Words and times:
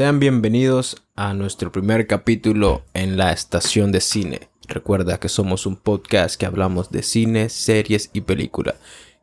Sean 0.00 0.18
bienvenidos 0.18 1.02
a 1.14 1.34
nuestro 1.34 1.70
primer 1.70 2.06
capítulo 2.06 2.82
en 2.94 3.18
la 3.18 3.32
estación 3.32 3.92
de 3.92 4.00
cine. 4.00 4.48
Recuerda 4.66 5.20
que 5.20 5.28
somos 5.28 5.66
un 5.66 5.76
podcast 5.76 6.40
que 6.40 6.46
hablamos 6.46 6.90
de 6.90 7.02
cine, 7.02 7.50
series 7.50 8.08
y 8.14 8.22
película. 8.22 8.76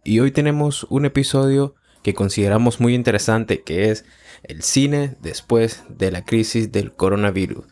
Y 0.04 0.20
hoy 0.20 0.30
tenemos 0.30 0.86
un 0.92 1.06
episodio 1.06 1.74
que 2.08 2.14
consideramos 2.14 2.80
muy 2.80 2.96
interesante 2.96 3.64
que 3.64 3.92
es 3.92 4.06
el 4.44 4.64
cine 4.64 5.18
después 5.20 5.84
de 5.90 6.10
la 6.10 6.24
crisis 6.24 6.72
del 6.72 6.94
coronavirus. 6.94 7.66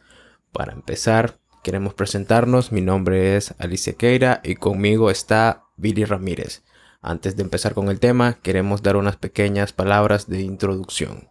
Para 0.52 0.74
empezar, 0.74 1.38
queremos 1.64 1.94
presentarnos. 1.94 2.74
Mi 2.74 2.82
nombre 2.82 3.38
es 3.38 3.56
Alicia 3.60 3.94
Queira 3.94 4.42
y 4.44 4.56
conmigo 4.56 5.10
está 5.10 5.64
Billy 5.78 6.04
Ramírez. 6.04 6.66
Antes 7.02 7.38
de 7.38 7.44
empezar 7.44 7.74
con 7.76 7.88
el 7.88 8.02
tema, 8.02 8.34
queremos 8.42 8.84
dar 8.84 8.98
unas 8.98 9.16
pequeñas 9.16 9.72
palabras 9.72 10.28
de 10.28 10.42
introducción. 10.42 11.30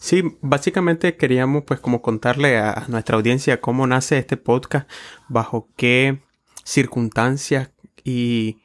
Sí, 0.00 0.36
básicamente 0.40 1.16
queríamos 1.16 1.62
pues 1.62 1.78
como 1.78 2.02
contarle 2.02 2.58
a 2.58 2.86
nuestra 2.88 3.14
audiencia 3.14 3.60
cómo 3.60 3.86
nace 3.86 4.18
este 4.18 4.36
podcast, 4.36 4.90
bajo 5.28 5.68
qué 5.76 6.22
circunstancias 6.64 7.70
y 8.02 8.61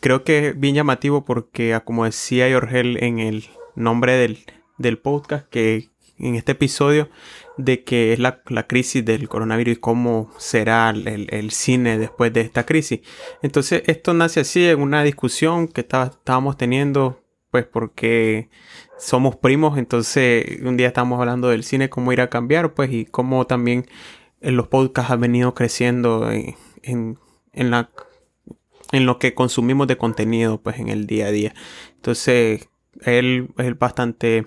creo 0.00 0.24
que 0.24 0.48
es 0.48 0.60
bien 0.60 0.74
llamativo 0.74 1.24
porque 1.24 1.74
ah, 1.74 1.80
como 1.80 2.04
decía 2.04 2.48
Yorgel 2.48 3.02
en 3.02 3.18
el 3.18 3.44
nombre 3.74 4.12
del, 4.16 4.98
podcast 4.98 5.48
que 5.48 5.88
en 6.18 6.34
este 6.34 6.52
episodio 6.52 7.08
de 7.56 7.84
que 7.84 8.12
es 8.12 8.18
la, 8.18 8.42
crisis 8.66 9.04
del 9.04 9.28
coronavirus 9.28 9.76
y 9.76 9.80
cómo 9.80 10.30
será 10.38 10.90
el, 10.90 11.28
el, 11.30 11.50
cine 11.50 11.98
después 11.98 12.32
de 12.32 12.42
esta 12.42 12.64
crisis. 12.64 13.00
Entonces 13.42 13.82
esto 13.86 14.14
nace 14.14 14.40
así 14.40 14.66
en 14.66 14.80
una 14.80 15.02
discusión 15.02 15.68
que 15.68 15.80
estábamos 15.80 16.56
teniendo 16.56 17.22
pues 17.50 17.64
porque 17.64 18.50
somos 18.98 19.36
primos, 19.36 19.78
entonces 19.78 20.60
un 20.62 20.76
día 20.76 20.88
estamos 20.88 21.18
hablando 21.18 21.48
del 21.48 21.64
cine, 21.64 21.88
cómo 21.88 22.12
ir 22.12 22.20
a 22.20 22.28
cambiar, 22.28 22.74
pues, 22.74 22.92
y 22.92 23.06
cómo 23.06 23.46
también 23.46 23.86
en 24.40 24.56
los 24.56 24.68
podcasts 24.68 25.10
han 25.10 25.20
venido 25.20 25.54
creciendo 25.54 26.30
en, 26.30 27.18
la 27.52 27.90
en 28.92 29.06
lo 29.06 29.18
que 29.18 29.34
consumimos 29.34 29.86
de 29.86 29.98
contenido, 29.98 30.60
pues, 30.60 30.78
en 30.78 30.88
el 30.88 31.06
día 31.06 31.26
a 31.26 31.30
día. 31.30 31.54
Entonces, 31.96 32.68
él 33.02 33.50
es 33.58 33.78
bastante 33.78 34.46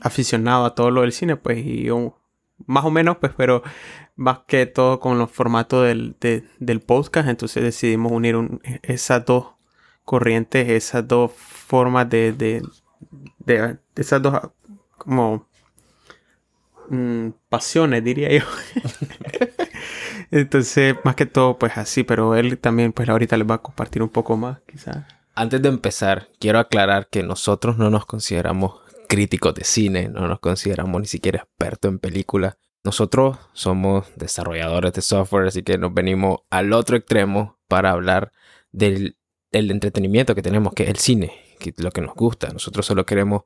aficionado 0.00 0.64
a 0.64 0.74
todo 0.74 0.90
lo 0.90 1.02
del 1.02 1.12
cine, 1.12 1.36
pues, 1.36 1.58
y 1.58 1.84
yo 1.84 2.16
más 2.66 2.84
o 2.84 2.90
menos, 2.90 3.18
pues, 3.18 3.32
pero 3.36 3.62
más 4.16 4.40
que 4.46 4.66
todo 4.66 5.00
con 5.00 5.18
los 5.18 5.30
formatos 5.30 5.86
del, 5.86 6.16
del 6.58 6.80
podcast, 6.80 7.28
entonces 7.28 7.62
decidimos 7.62 8.12
unir 8.12 8.36
esas 8.82 9.24
dos 9.24 9.54
corrientes, 10.04 10.68
esas 10.68 11.06
dos 11.06 11.32
formas 11.32 12.08
de, 12.10 12.32
de, 12.32 13.78
esas 13.96 14.20
dos 14.20 14.40
como 14.98 15.46
mm, 16.88 17.28
pasiones, 17.48 18.04
diría 18.04 18.30
yo. 18.30 18.44
Entonces, 20.30 20.94
más 21.04 21.16
que 21.16 21.26
todo, 21.26 21.58
pues 21.58 21.76
así, 21.76 22.04
pero 22.04 22.36
él 22.36 22.58
también, 22.58 22.92
pues 22.92 23.08
ahorita 23.08 23.36
les 23.36 23.48
va 23.48 23.56
a 23.56 23.62
compartir 23.62 24.02
un 24.02 24.08
poco 24.08 24.36
más, 24.36 24.60
quizás. 24.70 25.04
Antes 25.34 25.62
de 25.62 25.68
empezar, 25.68 26.28
quiero 26.38 26.58
aclarar 26.58 27.08
que 27.08 27.22
nosotros 27.22 27.78
no 27.78 27.90
nos 27.90 28.06
consideramos 28.06 28.80
críticos 29.08 29.54
de 29.54 29.64
cine, 29.64 30.08
no 30.08 30.28
nos 30.28 30.40
consideramos 30.40 31.00
ni 31.00 31.06
siquiera 31.06 31.38
expertos 31.42 31.90
en 31.90 31.98
películas. 31.98 32.56
Nosotros 32.84 33.38
somos 33.52 34.06
desarrolladores 34.16 34.92
de 34.92 35.02
software, 35.02 35.48
así 35.48 35.62
que 35.62 35.78
nos 35.78 35.92
venimos 35.92 36.40
al 36.50 36.72
otro 36.72 36.96
extremo 36.96 37.58
para 37.68 37.90
hablar 37.90 38.32
del, 38.72 39.16
del 39.50 39.70
entretenimiento 39.70 40.34
que 40.34 40.42
tenemos, 40.42 40.72
que 40.74 40.84
es 40.84 40.90
el 40.90 40.96
cine 40.96 41.50
lo 41.76 41.90
que 41.90 42.00
nos 42.00 42.14
gusta. 42.14 42.48
Nosotros 42.52 42.86
solo 42.86 43.06
queremos 43.06 43.42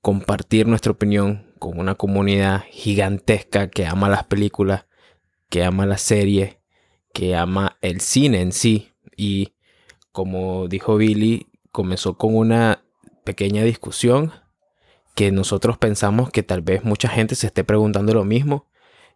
compartir 0.00 0.66
nuestra 0.66 0.92
opinión 0.92 1.52
con 1.58 1.78
una 1.78 1.96
comunidad 1.96 2.64
gigantesca 2.70 3.68
que 3.68 3.86
ama 3.86 4.08
las 4.08 4.24
películas, 4.24 4.86
que 5.48 5.64
ama 5.64 5.86
las 5.86 6.02
series, 6.02 6.58
que 7.12 7.36
ama 7.36 7.78
el 7.80 8.00
cine 8.00 8.40
en 8.40 8.52
sí. 8.52 8.92
Y 9.16 9.54
como 10.12 10.68
dijo 10.68 10.96
Billy, 10.96 11.48
comenzó 11.72 12.16
con 12.16 12.34
una 12.36 12.84
pequeña 13.24 13.62
discusión 13.64 14.32
que 15.14 15.32
nosotros 15.32 15.78
pensamos 15.78 16.30
que 16.30 16.42
tal 16.42 16.62
vez 16.62 16.84
mucha 16.84 17.08
gente 17.08 17.34
se 17.34 17.48
esté 17.48 17.64
preguntando 17.64 18.14
lo 18.14 18.24
mismo 18.24 18.68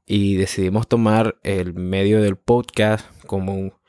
y 0.04 0.37
decidimos 0.37 0.88
tomar 0.88 1.38
el 1.44 1.75
medio 1.75 2.20
del 2.20 2.37
podcast 2.37 3.06
como 3.26 3.81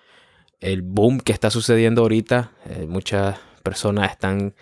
el 0.59 0.81
boom 0.81 1.19
que 1.19 1.33
está 1.33 1.49
sucediendo 1.49 2.03
ahorita. 2.03 2.51
Eh, 2.65 2.85
muchas 2.87 3.39
personas 3.63 4.11
están 4.11 4.55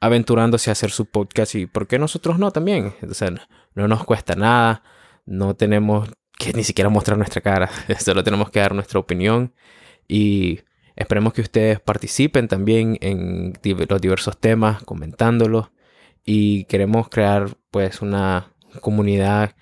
aventurándose 0.00 0.70
a 0.70 0.72
hacer 0.72 0.90
su 0.90 1.06
podcast 1.06 1.54
y 1.54 1.66
¿por 1.66 1.86
qué 1.86 1.98
nosotros 1.98 2.38
no 2.38 2.50
también? 2.50 2.94
O 3.08 3.14
sea, 3.14 3.30
no 3.74 3.88
nos 3.88 4.04
cuesta 4.04 4.34
nada, 4.34 4.82
no 5.24 5.54
tenemos 5.54 6.08
que 6.38 6.52
ni 6.52 6.64
siquiera 6.64 6.90
mostrar 6.90 7.18
nuestra 7.18 7.40
cara, 7.40 7.70
solo 7.98 8.22
tenemos 8.24 8.50
que 8.50 8.60
dar 8.60 8.74
nuestra 8.74 9.00
opinión 9.00 9.52
y 10.08 10.60
esperemos 10.94 11.32
que 11.32 11.42
ustedes 11.42 11.80
participen 11.80 12.48
también 12.48 12.98
en 13.00 13.54
los 13.88 14.00
diversos 14.00 14.38
temas, 14.38 14.82
comentándolos 14.84 15.70
y 16.24 16.64
queremos 16.64 17.08
crear 17.08 17.56
pues 17.70 18.02
una 18.02 18.52
comunidad 18.80 19.54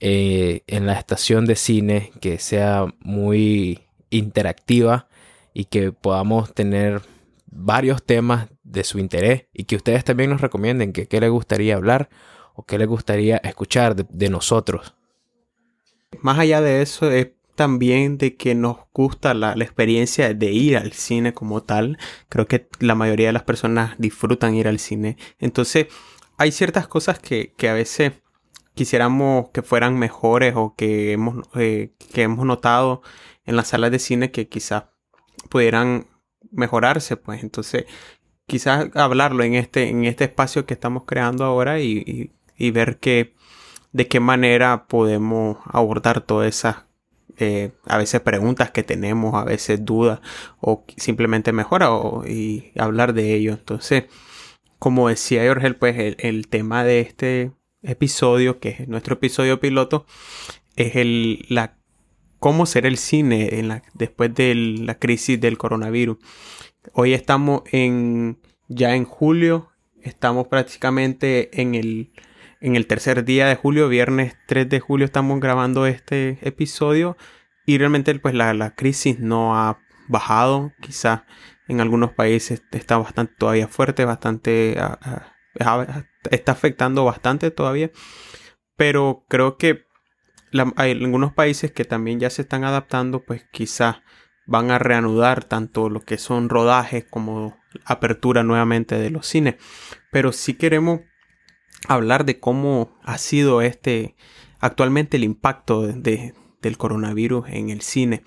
eh, 0.00 0.62
en 0.66 0.86
la 0.86 0.94
estación 0.94 1.46
de 1.46 1.56
cine 1.56 2.12
que 2.20 2.38
sea 2.38 2.86
muy 3.00 3.80
interactiva 4.10 5.08
y 5.54 5.66
que 5.66 5.92
podamos 5.92 6.52
tener 6.54 7.02
varios 7.46 8.02
temas 8.02 8.48
de 8.64 8.84
su 8.84 8.98
interés 8.98 9.46
y 9.52 9.64
que 9.64 9.76
ustedes 9.76 10.04
también 10.04 10.30
nos 10.30 10.40
recomienden 10.40 10.92
que 10.92 11.06
qué 11.06 11.20
les 11.20 11.30
gustaría 11.30 11.76
hablar 11.76 12.08
o 12.54 12.64
qué 12.64 12.78
les 12.78 12.88
gustaría 12.88 13.36
escuchar 13.38 13.94
de, 13.94 14.28
nosotros. 14.28 14.94
Más 16.20 16.38
allá 16.38 16.60
de 16.60 16.82
eso 16.82 17.10
es 17.10 17.28
también 17.54 18.18
de 18.18 18.36
que 18.36 18.54
nos 18.54 18.78
gusta 18.92 19.34
la, 19.34 19.52
experiencia 19.52 20.32
de 20.34 20.52
ir 20.52 20.76
al 20.76 20.92
cine 20.92 21.32
como 21.34 21.62
tal. 21.62 21.98
Creo 22.28 22.46
que 22.46 22.68
la 22.80 22.94
mayoría 22.94 23.28
de 23.28 23.32
las 23.32 23.44
personas 23.44 23.94
disfrutan 23.98 24.54
ir 24.54 24.68
al 24.68 24.78
cine. 24.78 25.16
Entonces 25.38 25.86
hay 26.38 26.52
ciertas 26.52 26.88
cosas 26.88 27.18
que, 27.18 27.54
a 27.68 27.72
veces 27.72 28.12
quisiéramos 28.74 29.50
que 29.50 29.62
fueran 29.62 29.98
mejores 29.98 30.54
o 30.56 30.74
que 30.76 31.12
hemos, 31.12 31.46
eh, 31.54 31.92
que 32.12 32.22
hemos 32.22 32.46
notado 32.46 33.02
en 33.44 33.56
las 33.56 33.68
salas 33.68 33.90
de 33.90 33.98
cine 33.98 34.30
que 34.30 34.48
quizás 34.48 34.84
pudieran 35.48 36.06
mejorarse, 36.50 37.16
pues 37.16 37.42
entonces 37.42 37.84
quizás 38.46 38.88
hablarlo 38.94 39.44
en 39.44 39.54
este, 39.54 39.88
en 39.88 40.04
este 40.04 40.24
espacio 40.24 40.66
que 40.66 40.74
estamos 40.74 41.04
creando 41.06 41.44
ahora 41.44 41.80
y, 41.80 42.32
ver 42.58 42.98
que, 42.98 43.34
de 43.92 44.08
qué 44.08 44.20
manera 44.20 44.86
podemos 44.86 45.58
abordar 45.66 46.22
todas 46.22 46.48
esas 46.48 46.84
eh, 47.38 47.72
a 47.86 47.96
veces 47.96 48.20
preguntas 48.20 48.70
que 48.70 48.82
tenemos, 48.82 49.34
a 49.34 49.44
veces 49.44 49.84
dudas 49.84 50.20
o 50.60 50.84
simplemente 50.96 51.52
mejora 51.52 51.88
y 52.28 52.72
hablar 52.78 53.14
de 53.14 53.34
ello. 53.34 53.52
Entonces, 53.52 54.04
como 54.78 55.08
decía 55.08 55.46
Jorge, 55.46 55.74
pues 55.74 56.16
el, 56.18 56.48
tema 56.48 56.84
de 56.84 57.00
este 57.00 57.52
episodio, 57.82 58.60
que 58.60 58.70
es 58.70 58.88
nuestro 58.88 59.14
episodio 59.14 59.60
piloto, 59.60 60.06
es 60.76 60.96
el, 60.96 61.46
la 61.48 61.78
cómo 62.38 62.66
será 62.66 62.88
el 62.88 62.98
cine 62.98 63.82
después 63.94 64.34
de 64.34 64.54
la 64.54 64.98
crisis 64.98 65.40
del 65.40 65.58
coronavirus. 65.58 66.18
Hoy 66.92 67.14
estamos 67.14 67.62
en 67.72 68.38
ya 68.68 68.94
en 68.94 69.04
julio, 69.04 69.70
estamos 70.02 70.48
prácticamente 70.48 71.60
en 71.60 71.74
el, 71.74 72.12
en 72.62 72.76
el 72.76 72.86
tercer 72.86 73.24
día 73.24 73.48
de 73.48 73.56
julio, 73.56 73.88
viernes 73.88 74.36
3 74.46 74.68
de 74.68 74.78
julio 74.78 75.04
estamos 75.04 75.40
grabando 75.40 75.84
este 75.84 76.38
episodio 76.42 77.16
y 77.66 77.76
realmente 77.76 78.14
pues 78.20 78.34
la, 78.34 78.54
la 78.54 78.76
crisis 78.76 79.18
no 79.18 79.56
ha 79.56 79.80
bajado, 80.06 80.72
quizás 80.80 81.22
en 81.66 81.80
algunos 81.80 82.12
países 82.12 82.62
está 82.70 82.98
bastante 82.98 83.34
todavía 83.36 83.66
fuerte, 83.66 84.04
bastante 84.04 84.76
está 86.30 86.52
afectando 86.52 87.04
bastante 87.04 87.50
todavía, 87.50 87.90
pero 88.76 89.24
creo 89.28 89.56
que 89.56 89.84
hay 90.76 90.92
algunos 90.92 91.32
países 91.32 91.72
que 91.72 91.84
también 91.84 92.20
ya 92.20 92.30
se 92.30 92.42
están 92.42 92.62
adaptando, 92.62 93.24
pues 93.24 93.44
quizás 93.50 94.02
van 94.46 94.70
a 94.70 94.78
reanudar 94.78 95.42
tanto 95.42 95.90
lo 95.90 96.00
que 96.02 96.16
son 96.16 96.48
rodajes 96.48 97.04
como 97.10 97.58
apertura 97.84 98.44
nuevamente 98.44 98.98
de 98.98 99.10
los 99.10 99.26
cines. 99.26 99.56
Pero 100.10 100.32
si 100.32 100.54
queremos 100.54 101.00
hablar 101.88 102.24
de 102.24 102.38
cómo 102.38 102.90
ha 103.02 103.18
sido 103.18 103.62
este 103.62 104.14
actualmente 104.60 105.16
el 105.16 105.24
impacto 105.24 105.82
de, 105.82 106.34
del 106.60 106.78
coronavirus 106.78 107.48
en 107.48 107.70
el 107.70 107.82
cine. 107.82 108.22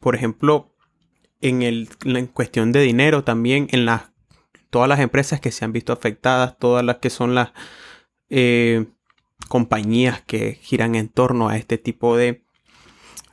Por 0.00 0.14
ejemplo, 0.14 0.72
en, 1.40 1.62
el, 1.62 1.88
en 2.04 2.26
cuestión 2.28 2.72
de 2.72 2.80
dinero 2.80 3.24
también, 3.24 3.68
en 3.72 3.84
las 3.84 4.12
todas 4.70 4.88
las 4.88 5.00
empresas 5.00 5.38
que 5.38 5.52
se 5.52 5.66
han 5.66 5.72
visto 5.72 5.92
afectadas, 5.92 6.56
todas 6.58 6.82
las 6.82 6.96
que 6.96 7.10
son 7.10 7.34
las 7.34 7.52
eh, 8.30 8.86
compañías 9.48 10.22
que 10.22 10.54
giran 10.62 10.94
en 10.94 11.10
torno 11.10 11.50
a 11.50 11.58
este 11.58 11.76
tipo 11.76 12.16
de, 12.16 12.42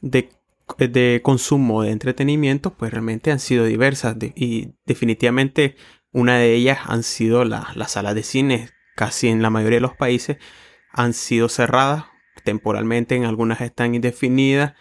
de, 0.01 0.29
de 0.77 1.21
consumo 1.23 1.81
de 1.83 1.91
entretenimiento, 1.91 2.73
pues 2.73 2.91
realmente 2.91 3.31
han 3.31 3.39
sido 3.39 3.63
diversas 3.63 4.17
y 4.35 4.73
definitivamente 4.85 5.77
una 6.11 6.37
de 6.37 6.55
ellas 6.55 6.79
han 6.87 7.03
sido 7.03 7.45
las 7.45 7.91
salas 7.91 8.15
de 8.15 8.23
cine, 8.23 8.69
casi 8.99 9.29
en 9.29 9.41
la 9.41 9.49
mayoría 9.49 9.77
de 9.77 9.81
los 9.81 9.95
países 9.95 10.39
han 10.91 11.13
sido 11.13 11.47
cerradas 11.47 12.03
temporalmente, 12.43 13.15
en 13.15 13.23
algunas 13.23 13.61
están 13.61 13.95
indefinidas. 13.95 14.73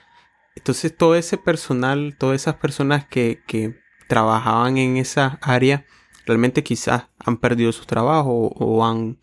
Entonces 0.57 0.97
todo 0.97 1.15
ese 1.15 1.39
personal, 1.39 2.17
todas 2.19 2.35
esas 2.35 2.57
personas 2.57 3.07
que, 3.07 3.45
que 3.47 3.77
trabajaban 4.09 4.77
en 4.77 4.97
esa 4.97 5.39
área, 5.41 5.87
realmente 6.27 6.65
quizás 6.65 7.05
han 7.21 7.37
perdido 7.37 7.71
su 7.71 7.85
trabajo 7.85 8.49
o 8.57 8.85
han 8.85 9.21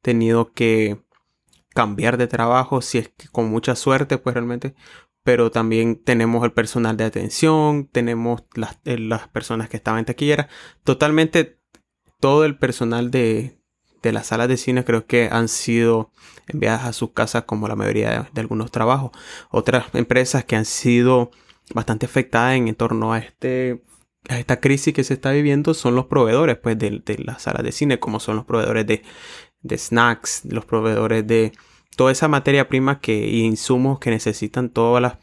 tenido 0.00 0.50
que 0.54 1.04
cambiar 1.74 2.16
de 2.16 2.26
trabajo 2.26 2.80
si 2.80 2.96
es 2.96 3.10
que 3.10 3.28
con 3.28 3.50
mucha 3.50 3.76
suerte, 3.76 4.16
pues 4.16 4.32
realmente. 4.32 4.74
Pero 5.24 5.50
también 5.50 6.02
tenemos 6.02 6.42
el 6.42 6.52
personal 6.54 6.96
de 6.96 7.04
atención, 7.04 7.86
tenemos 7.86 8.44
las, 8.54 8.78
eh, 8.86 8.96
las 8.96 9.28
personas 9.28 9.68
que 9.68 9.76
estaban 9.76 9.98
en 9.98 10.06
taquillera. 10.06 10.48
Totalmente 10.84 11.60
todo 12.18 12.46
el 12.46 12.56
personal 12.58 13.10
de, 13.10 13.57
de 14.02 14.12
las 14.12 14.28
salas 14.28 14.48
de 14.48 14.56
cine 14.56 14.84
creo 14.84 15.06
que 15.06 15.28
han 15.30 15.48
sido 15.48 16.10
enviadas 16.46 16.84
a 16.84 16.92
sus 16.92 17.10
casas 17.12 17.44
como 17.44 17.68
la 17.68 17.76
mayoría 17.76 18.28
de, 18.32 18.40
algunos 18.40 18.70
trabajos. 18.70 19.10
Otras 19.50 19.86
empresas 19.94 20.44
que 20.44 20.56
han 20.56 20.64
sido 20.64 21.30
bastante 21.74 22.06
afectadas 22.06 22.56
en 22.56 22.74
torno 22.74 23.12
a 23.12 23.18
este 23.18 23.82
a 24.28 24.38
esta 24.38 24.60
crisis 24.60 24.92
que 24.92 25.04
se 25.04 25.14
está 25.14 25.30
viviendo 25.30 25.72
son 25.74 25.94
los 25.94 26.06
proveedores 26.06 26.58
pues 26.58 26.78
de, 26.78 27.02
de 27.04 27.18
las 27.18 27.42
salas 27.42 27.62
de 27.62 27.72
cine 27.72 27.98
como 27.98 28.20
son 28.20 28.36
los 28.36 28.44
proveedores 28.44 28.86
de 28.86 29.02
de 29.62 29.78
snacks, 29.78 30.44
los 30.44 30.64
proveedores 30.64 31.26
de 31.26 31.52
toda 31.96 32.12
esa 32.12 32.28
materia 32.28 32.68
prima 32.68 33.00
que, 33.00 33.26
y 33.28 33.42
insumos 33.42 33.98
que 33.98 34.10
necesitan 34.10 34.70
todas 34.70 35.02
las 35.02 35.18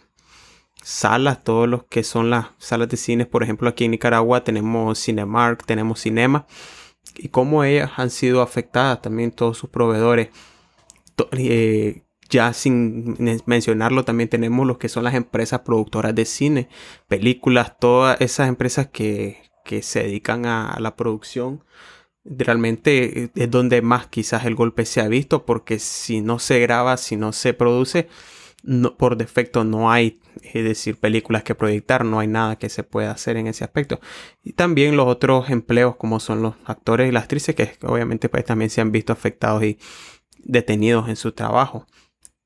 salas, 0.81 1.43
todos 1.43 1.67
los 1.67 1.85
que 1.85 2.03
son 2.03 2.29
las 2.29 2.47
salas 2.57 2.89
de 2.89 2.97
cine. 2.97 3.25
Por 3.25 3.43
ejemplo, 3.43 3.69
aquí 3.69 3.85
en 3.85 3.91
Nicaragua 3.91 4.43
tenemos 4.43 5.03
Cinemark, 5.03 5.65
tenemos 5.65 6.01
Cinema. 6.01 6.45
Y 7.17 7.29
cómo 7.29 7.63
ellas 7.63 7.91
han 7.97 8.09
sido 8.09 8.41
afectadas 8.41 9.01
también 9.01 9.31
todos 9.31 9.57
sus 9.57 9.69
proveedores. 9.69 10.29
Eh, 11.31 12.03
ya 12.29 12.53
sin 12.53 13.15
mencionarlo, 13.45 14.03
también 14.03 14.29
tenemos 14.29 14.65
los 14.65 14.77
que 14.77 14.89
son 14.89 15.03
las 15.03 15.13
empresas 15.13 15.61
productoras 15.61 16.15
de 16.15 16.25
cine, 16.25 16.69
películas, 17.07 17.77
todas 17.79 18.19
esas 18.19 18.49
empresas 18.49 18.87
que, 18.87 19.37
que 19.63 19.81
se 19.81 20.03
dedican 20.03 20.45
a 20.45 20.77
la 20.79 20.95
producción 20.95 21.63
realmente 22.25 23.23
eh, 23.23 23.29
es 23.35 23.51
donde 23.51 23.81
más 23.81 24.07
quizás 24.07 24.45
el 24.45 24.55
golpe 24.55 24.85
se 24.85 25.01
ha 25.01 25.07
visto 25.07 25.45
porque 25.45 25.79
si 25.79 26.21
no 26.21 26.39
se 26.39 26.59
graba, 26.59 26.97
si 26.97 27.15
no 27.15 27.31
se 27.31 27.53
produce, 27.53 28.07
no, 28.65 28.97
por 28.97 29.15
defecto 29.15 29.63
no 29.63 29.91
hay, 29.91 30.19
es 30.41 30.63
decir, 30.63 30.99
películas 30.99 31.43
que 31.43 31.53
proyectar, 31.53 32.03
no 32.03 32.19
hay 32.19 32.27
nada 32.27 32.57
que 32.57 32.69
se 32.69 32.83
pueda 32.83 33.11
hacer 33.11 33.37
en 33.37 33.47
ese 33.47 33.63
aspecto. 33.63 33.99
Y 34.43 34.53
también 34.53 34.97
los 34.97 35.07
otros 35.07 35.49
empleos 35.49 35.95
como 35.95 36.19
son 36.19 36.41
los 36.41 36.55
actores 36.65 37.07
y 37.07 37.11
las 37.11 37.23
actrices 37.23 37.55
que 37.55 37.77
obviamente 37.83 38.27
pues 38.27 38.43
también 38.43 38.69
se 38.71 38.81
han 38.81 38.91
visto 38.91 39.13
afectados 39.13 39.63
y 39.63 39.77
detenidos 40.39 41.07
en 41.09 41.15
su 41.15 41.31
trabajo. 41.31 41.85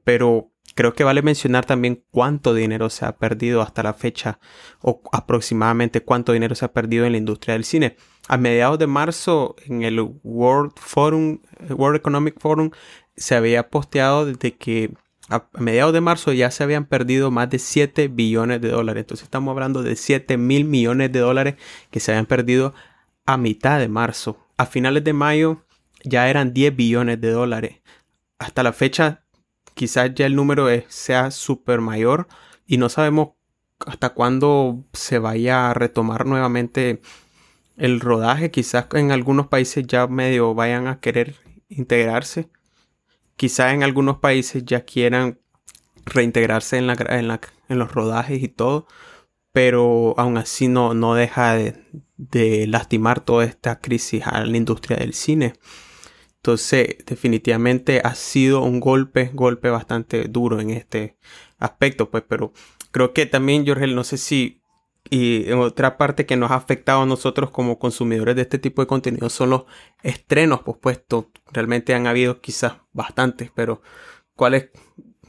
Pero 0.04 0.52
creo 0.76 0.94
que 0.94 1.06
vale 1.06 1.22
mencionar 1.22 1.66
también 1.66 2.04
cuánto 2.12 2.54
dinero 2.54 2.90
se 2.90 3.06
ha 3.06 3.18
perdido 3.18 3.62
hasta 3.62 3.82
la 3.82 3.94
fecha 3.94 4.40
o 4.82 5.02
aproximadamente 5.14 6.02
cuánto 6.02 6.34
dinero 6.34 6.54
se 6.56 6.66
ha 6.66 6.74
perdido 6.74 7.06
en 7.06 7.14
la 7.14 7.18
industria 7.18 7.54
del 7.54 7.64
cine 7.64 7.96
a 8.30 8.38
mediados 8.38 8.78
de 8.78 8.88
marzo 8.88 9.56
en 9.66 9.82
el 9.82 10.00
World 10.24 10.74
Forum, 10.76 11.40
World 11.70 11.98
Economic 11.98 12.40
Forum, 12.40 12.70
se 13.18 13.36
había 13.36 13.70
posteado 13.70 14.28
desde 14.28 14.56
que 14.56 14.94
a 15.30 15.48
mediados 15.60 15.94
de 15.94 16.02
marzo 16.02 16.34
ya 16.34 16.50
se 16.52 16.64
habían 16.64 16.86
perdido 16.86 17.32
más 17.32 17.50
de 17.50 17.60
7 17.60 18.08
billones 18.08 18.62
de 18.62 18.70
dólares. 18.70 19.02
Entonces 19.02 19.24
estamos 19.24 19.52
hablando 19.52 19.84
de 19.84 19.96
7 19.96 20.38
mil 20.38 20.66
millones 20.66 21.12
de 21.12 21.20
dólares 21.20 21.56
que 21.92 22.00
se 22.00 22.12
habían 22.12 22.26
perdido 22.26 22.74
a 23.26 23.38
mitad 23.38 23.80
de 23.80 23.88
marzo. 23.88 24.38
A 24.58 24.66
finales 24.66 25.04
de 25.04 25.14
mayo 25.14 25.66
ya 26.04 26.30
eran 26.30 26.54
10 26.54 26.76
billones 26.76 27.22
de 27.22 27.32
dólares. 27.32 27.82
Hasta 28.40 28.64
la 28.64 28.74
fecha 28.74 29.24
quizás 29.76 30.14
ya 30.16 30.26
el 30.26 30.36
número 30.36 30.68
sea 30.88 31.32
súper 31.32 31.80
mayor 31.80 32.28
y 32.66 32.78
no 32.78 32.90
sabemos 32.90 33.30
hasta 33.86 34.10
cuándo 34.10 34.84
se 34.94 35.20
vaya 35.20 35.70
a 35.70 35.74
retomar 35.74 36.26
nuevamente 36.26 37.02
el 37.78 38.00
rodaje. 38.00 38.52
Quizás 38.52 38.88
en 38.94 39.12
algunos 39.12 39.48
países 39.48 39.86
ya 39.88 40.08
medio 40.08 40.54
vayan 40.54 40.88
a 40.88 41.00
querer 41.00 41.36
integrarse. 41.70 42.50
Quizás 43.40 43.74
en 43.74 43.84
algunos 43.84 44.18
países 44.18 44.66
ya 44.66 44.84
quieran 44.84 45.40
reintegrarse 46.04 46.76
en, 46.76 46.88
la, 46.88 47.40
en, 47.70 47.80
los 47.80 47.90
rodajes 47.94 48.44
y 48.44 48.50
todo. 48.50 48.86
Pero 49.54 50.14
aún 50.18 50.38
así 50.38 50.68
no, 50.68 50.94
no 50.94 51.16
deja 51.16 51.56
de, 51.56 52.68
lastimar 52.68 53.22
toda 53.22 53.46
esta 53.46 53.80
crisis 53.80 54.24
a 54.26 54.44
la 54.44 54.58
industria 54.58 54.98
del 54.98 55.14
cine. 55.14 55.54
Entonces, 56.36 56.98
definitivamente 57.06 58.02
ha 58.04 58.14
sido 58.14 58.62
un 58.62 58.82
golpe, 58.82 59.32
golpe 59.34 59.70
bastante 59.70 60.26
duro 60.26 60.60
en 60.60 60.72
este 60.72 61.16
aspecto, 61.60 62.10
pues, 62.12 62.26
pero 62.28 62.52
creo 62.92 63.14
que 63.14 63.26
también, 63.26 63.66
Jorge, 63.66 63.88
no 63.88 64.04
sé 64.04 64.18
si 64.18 64.59
y 65.10 65.52
otra 65.52 65.98
parte 65.98 66.26
que 66.26 66.36
nos 66.36 66.52
ha 66.52 66.56
afectado 66.56 67.02
a 67.02 67.06
nosotros 67.06 67.50
como 67.52 67.80
consumidores 67.80 68.36
de 68.36 68.44
este 68.44 68.60
tipo 68.60 68.82
de 68.82 68.88
contenido 68.88 69.30
son 69.30 69.50
los 69.52 69.64
estrenos 70.04 70.62
pospuestos. 70.62 71.26
Realmente 71.52 71.94
han 71.94 72.08
habido 72.08 72.42
quizás 72.42 72.78
bastantes, 72.94 73.52
pero 73.54 73.82
¿cuáles 74.36 74.70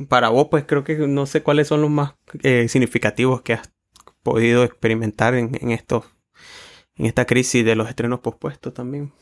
para 0.08 0.28
vos? 0.28 0.48
Pues 0.50 0.64
creo 0.66 0.84
que 0.84 0.96
no 0.96 1.26
sé 1.26 1.42
cuáles 1.42 1.68
son 1.68 1.82
los 1.82 1.90
más 1.90 2.14
eh, 2.42 2.68
significativos 2.68 3.42
que 3.42 3.54
has 3.54 3.72
podido 4.22 4.64
experimentar 4.64 5.34
en, 5.34 5.56
en, 5.60 5.70
esto, 5.70 6.04
en 6.96 7.06
esta 7.06 7.24
crisis 7.24 7.64
de 7.64 7.74
los 7.74 7.88
estrenos 7.88 8.20
pospuestos 8.20 8.74
también. 8.74 9.12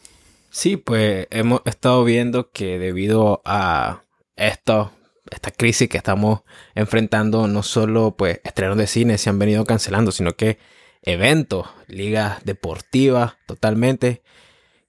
Sí, 0.50 0.76
pues 0.76 1.28
hemos 1.30 1.60
estado 1.66 2.04
viendo 2.04 2.50
que 2.50 2.78
debido 2.78 3.42
a 3.44 4.02
esto 4.34 4.92
esta 5.30 5.50
crisis 5.50 5.88
que 5.88 5.98
estamos 5.98 6.40
enfrentando, 6.74 7.48
no 7.48 7.62
solo 7.62 8.16
pues 8.16 8.40
estrenos 8.44 8.76
de 8.76 8.86
cine 8.86 9.18
se 9.18 9.30
han 9.30 9.38
venido 9.38 9.64
cancelando, 9.64 10.12
sino 10.12 10.32
que 10.32 10.58
eventos, 11.02 11.68
ligas 11.86 12.44
deportivas 12.44 13.34
totalmente, 13.46 14.22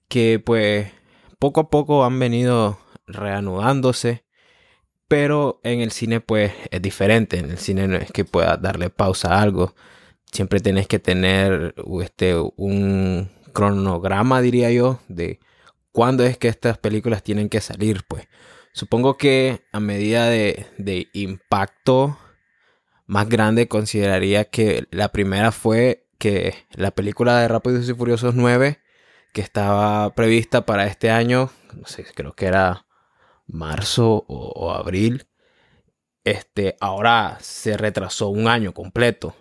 que 0.08 0.38
pues 0.44 0.90
poco 1.38 1.60
a 1.60 1.70
poco 1.70 2.04
han 2.04 2.18
venido 2.18 2.78
reanudándose. 3.06 4.24
Pero 5.08 5.60
en 5.64 5.80
el 5.80 5.90
cine 5.90 6.20
pues 6.20 6.52
es 6.70 6.82
diferente. 6.82 7.38
En 7.38 7.50
el 7.50 7.58
cine 7.58 7.88
no 7.88 7.96
es 7.96 8.12
que 8.12 8.24
puedas 8.24 8.62
darle 8.62 8.90
pausa 8.90 9.34
a 9.34 9.42
algo. 9.42 9.74
Siempre 10.30 10.60
tenés 10.60 10.86
que 10.86 11.00
tener 11.00 11.74
este, 12.02 12.36
un 12.36 13.30
cronograma, 13.52 14.40
diría 14.40 14.70
yo, 14.70 15.00
de 15.08 15.40
cuándo 15.92 16.24
es 16.24 16.38
que 16.38 16.48
estas 16.48 16.78
películas 16.78 17.24
tienen 17.24 17.48
que 17.48 17.60
salir. 17.60 18.04
Pues 18.06 18.28
Supongo 18.72 19.16
que 19.16 19.64
a 19.72 19.80
medida 19.80 20.28
de, 20.28 21.08
impacto 21.12 22.18
más 23.06 23.28
grande 23.28 23.68
consideraría 23.68 24.44
que 24.44 24.86
la 24.90 25.10
primera 25.10 25.52
fue 25.52 26.06
que 26.18 26.54
la 26.72 26.92
película 26.92 27.40
de 27.40 27.48
Rápidos 27.48 27.88
y 27.88 27.94
Furiosos 27.94 28.34
9 28.34 28.80
que 29.32 29.40
estaba 29.40 30.14
prevista 30.14 30.66
para 30.66 30.86
este 30.86 31.10
año, 31.10 31.50
no 31.74 31.86
sé, 31.86 32.04
creo 32.14 32.34
que 32.34 32.46
era 32.46 32.86
marzo 33.46 34.24
o, 34.28 34.72
abril, 34.72 35.26
este, 36.24 36.76
ahora 36.80 37.38
se 37.40 37.76
retrasó 37.76 38.28
un 38.28 38.48
año 38.48 38.74
completo. 38.74 39.34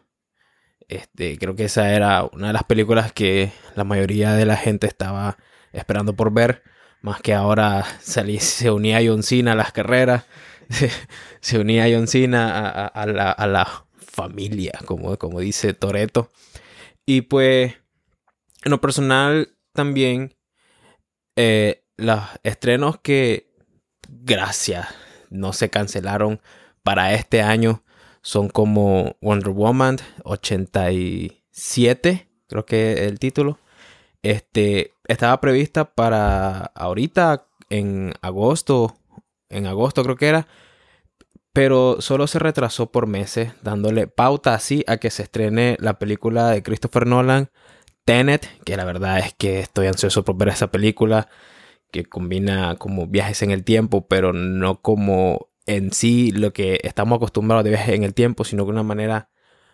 Este, 0.87 1.37
creo 1.37 1.55
que 1.55 1.65
esa 1.65 1.91
era 1.93 2.23
una 2.23 2.47
de 2.47 2.53
las 2.53 2.63
películas 2.63 3.13
que 3.13 3.51
la 3.75 3.83
mayoría 3.83 4.33
de 4.33 4.45
la 4.45 4.57
gente 4.57 4.87
estaba 4.87 5.37
esperando 5.71 6.15
por 6.15 6.33
ver. 6.33 6.63
Más 7.01 7.21
que 7.21 7.33
ahora 7.33 7.85
se 8.01 8.71
unía 8.71 8.97
a 8.97 9.01
John 9.05 9.23
Cena 9.23 9.53
a 9.53 9.55
las 9.55 9.71
carreras. 9.71 10.25
Se, 11.41 11.57
unía 11.57 11.85
a 11.85 11.89
John 11.89 12.07
Cena 12.07 12.85
a, 12.85 13.05
la, 13.07 13.85
familia, 13.97 14.73
como, 14.85 15.17
como 15.17 15.39
dice 15.39 15.73
Toreto. 15.73 16.29
Y 17.05 17.21
pues, 17.21 17.75
en 18.63 18.71
lo 18.71 18.81
personal, 18.81 19.55
también 19.73 20.35
eh, 21.35 21.85
los 21.95 22.21
estrenos 22.43 22.99
que, 22.99 23.51
gracias, 24.07 24.87
no 25.29 25.53
se 25.53 25.69
cancelaron 25.69 26.41
para 26.83 27.13
este 27.13 27.41
año 27.41 27.83
son 28.21 28.49
como 28.49 29.15
Wonder 29.21 29.49
Woman 29.49 29.97
87, 30.23 32.27
creo 32.47 32.65
que 32.65 32.93
es 32.93 33.01
el 33.01 33.19
título. 33.19 33.59
Este, 34.21 34.93
estaba 35.09 35.41
prevista 35.41 35.85
para 35.85 36.71
ahorita 36.75 37.47
en 37.69 38.13
agosto, 38.21 38.95
en 39.49 39.65
agosto 39.65 40.03
creo 40.03 40.15
que 40.15 40.27
era, 40.27 40.47
pero 41.51 41.97
solo 41.99 42.27
se 42.27 42.39
retrasó 42.39 42.91
por 42.91 43.07
meses, 43.07 43.53
dándole 43.63 44.07
pauta 44.07 44.53
así 44.53 44.83
a 44.87 44.97
que 44.97 45.09
se 45.09 45.23
estrene 45.23 45.77
la 45.79 45.97
película 45.97 46.49
de 46.49 46.61
Christopher 46.61 47.07
Nolan, 47.07 47.49
Tenet, 48.05 48.47
que 48.63 48.77
la 48.77 48.85
verdad 48.85 49.19
es 49.19 49.33
que 49.33 49.59
estoy 49.59 49.87
ansioso 49.87 50.23
por 50.23 50.37
ver 50.37 50.49
esa 50.49 50.71
película 50.71 51.27
que 51.91 52.05
combina 52.05 52.75
como 52.75 53.07
viajes 53.07 53.41
en 53.41 53.49
el 53.49 53.63
tiempo, 53.63 54.07
pero 54.07 54.31
no 54.31 54.81
como 54.81 55.49
en 55.65 55.91
sí 55.91 56.31
lo 56.31 56.53
que 56.53 56.79
estamos 56.83 57.17
acostumbrados 57.17 57.63
de 57.63 57.71
viajes 57.71 57.95
en 57.95 58.03
el 58.03 58.13
tiempo, 58.13 58.43
sino 58.43 58.63
que 58.65 58.71
una 58.71 58.83
manera 58.83 59.29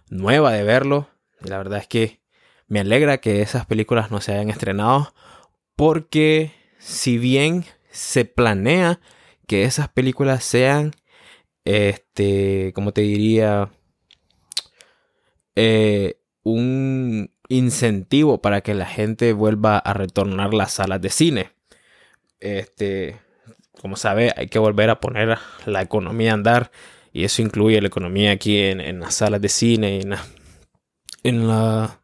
nueva 0.09 0.53
de 0.53 0.63
verlo. 0.63 1.09
la 1.41 1.57
verdad 1.57 1.79
es 1.79 1.87
que 1.87 2.24
me 2.67 2.79
alegra 2.79 3.19
que 3.19 3.41
esas 3.41 3.65
películas 3.65 4.11
no 4.11 4.21
se 4.21 4.33
hayan 4.33 4.49
estrenado 4.49 5.13
porque 5.75 6.51
si 6.77 7.17
bien 7.17 7.65
se 7.89 8.25
planea 8.25 8.99
que 9.47 9.63
esas 9.63 9.89
películas 9.89 10.43
sean, 10.43 10.91
este, 11.63 12.71
como 12.73 12.91
te 12.91 13.01
diría, 13.01 13.71
eh, 15.55 16.19
un 16.43 17.31
incentivo 17.47 18.41
para 18.41 18.61
que 18.61 18.73
la 18.73 18.85
gente 18.85 19.33
vuelva 19.33 19.77
a 19.77 19.93
retornar 19.93 20.53
las 20.53 20.73
salas 20.73 21.01
de 21.01 21.09
cine. 21.09 21.51
Este, 22.39 23.19
como 23.81 23.95
sabe, 23.95 24.33
hay 24.35 24.47
que 24.47 24.59
volver 24.59 24.89
a 24.89 24.99
poner 24.99 25.37
la 25.65 25.81
economía 25.81 26.31
a 26.31 26.35
andar 26.35 26.71
y 27.13 27.23
eso 27.23 27.41
incluye 27.41 27.79
la 27.81 27.87
economía 27.87 28.31
aquí 28.31 28.57
en, 28.59 28.99
las 28.99 29.15
salas 29.15 29.41
de 29.41 29.49
cine 29.49 29.97
y 29.97 30.01
en, 30.01 30.15
en, 31.23 31.47
la, 31.47 32.01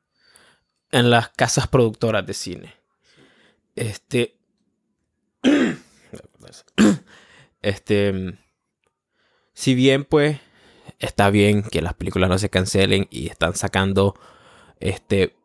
en 0.92 1.10
las 1.10 1.30
casas 1.30 1.68
productoras 1.68 2.26
de 2.26 2.34
cine. 2.34 2.74
Este, 3.76 4.38
este, 7.62 8.38
si 9.54 9.76
bien 9.76 10.06
pues 10.06 10.40
está 11.00 11.30
bien 11.30 11.64
que 11.64 11.82
las 11.82 11.94
películas 11.94 12.30
no 12.30 12.38
se 12.38 12.50
cancelen 12.50 13.08
y 13.10 13.28
están 13.28 13.56
sacando 13.56 14.16
este 14.80 15.36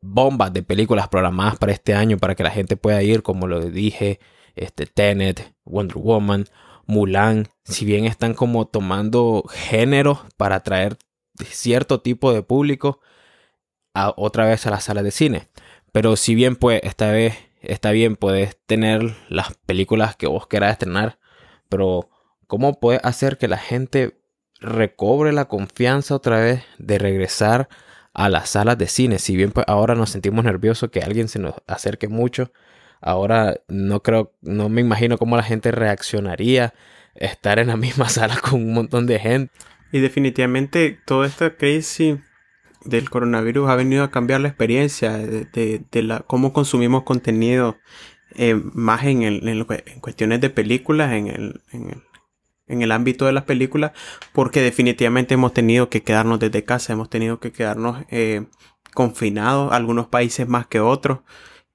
bombas 0.00 0.52
de 0.52 0.62
películas 0.62 1.08
programadas 1.08 1.58
para 1.58 1.72
este 1.72 1.94
año 1.94 2.18
para 2.18 2.34
que 2.34 2.42
la 2.42 2.50
gente 2.50 2.76
pueda 2.76 3.02
ir, 3.02 3.22
como 3.22 3.46
lo 3.46 3.60
dije, 3.60 4.18
este 4.56 4.86
Tenet, 4.86 5.54
Wonder 5.64 5.96
Woman, 5.96 6.46
Mulan, 6.86 7.48
si 7.64 7.84
bien 7.84 8.04
están 8.04 8.34
como 8.34 8.66
tomando 8.66 9.44
género 9.48 10.26
para 10.36 10.56
atraer 10.56 10.98
cierto 11.48 12.00
tipo 12.00 12.32
de 12.32 12.42
público 12.42 13.00
otra 13.94 14.46
vez 14.46 14.66
a 14.66 14.70
la 14.70 14.80
sala 14.80 15.02
de 15.02 15.10
cine. 15.10 15.48
Pero 15.92 16.16
si 16.16 16.34
bien 16.34 16.56
pues 16.56 16.80
esta 16.84 17.10
vez 17.12 17.34
está 17.62 17.92
bien, 17.92 18.16
puedes 18.16 18.58
tener 18.66 19.14
las 19.28 19.54
películas 19.66 20.16
que 20.16 20.26
vos 20.26 20.46
querás 20.46 20.72
estrenar, 20.72 21.18
pero 21.68 22.10
¿cómo 22.46 22.80
puedes 22.80 23.04
hacer 23.04 23.38
que 23.38 23.48
la 23.48 23.58
gente 23.58 24.18
recobre 24.60 25.32
la 25.32 25.46
confianza 25.46 26.14
otra 26.14 26.40
vez 26.40 26.64
de 26.78 26.98
regresar 26.98 27.68
a 28.14 28.28
las 28.28 28.50
salas 28.50 28.78
de 28.78 28.88
cine? 28.88 29.18
Si 29.18 29.36
bien 29.36 29.52
pues 29.52 29.66
ahora 29.68 29.94
nos 29.94 30.10
sentimos 30.10 30.44
nerviosos 30.44 30.90
que 30.90 31.00
alguien 31.00 31.28
se 31.28 31.38
nos 31.38 31.54
acerque 31.66 32.08
mucho, 32.08 32.52
ahora 33.00 33.60
no 33.68 34.02
creo, 34.02 34.34
no 34.40 34.68
me 34.68 34.80
imagino 34.80 35.18
cómo 35.18 35.36
la 35.36 35.42
gente 35.42 35.70
reaccionaría 35.70 36.74
estar 37.14 37.58
en 37.58 37.68
la 37.68 37.76
misma 37.76 38.08
sala 38.08 38.36
con 38.38 38.54
un 38.54 38.72
montón 38.72 39.06
de 39.06 39.18
gente. 39.18 39.52
Y 39.92 40.00
definitivamente 40.00 40.98
toda 41.04 41.26
esta 41.26 41.56
crisis 41.56 42.18
del 42.84 43.10
coronavirus 43.10 43.70
ha 43.70 43.76
venido 43.76 44.04
a 44.04 44.10
cambiar 44.10 44.40
la 44.40 44.48
experiencia 44.48 45.16
de, 45.16 45.84
la, 46.02 46.20
cómo 46.20 46.52
consumimos 46.52 47.04
contenido 47.04 47.76
eh, 48.34 48.54
más 48.54 49.04
en, 49.04 49.22
el, 49.22 49.46
en, 49.46 50.00
cuestiones 50.00 50.40
de 50.40 50.50
películas, 50.50 51.12
en 51.12 51.26
el, 51.28 51.60
en 52.66 52.82
el, 52.82 52.92
ámbito 52.92 53.26
de 53.26 53.32
las 53.32 53.44
películas, 53.44 53.92
porque 54.32 54.60
definitivamente 54.60 55.34
hemos 55.34 55.52
tenido 55.52 55.88
que 55.88 56.02
quedarnos 56.02 56.40
desde 56.40 56.64
casa, 56.64 56.92
hemos 56.92 57.10
tenido 57.10 57.40
que 57.40 57.52
quedarnos 57.52 58.04
eh, 58.10 58.46
confinados, 58.94 59.72
algunos 59.72 60.06
países 60.06 60.48
más 60.48 60.66
que 60.66 60.80
otros, 60.80 61.20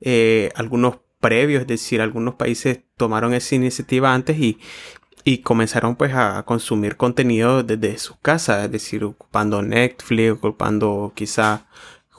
eh, 0.01 0.51
algunos 0.55 0.99
previos, 1.19 1.61
es 1.61 1.67
decir, 1.67 2.01
algunos 2.01 2.35
países 2.35 2.81
tomaron 2.95 3.33
esa 3.33 3.55
iniciativa 3.55 4.13
antes 4.13 4.37
y, 4.39 4.59
y 5.27 5.39
comenzaron 5.39 5.97
pues 5.97 6.13
a 6.13 6.43
consumir 6.43 6.95
contenido 6.95 7.61
desde 7.61 7.97
su 7.97 8.17
casa, 8.17 8.63
es 8.63 8.71
decir, 8.71 9.03
ocupando 9.03 9.61
Netflix, 9.61 10.31
ocupando 10.31 11.11
quizá 11.13 11.67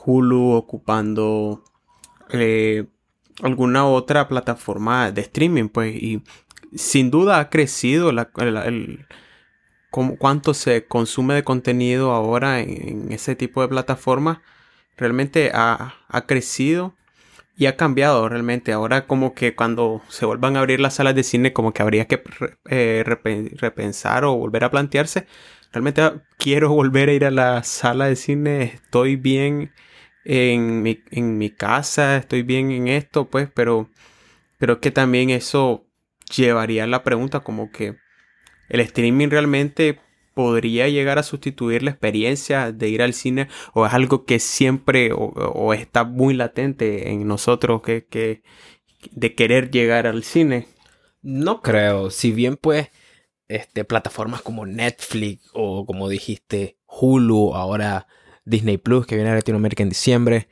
Hulu, 0.05 0.51
ocupando 0.51 1.65
eh, 2.29 2.85
alguna 3.41 3.87
otra 3.87 4.29
plataforma 4.29 5.11
de 5.11 5.23
streaming, 5.23 5.71
pues, 5.71 5.95
y 5.95 6.23
sin 6.75 7.11
duda 7.11 7.39
ha 7.39 7.49
crecido 7.49 8.11
el, 8.11 9.07
cuánto 10.19 10.53
se 10.53 10.85
consume 10.85 11.33
de 11.33 11.45
contenido 11.45 12.13
ahora 12.13 12.61
en, 12.61 13.11
ese 13.11 13.35
tipo 13.37 13.63
de 13.63 13.69
plataformas, 13.69 14.41
realmente 14.99 15.51
ha, 15.55 15.95
ha 16.09 16.27
crecido 16.27 16.95
y 17.59 17.67
ha 17.67 17.77
cambiado 17.77 18.29
realmente. 18.29 18.73
Ahora 18.73 19.07
como 19.07 19.35
que 19.35 19.57
cuando 19.57 20.01
se 20.09 20.25
vuelvan 20.25 20.57
a 20.57 20.61
abrir 20.61 20.79
las 20.79 20.95
salas 20.95 21.17
de 21.17 21.25
cine 21.25 21.53
como 21.53 21.73
que 21.73 21.83
habría 21.83 22.07
que 22.07 22.23
eh, 22.71 23.03
repensar 23.05 24.25
o 24.25 24.37
volver 24.37 24.63
a 24.63 24.71
plantearse. 24.71 25.27
Realmente 25.73 26.03
quiero 26.39 26.69
volver 26.73 27.09
a 27.09 27.13
ir 27.13 27.25
a 27.25 27.33
la 27.33 27.65
sala 27.65 28.07
de 28.07 28.15
cine. 28.17 28.63
Estoy 28.63 29.17
bien 29.17 29.73
en 30.25 30.83
mi, 30.83 31.03
en 31.11 31.37
mi 31.37 31.51
casa, 31.51 32.17
estoy 32.19 32.43
bien 32.43 32.71
en 32.71 32.87
esto, 32.87 33.29
pues, 33.29 33.49
pero 33.53 33.91
creo 34.59 34.81
que 34.81 34.93
también 34.93 35.31
eso 35.31 35.85
llevaría 36.37 36.85
a 36.85 36.87
la 36.87 37.03
pregunta 37.03 37.41
como 37.41 37.73
que 37.73 37.97
el 38.69 38.81
streaming 38.81 39.31
realmente 39.31 40.01
podría 40.39 40.89
llegar 40.89 41.19
a 41.19 41.25
sustituir 41.25 41.83
la 41.83 41.91
experiencia 41.91 42.71
de 42.71 42.89
ir 42.89 43.03
al 43.03 43.13
cine 43.13 43.49
o 43.75 43.85
es 43.85 43.93
algo 43.93 44.25
que 44.25 44.39
siempre 44.39 45.11
o, 45.13 45.75
está 45.75 46.05
muy 46.05 46.33
latente 46.33 47.11
en 47.11 47.27
nosotros 47.27 47.83
que, 47.83 48.07
que, 48.07 48.45
de 49.11 49.35
querer 49.35 49.73
llegar 49.73 50.07
al 50.07 50.23
cine? 50.23 50.69
No 51.23 51.61
creo, 51.61 52.13
si 52.13 52.31
bien 52.31 52.57
pues 52.57 52.87
este, 53.49 53.85
plataformas 53.85 54.41
como 54.41 54.65
Netflix 54.65 55.51
o 55.55 55.85
como 55.85 56.09
dijiste 56.09 56.79
Hulu, 56.87 57.57
ahora 57.57 58.07
Disney 58.45 58.79
Plus 58.79 59.07
que 59.07 59.17
viene 59.17 59.33
a 59.33 59.35
Latinoamérica 59.35 59.83
en 59.83 59.89
diciembre, 59.89 60.47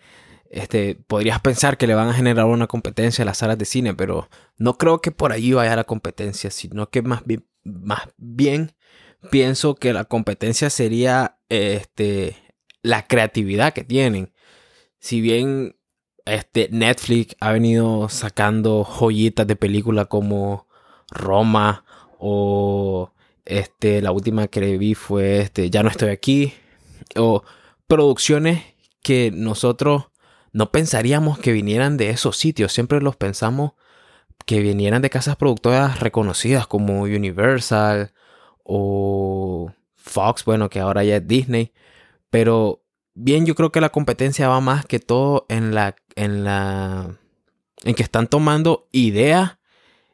este, 0.50 0.97
podrías 1.07 1.38
pensar 1.38 1.78
que 1.78 1.87
le 1.87 1.95
van 1.95 2.09
a 2.09 2.14
generar 2.14 2.47
una 2.47 2.66
competencia 2.66 3.23
a 3.23 3.26
las 3.26 3.38
salas 3.38 3.57
de 3.57 3.64
cine, 3.66 3.95
pero 3.95 4.28
no 4.57 4.78
creo 4.78 5.00
que 5.00 5.12
por 5.12 5.31
ahí 5.31 5.52
vaya 5.52 5.76
la 5.76 5.85
competencia, 5.85 6.50
sino 6.50 6.90
que 6.90 7.02
más 7.02 7.23
más 7.62 8.09
bien 8.16 8.73
pienso 9.30 9.75
que 9.75 9.92
la 9.92 10.04
competencia 10.04 10.71
sería 10.71 11.38
este, 11.49 12.37
la 12.83 13.06
creatividad 13.06 13.73
que 13.73 13.85
tienen. 13.85 14.33
Si 14.99 15.21
bien 15.21 15.76
este, 16.25 16.68
Netflix 16.71 17.37
ha 17.40 17.52
venido 17.52 18.09
sacando 18.09 18.85
joyitas 18.85 19.47
de 19.47 19.56
película 19.56 20.06
como 20.06 20.66
Roma 21.11 21.85
o 22.18 23.12
este, 23.45 24.02
la 24.02 24.11
última 24.11 24.49
que 24.49 24.76
vi 24.76 24.95
fue 24.95 25.40
este, 25.40 25.71
Ya 25.71 25.83
no 25.83 25.88
estoy 25.88 26.11
aquí 26.11 26.52
o 27.14 27.45
producciones 27.87 28.62
que 29.02 29.30
nosotros 29.33 30.06
no 30.52 30.73
pensaríamos 30.73 31.38
que 31.38 31.52
vinieran 31.52 31.97
de 31.97 32.11
esos 32.11 32.37
sitios, 32.37 32.73
siempre 32.73 33.00
los 33.00 33.16
pensamos 33.16 33.73
que 34.47 34.61
vinieran 34.61 35.02
de 35.02 35.11
casas 35.11 35.37
productoras 35.37 36.00
reconocidas 36.00 36.66
como 36.66 37.02
Universal 37.02 38.12
o 38.66 39.73
Fox, 39.94 40.44
bueno, 40.44 40.68
que 40.68 40.80
ahora 40.80 41.04
ya 41.04 41.16
es 41.16 41.26
Disney. 41.26 41.73
Pero 42.30 42.82
bien, 43.14 43.46
yo 43.46 43.54
creo 43.54 43.73
que 43.73 43.80
la 43.80 43.90
competencia 43.90 44.49
va 44.49 44.61
más 44.61 44.87
que 44.87 44.99
todo 44.99 45.46
en 45.49 45.75
la. 45.75 45.96
en 46.16 46.44
la. 46.44 47.18
en 47.85 47.94
que 47.94 48.02
están 48.02 48.26
tomando 48.28 48.88
ideas 48.92 49.58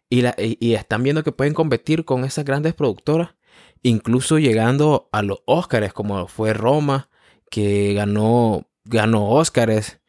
y, 0.09 0.23
la, 0.23 0.35
y, 0.38 0.75
están 0.75 1.02
viendo 1.02 1.25
que 1.25 1.32
pueden 1.32 1.54
competir 1.54 2.04
con 2.04 2.25
esas 2.25 2.44
grandes 2.44 2.75
productoras. 2.75 3.35
Incluso 3.82 4.38
llegando 4.38 5.09
a 5.12 5.23
los 5.23 5.40
Oscars, 5.47 5.92
como 5.92 6.28
fue 6.28 6.52
Roma, 6.54 7.09
que 7.50 7.94
ganó. 7.94 8.66
ganó 8.85 9.28
Oscars. 9.30 10.00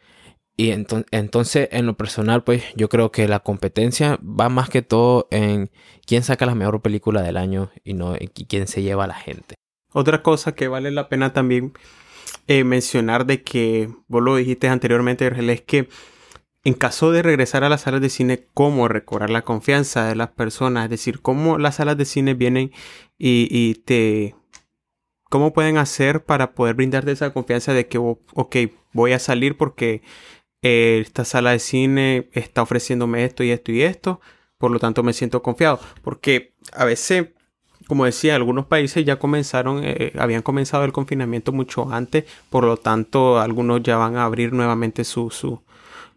Y 0.56 0.70
entonces, 0.70 1.70
en 1.72 1.88
lo 1.88 1.98
personal, 1.98 2.44
pues 2.44 2.64
yo 2.76 2.88
creo 2.88 3.12
que 3.12 3.28
la 3.28 3.40
competencia 3.40 4.20
va 4.22 4.50
más 4.50 4.70
que 4.70 4.84
todo 4.84 5.28
en 5.32 5.72
quién 6.06 6.22
saca 6.24 6.46
la 6.46 6.54
mejor 6.54 6.82
película 6.82 7.24
del 7.24 7.38
año 7.38 7.72
y 7.84 7.94
no 7.94 8.16
en 8.16 8.28
quién 8.28 8.68
se 8.68 8.84
lleva 8.84 9.06
a 9.06 9.08
la 9.08 9.16
gente. 9.16 9.56
Otra 9.94 10.22
cosa 10.22 10.54
que 10.54 10.68
vale 10.68 10.92
la 10.92 11.10
pena 11.10 11.34
también 11.34 11.74
eh, 12.48 12.64
mencionar 12.64 13.26
de 13.26 13.42
que 13.42 13.90
vos 14.08 14.22
lo 14.22 14.36
dijiste 14.36 14.68
anteriormente, 14.68 15.32
es 15.52 15.62
que 15.62 15.90
en 16.64 16.74
caso 16.74 17.12
de 17.12 17.22
regresar 17.22 17.64
a 17.64 17.70
las 17.70 17.82
salas 17.82 18.02
de 18.02 18.10
cine, 18.10 18.48
cómo 18.54 18.88
recobrar 18.88 19.30
la 19.30 19.44
confianza 19.44 20.08
de 20.08 20.16
las 20.16 20.30
personas, 20.30 20.86
es 20.86 20.90
decir, 20.92 21.22
cómo 21.22 21.58
las 21.58 21.76
salas 21.76 21.98
de 21.98 22.06
cine 22.06 22.34
vienen 22.36 22.72
y, 23.18 23.48
y 23.50 23.76
te... 23.76 24.36
¿Cómo 25.30 25.52
pueden 25.52 25.78
hacer 25.78 26.26
para 26.26 26.54
poder 26.54 26.76
brindarte 26.76 27.12
esa 27.12 27.34
confianza 27.34 27.74
de 27.74 27.88
que, 27.88 27.98
ok, 27.98 28.56
voy 28.94 29.14
a 29.14 29.20
salir 29.20 29.58
porque 29.58 30.04
eh, 30.64 31.00
esta 31.02 31.26
sala 31.26 31.52
de 31.52 31.60
cine 31.60 32.30
está 32.32 32.64
ofreciéndome 32.64 33.26
esto 33.26 33.44
y 33.44 33.52
esto 33.52 33.72
y 33.72 33.84
esto, 33.84 34.22
por 34.58 34.72
lo 34.72 34.80
tanto 34.80 35.04
me 35.04 35.14
siento 35.14 35.44
confiado, 35.44 35.80
porque 36.02 36.54
a 36.72 36.86
veces 36.86 37.28
como 37.88 38.06
decía, 38.06 38.36
algunos 38.36 38.66
países 38.66 39.06
ya 39.06 39.20
comenzaron, 39.20 39.82
eh, 39.84 40.14
habían 40.18 40.42
comenzado 40.42 40.86
el 40.86 40.94
confinamiento 40.94 41.52
mucho 41.52 41.92
antes, 41.92 42.26
por 42.50 42.64
lo 42.64 42.78
tanto 42.78 43.40
algunos 43.40 43.84
ya 43.84 43.98
van 43.98 44.16
a 44.16 44.24
abrir 44.24 44.54
nuevamente 44.54 45.04
su, 45.04 45.30
su 45.30 45.62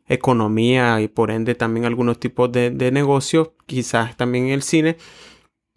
economía 0.08 1.00
y 1.00 1.08
por 1.08 1.30
ende 1.30 1.54
también 1.54 1.84
algunos 1.84 2.20
tipos 2.20 2.50
de, 2.52 2.70
de 2.70 2.92
negocios, 2.92 3.50
quizás 3.66 4.16
también 4.16 4.48
el 4.48 4.62
cine. 4.62 4.96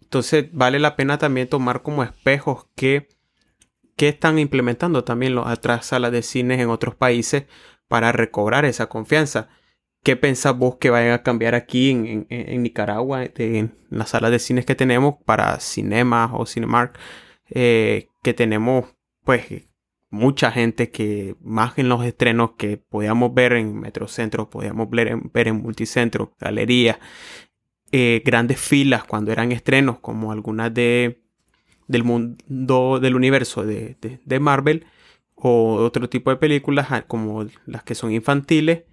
Entonces 0.00 0.48
vale 0.52 0.78
la 0.78 0.96
pena 0.96 1.18
también 1.18 1.48
tomar 1.48 1.82
como 1.82 2.02
espejos 2.02 2.66
que, 2.76 3.08
que 3.96 4.08
están 4.08 4.38
implementando 4.38 5.04
también 5.04 5.34
las 5.34 5.46
otras 5.46 5.86
salas 5.86 6.12
de 6.12 6.22
cines 6.22 6.60
en 6.60 6.70
otros 6.70 6.94
países 6.94 7.44
para 7.90 8.12
recobrar 8.12 8.64
esa 8.64 8.88
confianza. 8.88 9.48
¿Qué 10.04 10.14
pensás 10.14 10.56
vos 10.56 10.76
que 10.76 10.90
vayan 10.90 11.12
a 11.12 11.24
cambiar 11.24 11.56
aquí 11.56 11.90
en, 11.90 12.62
Nicaragua, 12.62 13.24
en 13.24 13.74
las 13.90 14.10
salas 14.10 14.30
de 14.30 14.38
cines 14.38 14.64
que 14.64 14.76
tenemos 14.76 15.16
para 15.26 15.58
Cinema 15.58 16.30
o 16.32 16.46
Cinemark? 16.46 16.96
Eh, 17.50 18.06
que 18.22 18.32
tenemos, 18.32 18.94
pues, 19.24 19.44
mucha 20.08 20.52
gente 20.52 20.90
que 20.90 21.34
más 21.40 21.76
en 21.78 21.88
los 21.88 22.04
estrenos 22.04 22.52
que 22.56 22.76
podíamos 22.76 23.34
ver 23.34 23.54
en 23.54 23.80
Metrocentro, 23.80 24.48
podíamos 24.48 24.88
ver 24.88 25.08
en, 25.08 25.30
ver 25.34 25.48
en 25.48 25.56
Multicentro, 25.56 26.36
Galería, 26.38 27.00
eh, 27.90 28.22
grandes 28.24 28.60
filas 28.60 29.02
cuando 29.02 29.32
eran 29.32 29.50
estrenos, 29.50 29.98
como 29.98 30.30
algunas 30.30 30.72
de 30.72 31.24
del 31.88 32.04
mundo 32.04 33.00
del 33.00 33.16
universo 33.16 33.64
de, 33.64 33.96
de 34.00 34.40
Marvel 34.40 34.86
o 35.42 35.74
otro 35.76 36.08
tipo 36.08 36.30
de 36.30 36.36
películas 36.36 36.88
como 37.06 37.46
las 37.66 37.82
que 37.82 37.94
son 37.94 38.12
infantiles 38.12 38.84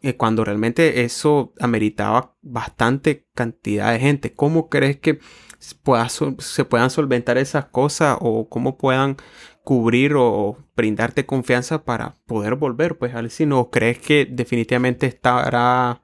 eh, 0.00 0.16
cuando 0.16 0.44
realmente 0.44 1.02
eso 1.02 1.52
ameritaba 1.58 2.36
bastante 2.40 3.26
cantidad 3.34 3.92
de 3.92 3.98
gente. 3.98 4.32
¿Cómo 4.32 4.68
crees 4.68 4.98
que 4.98 5.18
se 5.58 6.64
puedan 6.64 6.90
solventar 6.90 7.36
esas 7.36 7.66
cosas 7.66 8.16
o 8.20 8.48
cómo 8.48 8.78
puedan 8.78 9.16
cubrir 9.64 10.14
o 10.16 10.56
brindarte 10.76 11.26
confianza 11.26 11.84
para 11.84 12.16
poder 12.26 12.54
volver 12.54 12.96
pues 12.96 13.14
al 13.14 13.30
cine? 13.30 13.54
¿O 13.54 13.70
crees 13.70 13.98
que 13.98 14.26
definitivamente 14.30 15.06
estará 15.06 16.02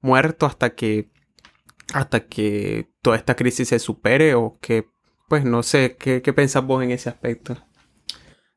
muerto 0.00 0.46
hasta 0.46 0.74
que 0.74 1.10
hasta 1.94 2.26
que 2.26 2.90
toda 3.02 3.16
esta 3.16 3.36
crisis 3.36 3.68
se 3.68 3.78
supere 3.78 4.34
o 4.34 4.58
que 4.60 4.88
pues 5.28 5.44
no 5.44 5.62
sé, 5.62 5.96
¿qué, 5.98 6.22
qué 6.22 6.32
pensás 6.32 6.64
vos 6.64 6.82
en 6.82 6.90
ese 6.90 7.08
aspecto? 7.08 7.56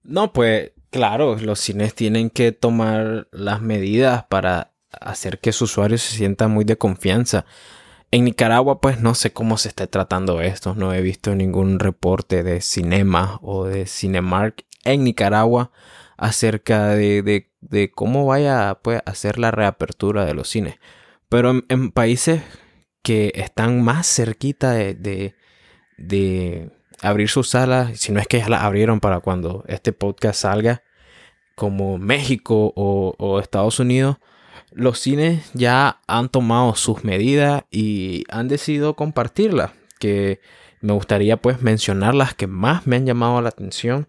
No, 0.04 0.34
pues 0.34 0.72
claro, 0.90 1.38
los 1.38 1.60
cines 1.60 1.96
tienen 1.96 2.30
que 2.30 2.52
tomar 2.52 3.28
las 3.32 3.62
medidas 3.62 4.26
para 4.26 4.72
hacer 5.00 5.40
que 5.40 5.52
sus 5.52 5.72
usuarios 5.72 6.02
se 6.02 6.18
sientan 6.18 6.52
muy 6.52 6.66
de 6.66 6.78
confianza. 6.78 7.46
En 8.12 8.26
Nicaragua, 8.26 8.82
pues 8.82 9.00
no 9.00 9.16
sé 9.16 9.32
cómo 9.32 9.58
se 9.58 9.70
está 9.70 9.88
tratando 9.88 10.42
esto. 10.42 10.76
No 10.76 10.94
he 10.94 11.02
visto 11.02 11.34
ningún 11.34 11.80
reporte 11.80 12.44
de 12.44 12.60
Cinema 12.62 13.40
o 13.42 13.66
de 13.66 13.86
Cinemark 13.86 14.66
en 14.84 15.04
Nicaragua 15.06 15.72
acerca 16.18 16.90
de, 16.90 17.48
de, 17.62 17.92
cómo 17.92 18.26
vaya 18.26 18.80
pues, 18.84 19.02
a 19.06 19.12
hacer 19.12 19.40
la 19.40 19.52
reapertura 19.52 20.26
de 20.26 20.34
los 20.34 20.50
cines. 20.50 20.76
Pero 21.30 21.64
en, 21.70 21.92
países 21.92 22.44
que 23.02 23.32
están 23.36 23.82
más 23.82 24.08
cerquita 24.08 24.72
de, 24.74 25.34
de, 25.98 26.72
abrir 27.02 27.30
sus 27.30 27.50
salas, 27.50 28.00
si 28.00 28.12
no 28.12 28.20
es 28.20 28.28
que 28.28 28.40
ya 28.40 28.50
las 28.50 28.64
abrieron 28.64 29.00
para 29.00 29.20
cuando 29.20 29.64
este 29.68 29.92
podcast 29.92 30.42
salga, 30.42 30.84
como 31.56 31.98
México 31.98 32.74
o, 32.76 33.40
Estados 33.40 33.80
Unidos, 33.80 34.18
los 34.72 35.00
cines 35.00 35.52
ya 35.54 36.02
han 36.08 36.30
tomado 36.30 36.76
sus 36.76 37.04
medidas 37.04 37.64
y 37.72 38.24
han 38.30 38.48
decidido 38.48 38.96
compartirlas, 38.96 39.72
que 40.00 40.40
me 40.80 40.94
gustaría 40.94 41.38
pues 41.38 41.62
mencionar 41.62 42.16
las 42.16 42.34
que 42.34 42.48
más 42.48 42.88
me 42.88 42.96
han 42.96 43.06
llamado 43.06 43.42
la 43.42 43.50
atención, 43.50 44.08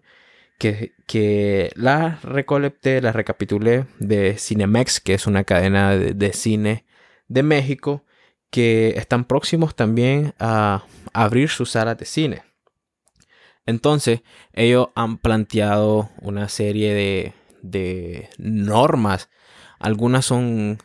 que, 0.57 0.93
que 1.05 1.71
las 1.75 2.23
recolecté, 2.23 3.01
las 3.01 3.15
recapitulé 3.15 3.85
de 3.99 4.37
Cinemex, 4.37 4.99
que 4.99 5.13
es 5.13 5.27
una 5.27 5.43
cadena 5.43 5.97
de, 5.97 6.33
cine 6.33 6.85
de 7.27 7.43
México, 7.43 8.05
que 8.49 8.93
están 8.97 9.25
próximos 9.25 9.75
también 9.75 10.33
a 10.39 10.83
abrir 11.11 11.49
sus 11.49 11.71
salas 11.71 11.97
de 11.97 12.05
cine. 12.05 12.52
Entonces, 13.65 14.21
ellos 14.53 14.89
han 14.95 15.17
planteado 15.17 16.09
una 16.21 16.49
serie 16.49 16.93
de, 16.93 17.33
de 17.61 18.29
normas 18.37 19.29
algunas 19.83 20.25
son 20.25 20.77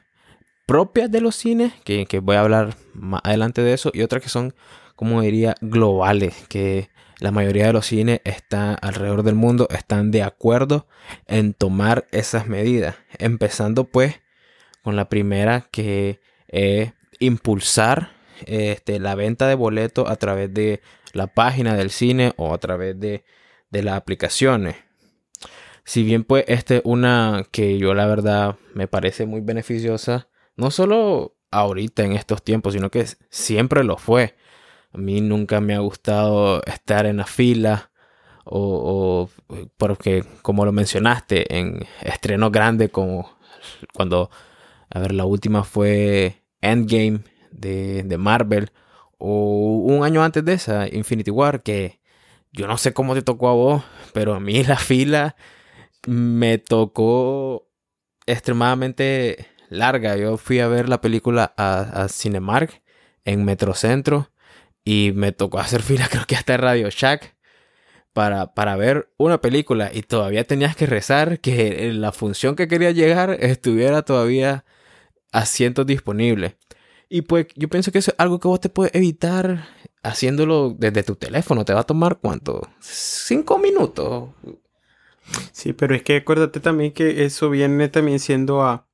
propias 0.66 1.08
de 1.08 1.20
los 1.20 1.36
cines, 1.36 1.72
que, 1.84 2.04
voy 2.20 2.34
a 2.34 2.40
hablar 2.40 2.74
más 2.94 3.20
adelante 3.22 3.62
de 3.62 3.72
eso, 3.72 3.92
y 3.94 4.02
otras 4.02 4.20
que 4.20 4.28
son, 4.28 4.54
como 4.96 5.22
diría, 5.22 5.54
globales, 5.60 6.34
que 6.48 6.90
la 7.20 7.30
mayoría 7.30 7.68
de 7.68 7.72
los 7.72 7.86
cines 7.86 8.20
están 8.24 8.76
alrededor 8.82 9.22
del 9.22 9.36
mundo, 9.36 9.68
están 9.70 10.10
de 10.10 10.24
acuerdo 10.24 10.88
en 11.28 11.54
tomar 11.54 12.08
esas 12.10 12.48
medidas. 12.48 12.96
Empezando 13.18 13.84
pues 13.84 14.20
con 14.82 14.96
la 14.96 15.08
primera 15.08 15.68
que 15.70 16.20
es 16.48 16.92
impulsar 17.20 18.10
este, 18.46 18.98
la 18.98 19.14
venta 19.14 19.46
de 19.46 19.54
boletos 19.54 20.10
a 20.10 20.16
través 20.16 20.52
de 20.52 20.80
la 21.14 21.26
página 21.28 21.74
del 21.74 21.90
cine 21.90 22.32
o 22.36 22.52
a 22.54 22.58
través 22.58 22.98
de, 22.98 23.24
de 23.70 23.82
las 23.82 23.94
aplicaciones. 23.94 24.76
Si 25.84 26.02
bien 26.02 26.24
pues 26.24 26.44
este 26.48 26.76
es 26.76 26.82
una 26.84 27.46
que 27.50 27.78
yo 27.78 27.94
la 27.94 28.06
verdad 28.06 28.56
me 28.74 28.88
parece 28.88 29.24
muy 29.26 29.40
beneficiosa, 29.40 30.28
no 30.56 30.70
solo 30.70 31.36
ahorita 31.50 32.04
en 32.04 32.12
estos 32.12 32.42
tiempos, 32.42 32.74
sino 32.74 32.90
que 32.90 33.06
siempre 33.30 33.84
lo 33.84 33.96
fue. 33.96 34.36
A 34.92 34.98
mí 34.98 35.20
nunca 35.20 35.60
me 35.60 35.74
ha 35.74 35.78
gustado 35.78 36.62
estar 36.64 37.06
en 37.06 37.18
la 37.18 37.26
fila 37.26 37.90
o, 38.44 39.28
porque 39.76 40.24
como 40.42 40.64
lo 40.64 40.72
mencionaste 40.72 41.56
en 41.58 41.86
estrenos 42.02 42.50
grandes 42.50 42.90
como 42.90 43.38
cuando, 43.94 44.30
a 44.90 44.98
ver, 44.98 45.12
la 45.12 45.24
última 45.26 45.64
fue 45.64 46.42
Endgame 46.60 47.20
de, 47.50 48.02
de 48.04 48.18
Marvel 48.18 48.70
o 49.18 49.82
un 49.84 50.04
año 50.04 50.22
antes 50.22 50.44
de 50.44 50.54
esa, 50.54 50.88
Infinity 50.88 51.30
War, 51.30 51.62
que 51.62 52.00
yo 52.52 52.66
no 52.66 52.78
sé 52.78 52.92
cómo 52.92 53.14
te 53.14 53.22
tocó 53.22 53.48
a 53.48 53.54
vos, 53.54 53.84
pero 54.12 54.34
a 54.34 54.40
mí 54.40 54.64
la 54.64 54.76
fila 54.76 55.36
me 56.06 56.58
tocó 56.58 57.68
extremadamente 58.26 59.46
larga. 59.68 60.16
Yo 60.16 60.36
fui 60.36 60.60
a 60.60 60.68
ver 60.68 60.88
la 60.88 61.00
película 61.00 61.54
a, 61.56 62.06
Cinemark 62.08 62.82
en 63.24 63.44
Metrocentro 63.44 64.30
y 64.84 65.12
me 65.14 65.32
tocó 65.32 65.58
hacer 65.60 65.82
fila 65.82 66.08
creo 66.10 66.24
que 66.26 66.36
hasta 66.36 66.56
Radio 66.56 66.88
Shack 66.90 67.36
para, 68.12 68.54
para 68.54 68.76
ver 68.76 69.12
una 69.16 69.40
película 69.40 69.90
y 69.92 70.02
todavía 70.02 70.44
tenías 70.44 70.74
que 70.74 70.86
rezar 70.86 71.40
que 71.40 71.92
la 71.92 72.12
función 72.12 72.56
que 72.56 72.66
quería 72.66 72.90
llegar 72.90 73.36
estuviera 73.40 74.02
todavía 74.02 74.64
asientos 75.30 75.86
disponibles. 75.86 76.54
Y 77.08 77.22
pues 77.22 77.46
yo 77.54 77.68
pienso 77.68 77.90
que 77.90 77.98
eso 77.98 78.10
es 78.10 78.16
algo 78.18 78.38
que 78.38 78.48
vos 78.48 78.60
te 78.60 78.68
puedes 78.68 78.94
evitar 78.94 79.66
haciéndolo 80.02 80.74
desde 80.76 81.02
tu 81.02 81.16
teléfono. 81.16 81.64
Te 81.64 81.72
va 81.72 81.80
a 81.80 81.84
tomar 81.84 82.18
cuánto? 82.20 82.68
Cinco 82.80 83.58
minutos. 83.58 84.30
Sí, 85.52 85.72
pero 85.72 85.94
es 85.94 86.02
que 86.02 86.16
acuérdate 86.16 86.60
también 86.60 86.92
que 86.92 87.24
eso 87.24 87.50
viene 87.50 87.88
también 87.88 88.18
siendo 88.18 88.62
a 88.62 88.86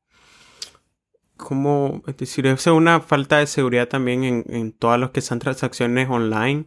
como, 1.37 2.03
es 2.07 2.17
decir, 2.17 2.47
una 2.73 3.01
falta 3.01 3.39
de 3.39 3.47
seguridad 3.47 3.89
también 3.89 4.25
en, 4.25 4.45
en 4.49 4.73
todas 4.73 5.01
las 5.01 5.11
que 5.11 5.21
son 5.21 5.41
transacciones 5.41 6.09
online. 6.09 6.67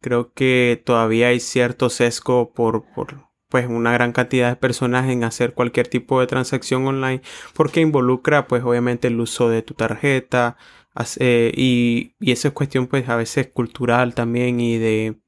Creo 0.00 0.32
que 0.32 0.82
todavía 0.84 1.28
hay 1.28 1.40
cierto 1.40 1.90
sesgo 1.90 2.52
por, 2.52 2.84
por 2.94 3.26
pues 3.48 3.66
una 3.68 3.92
gran 3.92 4.12
cantidad 4.12 4.50
de 4.50 4.56
personas 4.56 5.08
en 5.08 5.24
hacer 5.24 5.54
cualquier 5.54 5.88
tipo 5.88 6.20
de 6.20 6.26
transacción 6.26 6.86
online 6.86 7.22
porque 7.54 7.80
involucra 7.80 8.48
pues 8.48 8.62
obviamente 8.64 9.08
el 9.08 9.20
uso 9.20 9.48
de 9.48 9.62
tu 9.62 9.74
tarjeta 9.74 10.56
eh, 11.18 11.52
y, 11.54 12.14
y 12.18 12.32
eso 12.32 12.48
es 12.48 12.54
cuestión 12.54 12.86
pues 12.86 13.08
a 13.08 13.16
veces 13.16 13.48
cultural 13.48 14.14
también 14.14 14.60
y 14.60 14.78
de 14.78 15.20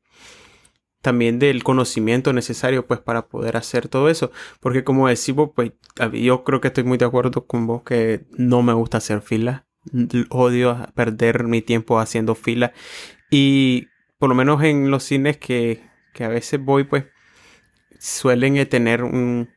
también 1.00 1.38
del 1.38 1.62
conocimiento 1.62 2.33
necesario 2.33 2.87
pues 2.87 3.00
para 3.00 3.28
poder 3.28 3.57
hacer 3.57 3.88
todo 3.88 4.09
eso. 4.09 4.31
Porque 4.61 4.85
como 4.85 5.09
decimos 5.09 5.50
pues 5.54 5.72
yo 6.12 6.44
creo 6.44 6.61
que 6.61 6.68
estoy 6.68 6.85
muy 6.85 6.98
de 6.98 7.04
acuerdo 7.04 7.46
con 7.46 7.66
vos 7.66 7.83
que 7.83 8.26
no 8.31 8.62
me 8.62 8.72
gusta 8.72 8.98
hacer 8.98 9.22
fila. 9.22 9.66
Odio 10.31 10.88
perder 10.94 11.44
mi 11.44 11.62
tiempo 11.62 11.98
haciendo 11.98 12.35
fila. 12.35 12.72
Y 13.31 13.88
por 14.18 14.28
lo 14.28 14.35
menos 14.35 14.62
en 14.62 14.90
los 14.90 15.04
cines 15.04 15.37
que, 15.38 15.83
que 16.14 16.24
a 16.24 16.28
veces 16.28 16.61
voy 16.62 16.85
pues 16.85 17.04
suelen 18.00 18.66
tener 18.68 19.02
un 19.02 19.48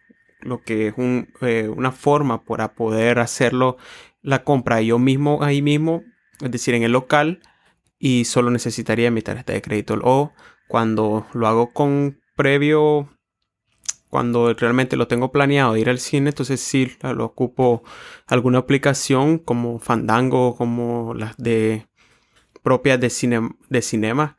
lo 0.42 0.62
que 0.64 0.88
es 0.88 0.94
un, 0.98 1.30
eh, 1.42 1.70
una 1.70 1.92
forma 1.92 2.44
para 2.44 2.74
poder 2.74 3.20
hacerlo 3.20 3.78
la 4.22 4.44
compra 4.44 4.82
yo 4.82 5.00
mismo 5.00 5.44
ahí 5.44 5.62
mismo 5.62 6.04
es 6.42 6.52
decir 6.52 6.74
en 6.74 6.84
el 6.84 6.92
local 6.92 7.42
y 8.00 8.26
solo 8.26 8.50
necesitaría 8.50 9.12
mi 9.12 9.22
tarjeta 9.22 9.54
de 9.54 9.62
crédito 9.62 10.00
o 10.04 10.34
cuando 10.68 11.28
lo 11.34 11.48
hago 11.48 11.74
con 11.74 12.20
previo, 12.36 13.10
cuando 14.10 14.54
realmente 14.54 14.96
lo 14.96 15.08
tengo 15.08 15.32
planeado 15.32 15.78
ir 15.78 15.90
al 15.90 16.00
cine, 16.00 16.30
entonces 16.30 16.60
sí 16.62 16.92
lo 17.02 17.26
ocupo 17.26 17.84
alguna 18.28 18.60
aplicación 18.60 19.38
como 19.38 19.80
Fandango, 19.80 20.56
como 20.56 21.14
las 21.14 21.38
de 21.38 21.88
propias 22.64 23.00
de, 23.00 23.10
cine, 23.10 23.50
de 23.70 23.82
cinema. 23.82 24.38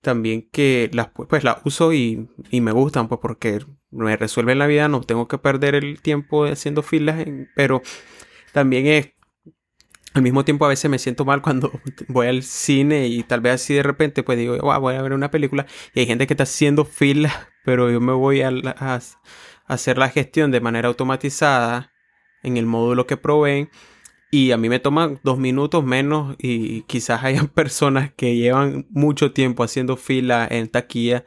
también 0.00 0.48
que 0.50 0.90
las 0.92 1.08
pues 1.08 1.44
las 1.44 1.58
uso 1.64 1.92
y, 1.92 2.28
y, 2.50 2.60
me 2.60 2.72
gustan 2.72 3.08
pues 3.08 3.20
porque 3.20 3.60
me 3.90 4.16
resuelven 4.16 4.58
la 4.58 4.66
vida, 4.66 4.88
no 4.88 5.02
tengo 5.02 5.28
que 5.28 5.38
perder 5.38 5.74
el 5.74 6.00
tiempo 6.00 6.44
haciendo 6.46 6.82
filas, 6.82 7.24
pero 7.54 7.82
también 8.52 8.86
es 8.86 9.12
al 10.14 10.22
mismo 10.22 10.44
tiempo 10.44 10.64
a 10.64 10.68
veces 10.68 10.90
me 10.90 10.98
siento 10.98 11.24
mal 11.24 11.42
cuando 11.42 11.72
voy 12.08 12.26
al 12.26 12.42
cine 12.42 13.08
y 13.08 13.22
tal 13.22 13.40
vez 13.40 13.54
así 13.54 13.74
de 13.74 13.82
repente 13.82 14.22
pues 14.22 14.38
digo, 14.38 14.56
voy 14.58 14.94
a 14.94 15.02
ver 15.02 15.12
una 15.12 15.30
película 15.30 15.66
y 15.94 16.00
hay 16.00 16.06
gente 16.06 16.26
que 16.26 16.34
está 16.34 16.44
haciendo 16.44 16.84
filas, 16.84 17.34
pero 17.64 17.90
yo 17.90 18.00
me 18.00 18.12
voy 18.12 18.42
a, 18.42 18.50
a, 18.76 19.00
hacer 19.66 19.98
la 19.98 20.08
gestión 20.08 20.50
de 20.50 20.60
manera 20.60 20.88
automatizada 20.88 21.92
en 22.42 22.56
el 22.56 22.66
módulo 22.66 23.06
que 23.06 23.16
proveen 23.16 23.70
y 24.30 24.50
a 24.52 24.56
mí 24.56 24.68
me 24.68 24.80
toma 24.80 25.20
dos 25.22 25.38
minutos 25.38 25.84
menos 25.84 26.36
y 26.38 26.82
quizás 26.82 27.22
hayan 27.24 27.48
personas 27.48 28.12
que 28.14 28.36
llevan 28.36 28.86
mucho 28.90 29.32
tiempo 29.32 29.62
haciendo 29.62 29.96
fila 29.96 30.46
en 30.50 30.68
taquilla 30.68 31.24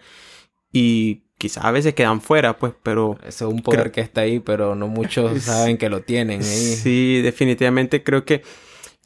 y 0.72 1.24
quizás 1.38 1.66
a 1.66 1.72
veces 1.72 1.94
quedan 1.94 2.22
fuera, 2.22 2.58
pues, 2.58 2.74
pero... 2.84 3.18
Eso 3.26 3.48
es 3.48 3.54
un 3.54 3.62
poder 3.62 3.92
que 3.92 4.02
está 4.02 4.22
ahí, 4.22 4.40
pero 4.40 4.76
no 4.76 4.88
muchos 4.88 5.44
saben 5.44 5.78
que 5.78 5.90
lo 5.90 6.02
tienen 6.02 6.42
ahí. 6.42 6.76
Sí, 6.76 7.22
definitivamente 7.22 8.04
creo 8.04 8.26
que 8.26 8.42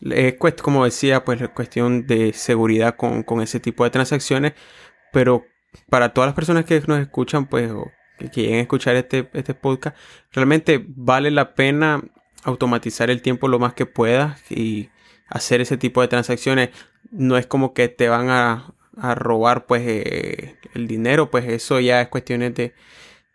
es 0.01 0.35
como 0.61 0.85
decía, 0.85 1.23
pues 1.25 1.47
cuestión 1.49 2.07
de 2.07 2.33
seguridad 2.33 2.95
con, 2.95 3.23
con, 3.23 3.41
ese 3.41 3.59
tipo 3.59 3.83
de 3.83 3.89
transacciones, 3.89 4.53
pero 5.11 5.45
para 5.89 6.13
todas 6.13 6.29
las 6.29 6.35
personas 6.35 6.65
que 6.65 6.81
nos 6.87 6.99
escuchan, 6.99 7.47
pues, 7.47 7.71
o 7.71 7.91
que 8.17 8.29
quieren 8.29 8.59
escuchar 8.59 8.95
este, 8.95 9.29
este 9.33 9.53
podcast, 9.53 9.97
realmente 10.31 10.83
vale 10.87 11.31
la 11.31 11.55
pena 11.55 12.03
automatizar 12.43 13.09
el 13.09 13.21
tiempo 13.21 13.47
lo 13.47 13.59
más 13.59 13.73
que 13.73 13.85
puedas 13.85 14.41
y 14.51 14.89
hacer 15.27 15.61
ese 15.61 15.77
tipo 15.77 16.01
de 16.01 16.07
transacciones. 16.07 16.69
No 17.11 17.37
es 17.37 17.47
como 17.47 17.73
que 17.73 17.87
te 17.87 18.09
van 18.09 18.29
a, 18.29 18.73
a 18.97 19.15
robar 19.15 19.65
pues 19.65 19.83
eh, 19.85 20.57
el 20.73 20.87
dinero, 20.87 21.29
pues 21.29 21.45
eso 21.45 21.79
ya 21.79 22.01
es 22.01 22.09
cuestiones 22.09 22.53
de, 22.55 22.73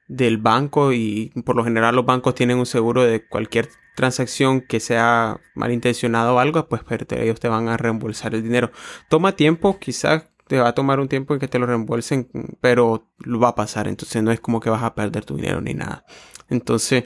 del 0.08 0.38
banco 0.38 0.92
y 0.92 1.32
por 1.44 1.56
lo 1.56 1.64
general 1.64 1.96
los 1.96 2.04
bancos 2.04 2.34
tienen 2.34 2.58
un 2.58 2.66
seguro 2.66 3.02
de 3.02 3.26
cualquier 3.26 3.68
transacción 3.94 4.60
que 4.60 4.80
sea 4.80 5.40
malintencionada 5.54 6.32
o 6.32 6.38
algo, 6.38 6.68
pues 6.68 6.82
ellos 7.10 7.40
te 7.40 7.48
van 7.48 7.68
a 7.68 7.76
reembolsar 7.76 8.34
el 8.34 8.42
dinero. 8.42 8.70
Toma 9.08 9.36
tiempo, 9.36 9.78
quizás 9.78 10.28
te 10.46 10.58
va 10.58 10.68
a 10.68 10.74
tomar 10.74 11.00
un 11.00 11.08
tiempo 11.08 11.34
en 11.34 11.40
que 11.40 11.48
te 11.48 11.58
lo 11.58 11.66
reembolsen, 11.66 12.28
pero 12.60 13.08
lo 13.18 13.40
va 13.40 13.48
a 13.48 13.54
pasar, 13.54 13.88
entonces 13.88 14.22
no 14.22 14.30
es 14.30 14.40
como 14.40 14.60
que 14.60 14.70
vas 14.70 14.82
a 14.82 14.94
perder 14.94 15.24
tu 15.24 15.36
dinero 15.36 15.60
ni 15.60 15.74
nada. 15.74 16.04
Entonces, 16.50 17.04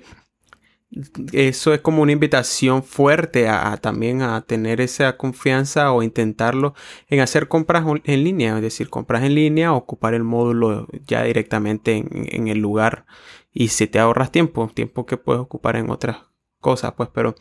eso 1.32 1.74
es 1.74 1.80
como 1.80 2.02
una 2.02 2.12
invitación 2.12 2.82
fuerte 2.82 3.48
a, 3.48 3.76
también 3.76 4.22
a 4.22 4.40
tener 4.42 4.80
esa 4.80 5.16
confianza 5.16 5.92
o 5.92 6.02
intentarlo 6.02 6.74
en 7.08 7.20
hacer 7.20 7.48
compras 7.48 7.84
en 8.04 8.24
línea, 8.24 8.56
es 8.56 8.62
decir, 8.62 8.88
compras 8.88 9.22
en 9.22 9.34
línea, 9.34 9.72
ocupar 9.72 10.14
el 10.14 10.24
módulo 10.24 10.86
ya 11.06 11.24
directamente 11.24 11.96
en, 11.96 12.48
el 12.48 12.58
lugar 12.58 13.04
y 13.52 13.68
si 13.68 13.86
te 13.86 13.98
ahorras 13.98 14.32
tiempo, 14.32 14.70
tiempo 14.72 15.04
que 15.04 15.18
puedes 15.18 15.42
ocupar 15.42 15.76
en 15.76 15.90
otras 15.90 16.18
cosas, 16.60 16.92
pues, 16.96 17.10
pero... 17.12 17.34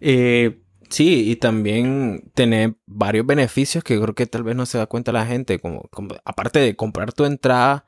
Eh, 0.00 0.60
sí, 0.90 1.30
y 1.30 1.36
también 1.36 2.30
tener 2.34 2.74
varios 2.86 3.26
beneficios 3.26 3.84
que 3.84 4.00
creo 4.00 4.14
que 4.14 4.26
tal 4.26 4.42
vez 4.42 4.56
no 4.56 4.66
se 4.66 4.78
da 4.78 4.86
cuenta 4.86 5.12
la 5.12 5.26
gente, 5.26 5.58
como, 5.60 5.88
aparte 6.24 6.58
de 6.60 6.76
comprar 6.76 7.12
tu 7.12 7.24
entrada 7.24 7.86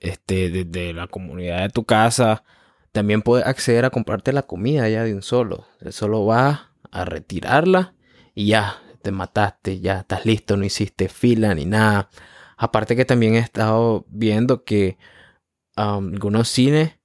este, 0.00 0.50
desde 0.50 0.92
la 0.92 1.08
comunidad 1.08 1.62
de 1.62 1.70
tu 1.70 1.84
casa, 1.84 2.44
también 2.92 3.22
puedes 3.22 3.46
acceder 3.46 3.84
a 3.84 3.90
comprarte 3.90 4.32
la 4.32 4.42
comida 4.42 4.88
ya 4.88 5.04
de 5.04 5.14
un 5.14 5.22
solo. 5.22 5.66
Solo 5.90 6.24
vas 6.26 6.60
a 6.90 7.04
retirarla 7.04 7.94
y 8.34 8.48
ya 8.48 8.82
te 9.02 9.12
mataste, 9.12 9.80
ya 9.80 10.00
estás 10.00 10.26
listo, 10.26 10.56
no 10.56 10.64
hiciste 10.64 11.08
fila 11.08 11.54
ni 11.54 11.64
nada. 11.64 12.10
Aparte 12.56 12.96
que 12.96 13.04
también 13.04 13.34
he 13.34 13.38
estado 13.38 14.04
viendo 14.08 14.64
que 14.64 14.98
algunos 15.76 16.48
cines 16.48 16.98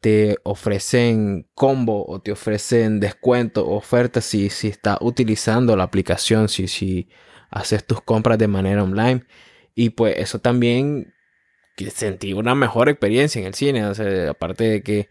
te 0.00 0.38
ofrecen 0.42 1.48
combo 1.54 2.04
o 2.06 2.20
te 2.20 2.32
ofrecen 2.32 3.00
descuento 3.00 3.66
o 3.66 3.76
ofertas 3.76 4.24
si, 4.24 4.50
si 4.50 4.68
estás 4.68 4.98
utilizando 5.00 5.76
la 5.76 5.84
aplicación, 5.84 6.48
si, 6.48 6.68
si 6.68 7.08
haces 7.50 7.86
tus 7.86 8.00
compras 8.02 8.38
de 8.38 8.48
manera 8.48 8.82
online. 8.82 9.24
Y 9.74 9.90
pues 9.90 10.16
eso 10.18 10.40
también 10.40 11.14
sentí 11.90 12.32
una 12.32 12.54
mejor 12.54 12.88
experiencia 12.88 13.40
en 13.40 13.46
el 13.46 13.54
cine. 13.54 13.82
aparte 14.28 14.64
de 14.64 14.82
que 14.82 15.08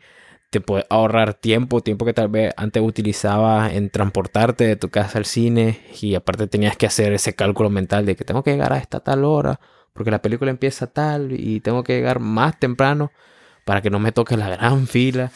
te 0.49 0.61
puede 0.61 0.85
ahorrar 0.89 1.33
tiempo, 1.33 1.81
tiempo 1.81 2.05
que 2.05 2.13
tal 2.13 2.29
vez 2.29 2.53
antes 2.55 2.81
utilizabas 2.81 3.73
en 3.73 3.89
transportarte 3.89 4.65
de 4.65 4.75
tu 4.75 4.89
casa 4.89 5.17
al 5.17 5.25
cine 5.25 5.81
y 6.01 6.15
aparte 6.15 6.47
tenías 6.47 6.77
que 6.77 6.85
hacer 6.85 7.13
ese 7.13 7.35
cálculo 7.35 7.69
mental 7.69 8.05
de 8.05 8.15
que 8.15 8.23
tengo 8.23 8.43
que 8.43 8.51
llegar 8.51 8.71
a 8.71 8.77
esta 8.77 9.01
tal 9.01 9.25
hora 9.25 9.59
porque 9.93 10.11
la 10.11 10.21
película 10.21 10.51
empieza 10.51 10.87
tal 10.87 11.33
y 11.33 11.59
tengo 11.59 11.83
que 11.83 11.95
llegar 11.95 12.19
más 12.19 12.59
temprano 12.59 13.11
para 13.65 13.81
que 13.81 13.89
no 13.89 13.99
me 13.99 14.11
toque 14.11 14.37
la 14.37 14.49
gran 14.49 14.87
fila 14.87 15.31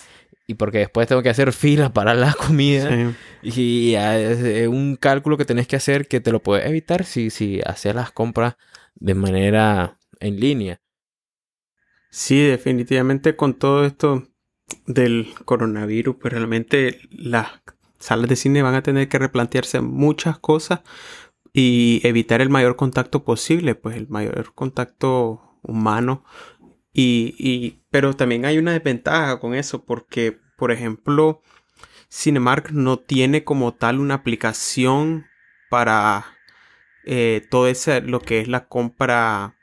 y 0.48 0.56
porque 0.56 0.80
después 0.80 1.08
tengo 1.08 1.22
que 1.22 1.30
hacer 1.30 1.54
fila 1.54 1.94
para 1.94 2.14
la 2.14 2.34
comida 2.34 3.14
y 3.44 3.96
es 3.96 4.68
un 4.68 4.96
cálculo 4.96 5.38
que 5.38 5.46
tenés 5.46 5.68
que 5.68 5.76
hacer 5.76 6.08
que 6.08 6.22
te 6.22 6.32
lo 6.32 6.42
puedes 6.42 6.66
evitar 6.66 7.04
si, 7.04 7.30
si 7.30 7.62
haces 7.66 7.94
las 7.94 8.12
compras 8.12 8.56
de 8.96 9.16
manera 9.16 9.98
en 10.20 10.40
línea. 10.40 10.80
Sí, 12.10 12.42
definitivamente 12.42 13.36
con 13.36 13.54
todo 13.54 13.86
esto 13.86 14.28
del 14.88 15.34
coronavirus, 15.46 16.16
pues 16.20 16.34
realmente 16.34 17.00
las 17.12 17.62
salas 18.00 18.30
de 18.30 18.36
cine 18.36 18.64
van 18.64 18.76
a 18.76 18.84
tener 18.84 19.08
que 19.10 19.20
replantearse 19.20 19.82
muchas 19.82 20.40
cosas 20.40 20.82
y 21.54 22.02
evitar 22.04 22.42
el 22.42 22.50
mayor 22.50 22.76
contacto 22.76 23.24
posible, 23.24 23.76
pues 23.76 23.98
el 23.98 24.08
mayor 24.08 24.54
contacto 24.56 25.60
humano. 25.62 26.24
Y, 26.94 27.36
y, 27.38 27.84
pero 27.92 28.16
también 28.16 28.46
hay 28.46 28.58
una 28.58 28.74
desventaja 28.74 29.40
con 29.40 29.54
eso, 29.54 29.86
porque, 29.86 30.40
por 30.58 30.72
ejemplo, 30.72 31.42
Cinemark 32.12 32.72
no 32.72 32.98
tiene 32.98 33.44
como 33.44 33.76
tal 33.76 34.00
una 34.00 34.16
aplicación 34.16 35.28
para 35.70 36.26
eh, 37.06 37.46
todo 37.50 37.68
ese, 37.68 38.02
lo 38.02 38.20
que 38.20 38.40
es 38.40 38.48
la 38.48 38.68
compra 38.68 39.59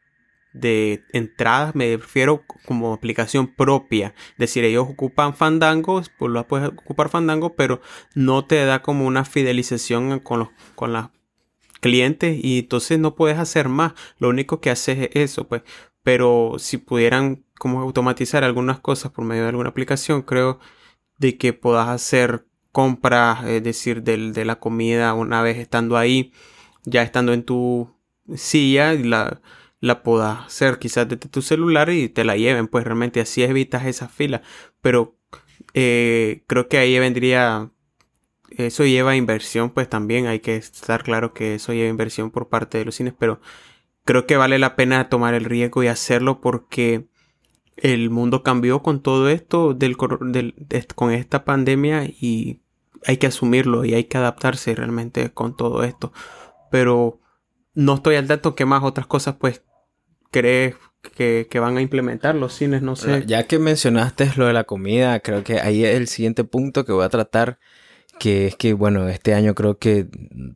de 0.61 1.05
entradas, 1.13 1.75
me 1.75 1.97
refiero 1.97 2.45
como 2.65 2.93
aplicación 2.93 3.47
propia. 3.47 4.15
Es 4.33 4.39
decir, 4.39 4.65
ellos 4.65 4.87
ocupan 4.89 5.35
Fandango, 5.35 6.03
pues 6.19 6.45
puedes 6.47 6.69
ocupar 6.69 7.09
Fandango, 7.09 7.55
pero 7.55 7.81
no 8.15 8.45
te 8.45 8.65
da 8.65 8.83
como 8.83 9.07
una 9.07 9.25
fidelización 9.25 10.19
con 10.21 10.41
los 10.41 10.49
con 10.75 10.93
las 10.93 11.11
clientes 11.81 12.39
y 12.43 12.61
entonces 12.61 12.99
no 12.99 13.15
puedes 13.15 13.39
hacer 13.39 13.69
más. 13.69 13.93
Lo 14.19 14.29
único 14.29 14.61
que 14.61 14.71
haces 14.71 14.99
es 14.99 15.11
eso, 15.15 15.49
pues. 15.49 15.63
Pero 16.03 16.55
si 16.59 16.79
pudieran 16.79 17.45
como 17.59 17.81
automatizar 17.81 18.45
algunas 18.45 18.81
cosas 18.81 19.13
por 19.13 19.25
medio 19.25 19.43
de 19.43 19.51
alguna 19.51 19.71
aplicación, 19.71 20.23
creo 20.23 20.61
de 21.19 21.39
que 21.39 21.53
puedas 21.53 21.89
hacer 21.89 22.47
compras, 22.73 23.45
es 23.47 23.63
decir, 23.63 24.03
de, 24.03 24.33
de 24.33 24.45
la 24.45 24.57
comida 24.61 25.15
una 25.15 25.43
vez 25.43 25.57
estando 25.59 25.97
ahí, 25.97 26.33
ya 26.85 27.03
estando 27.03 27.33
en 27.33 27.45
tu 27.45 27.97
silla, 28.35 28.93
la 28.95 29.41
la 29.81 30.03
puedas 30.03 30.47
hacer 30.47 30.79
quizás 30.79 31.09
desde 31.09 31.29
tu 31.29 31.43
celular 31.43 31.91
y 31.91 32.09
te 32.09 32.25
la 32.25 32.37
lleven, 32.37 32.69
pues 32.69 32.85
realmente 32.85 33.21
así 33.21 33.43
evitas 33.43 33.87
esa 33.87 34.09
fila. 34.09 34.43
Pero 34.81 35.17
eh, 35.75 36.45
creo 36.47 36.69
que 36.69 36.79
ahí 36.79 36.99
vendría, 36.99 37.71
eso 38.51 38.85
lleva 38.85 39.17
inversión, 39.17 39.71
pues 39.71 39.89
también 39.89 40.27
hay 40.27 40.41
que 40.41 40.57
estar 40.57 41.03
claro 41.03 41.35
que 41.35 41.55
eso 41.57 41.73
lleva 41.73 41.89
inversión 41.91 42.31
por 42.31 42.49
parte 42.49 42.79
de 42.79 42.85
los 42.85 42.95
cines, 42.95 43.15
pero 43.19 43.41
creo 44.05 44.27
que 44.27 44.37
vale 44.37 44.59
la 44.59 44.77
pena 44.77 45.09
tomar 45.09 45.35
el 45.35 45.45
riesgo 45.45 45.83
y 45.83 45.89
hacerlo 45.89 46.41
porque 46.41 47.09
el 47.77 48.11
mundo 48.11 48.43
cambió 48.43 48.83
con 48.83 49.03
todo 49.03 49.29
esto, 49.29 49.75
del, 49.75 49.97
con 49.97 51.13
esta 51.13 51.45
pandemia 51.45 52.05
y 52.05 52.63
hay 53.05 53.19
que 53.19 53.27
asumirlo 53.27 53.85
y 53.85 53.95
hay 53.95 54.05
que 54.05 54.17
adaptarse 54.19 54.75
realmente 54.75 55.31
con 55.33 55.57
todo 55.57 55.85
esto. 55.85 56.13
Pero 56.71 57.21
no 57.77 57.95
estoy 57.95 58.17
al 58.17 58.27
tanto 58.27 58.57
que 58.57 58.65
más 58.65 58.83
otras 58.83 59.07
cosas 59.07 59.37
pues 59.39 59.63
crees 60.33 60.75
que, 61.15 61.47
van 61.61 61.77
a 61.77 61.83
implementar 61.83 62.35
los 62.35 62.53
cines, 62.55 62.83
no 62.83 62.97
sé. 62.97 63.25
Ya 63.27 63.47
que 63.47 63.61
mencionaste 63.61 64.33
lo 64.37 64.47
de 64.47 64.53
la 64.53 64.65
comida, 64.65 65.21
creo 65.21 65.45
que 65.45 65.61
ahí 65.61 65.85
es 65.85 65.95
el 65.95 66.09
siguiente 66.09 66.43
punto 66.43 66.85
que 66.85 66.93
voy 66.93 67.05
a 67.05 67.09
tratar, 67.11 67.61
que 68.19 68.49
es 68.49 68.57
que, 68.57 68.73
bueno, 68.73 69.09
este 69.09 69.35
año 69.35 69.55
creo 69.55 69.79
que 69.79 70.09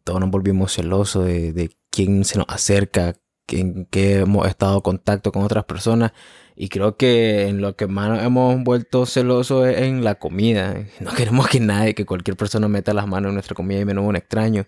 todos 0.03 0.19
nos 0.19 0.31
volvimos 0.31 0.75
celosos 0.75 1.27
de, 1.27 1.53
de 1.53 1.71
quién 1.91 2.25
se 2.25 2.39
nos 2.39 2.47
acerca, 2.49 3.15
en 3.49 3.87
qué 3.87 4.21
hemos 4.21 4.49
estado 4.49 4.77
en 4.77 4.81
contacto 4.81 5.31
con 5.31 5.43
otras 5.43 5.65
personas. 5.65 6.13
Y 6.57 6.69
creo 6.69 6.97
que 6.97 7.49
en 7.49 7.61
lo 7.61 7.77
que 7.77 7.87
más 7.87 8.23
hemos 8.23 8.63
vuelto 8.63 9.07
celosos 9.07 9.67
es 9.69 9.79
en 9.79 10.05
la 10.05 10.17
comida. 10.17 10.85
No 11.01 11.13
queremos 11.13 11.49
que 11.49 11.61
nadie, 11.61 11.95
que 11.95 12.07
cualquier 12.07 12.37
persona 12.37 12.69
meta 12.69 12.93
las 12.93 13.07
manos 13.07 13.31
en 13.31 13.35
nuestra 13.35 13.55
comida 13.55 13.81
y 13.81 13.85
menos 13.85 14.05
un 14.05 14.17
extraño. 14.17 14.67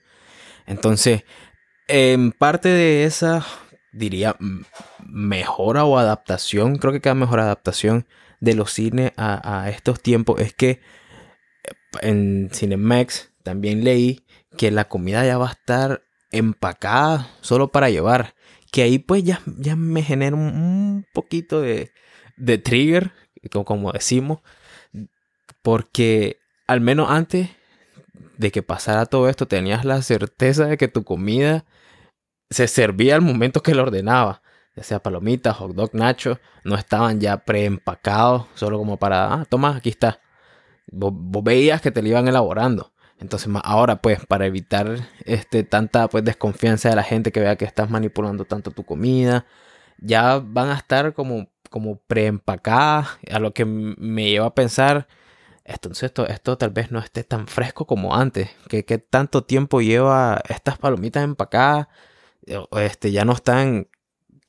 Entonces, 0.67 1.25
en 1.93 2.33
parte 2.33 2.71
de 2.71 3.05
esa 3.05 3.45
diría, 3.93 4.37
mejora 5.07 5.85
o 5.85 5.99
adaptación, 5.99 6.79
creo 6.79 6.93
que 6.93 7.03
cada 7.03 7.15
mejor 7.15 7.39
adaptación 7.41 8.07
de 8.41 8.55
los 8.55 8.73
cines 8.73 9.13
a, 9.19 9.69
estos 9.69 10.01
tiempos 10.01 10.41
es 10.41 10.55
que 10.55 10.71
eh, 10.71 10.81
en 12.01 12.49
Cinemax 12.51 13.31
también 13.43 13.85
leí 13.85 14.25
que 14.57 14.71
la 14.71 14.89
comida 14.89 15.25
ya 15.27 15.37
va 15.37 15.51
a 15.51 15.53
estar 15.53 16.03
empacada 16.31 17.29
solo 17.43 17.69
para 17.69 17.91
llevar. 17.91 18.35
que 18.71 18.83
ahí 18.83 18.99
pues 18.99 19.23
ya, 19.23 19.43
ya 19.59 19.77
me 19.77 20.03
genera 20.03 20.35
un, 20.35 21.05
poquito 21.13 21.61
de, 21.61 21.93
de 22.39 22.57
trigger, 22.57 23.13
como 23.67 23.93
decimos, 23.93 24.41
porque 25.61 26.39
al 26.67 26.81
menos 26.81 27.11
antes 27.11 27.51
de 28.39 28.51
que 28.51 28.63
pasara 28.63 29.07
todo 29.07 29.29
esto 29.29 29.47
tenías 29.47 29.85
la 29.85 30.03
certeza 30.03 30.67
de 30.67 30.77
que 30.77 30.89
tu 30.89 31.05
comida 31.05 31.65
se 32.51 32.69
servía 32.69 33.15
al 33.15 33.23
momento 33.23 33.63
que 33.63 33.75
lo 33.75 33.83
ordenaba. 33.83 34.43
Ya 34.75 34.83
sea 34.83 35.03
palomitas, 35.03 35.57
hot 35.57 35.75
dog, 35.75 35.91
nacho, 35.95 36.41
no 36.65 36.77
estaban 36.77 37.21
ya 37.21 37.45
preempacados, 37.45 38.47
solo 38.55 38.79
como 38.79 38.97
para, 38.97 39.35
ah, 39.35 39.45
toma, 39.45 39.77
aquí 39.77 39.91
está. 39.91 40.21
Vos, 40.91 41.13
veías 41.45 41.83
que 41.83 41.91
te 41.91 42.03
lo 42.03 42.09
iban 42.09 42.29
elaborando. 42.29 42.93
Entonces, 43.19 43.53
ahora, 43.65 44.01
pues, 44.03 44.25
para 44.27 44.47
evitar 44.47 44.97
este, 45.25 45.63
tanta 45.65 46.09
pues, 46.09 46.25
desconfianza 46.25 46.89
de 46.89 46.97
la 46.97 47.03
gente 47.03 47.33
que 47.33 47.41
vea 47.41 47.57
que 47.57 47.67
estás 47.67 47.91
manipulando 47.91 48.45
tanto 48.47 48.71
tu 48.71 48.85
comida, 48.85 49.47
ya 49.99 50.41
van 50.45 50.71
a 50.71 50.77
estar 50.77 51.13
como, 51.15 51.49
como 51.71 51.99
preempacadas, 52.07 53.19
a 53.31 53.39
lo 53.39 53.53
que 53.55 53.65
me 53.65 54.31
lleva 54.31 54.47
a 54.47 54.55
pensar, 54.55 55.07
entonces 55.65 56.05
esto, 56.05 56.27
esto 56.27 56.59
tal 56.59 56.71
vez 56.71 56.91
no 56.91 56.99
esté 56.99 57.25
tan 57.25 57.47
fresco 57.47 57.87
como 57.87 58.15
antes, 58.15 58.51
que, 58.69 58.83
tanto 58.99 59.45
tiempo 59.45 59.81
lleva 59.81 60.43
estas 60.49 60.79
palomitas 60.79 61.25
empacadas, 61.25 61.89
este, 62.73 63.13
ya 63.13 63.25
no 63.25 63.33
están 63.33 63.89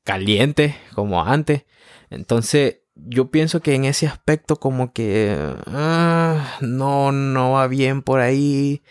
calientes 0.04 0.76
como 0.96 1.24
antes. 1.24 1.66
Entonces, 2.10 2.80
yo 2.96 3.32
pienso 3.32 3.62
que 3.62 3.76
en 3.76 3.86
ese 3.86 4.08
aspecto 4.08 4.58
como 4.58 4.94
que 4.94 5.36
ah, 5.68 6.58
no, 6.62 7.12
no 7.12 7.54
va 7.54 7.68
bien 7.68 8.02
por 8.02 8.20
ahí. 8.20 8.84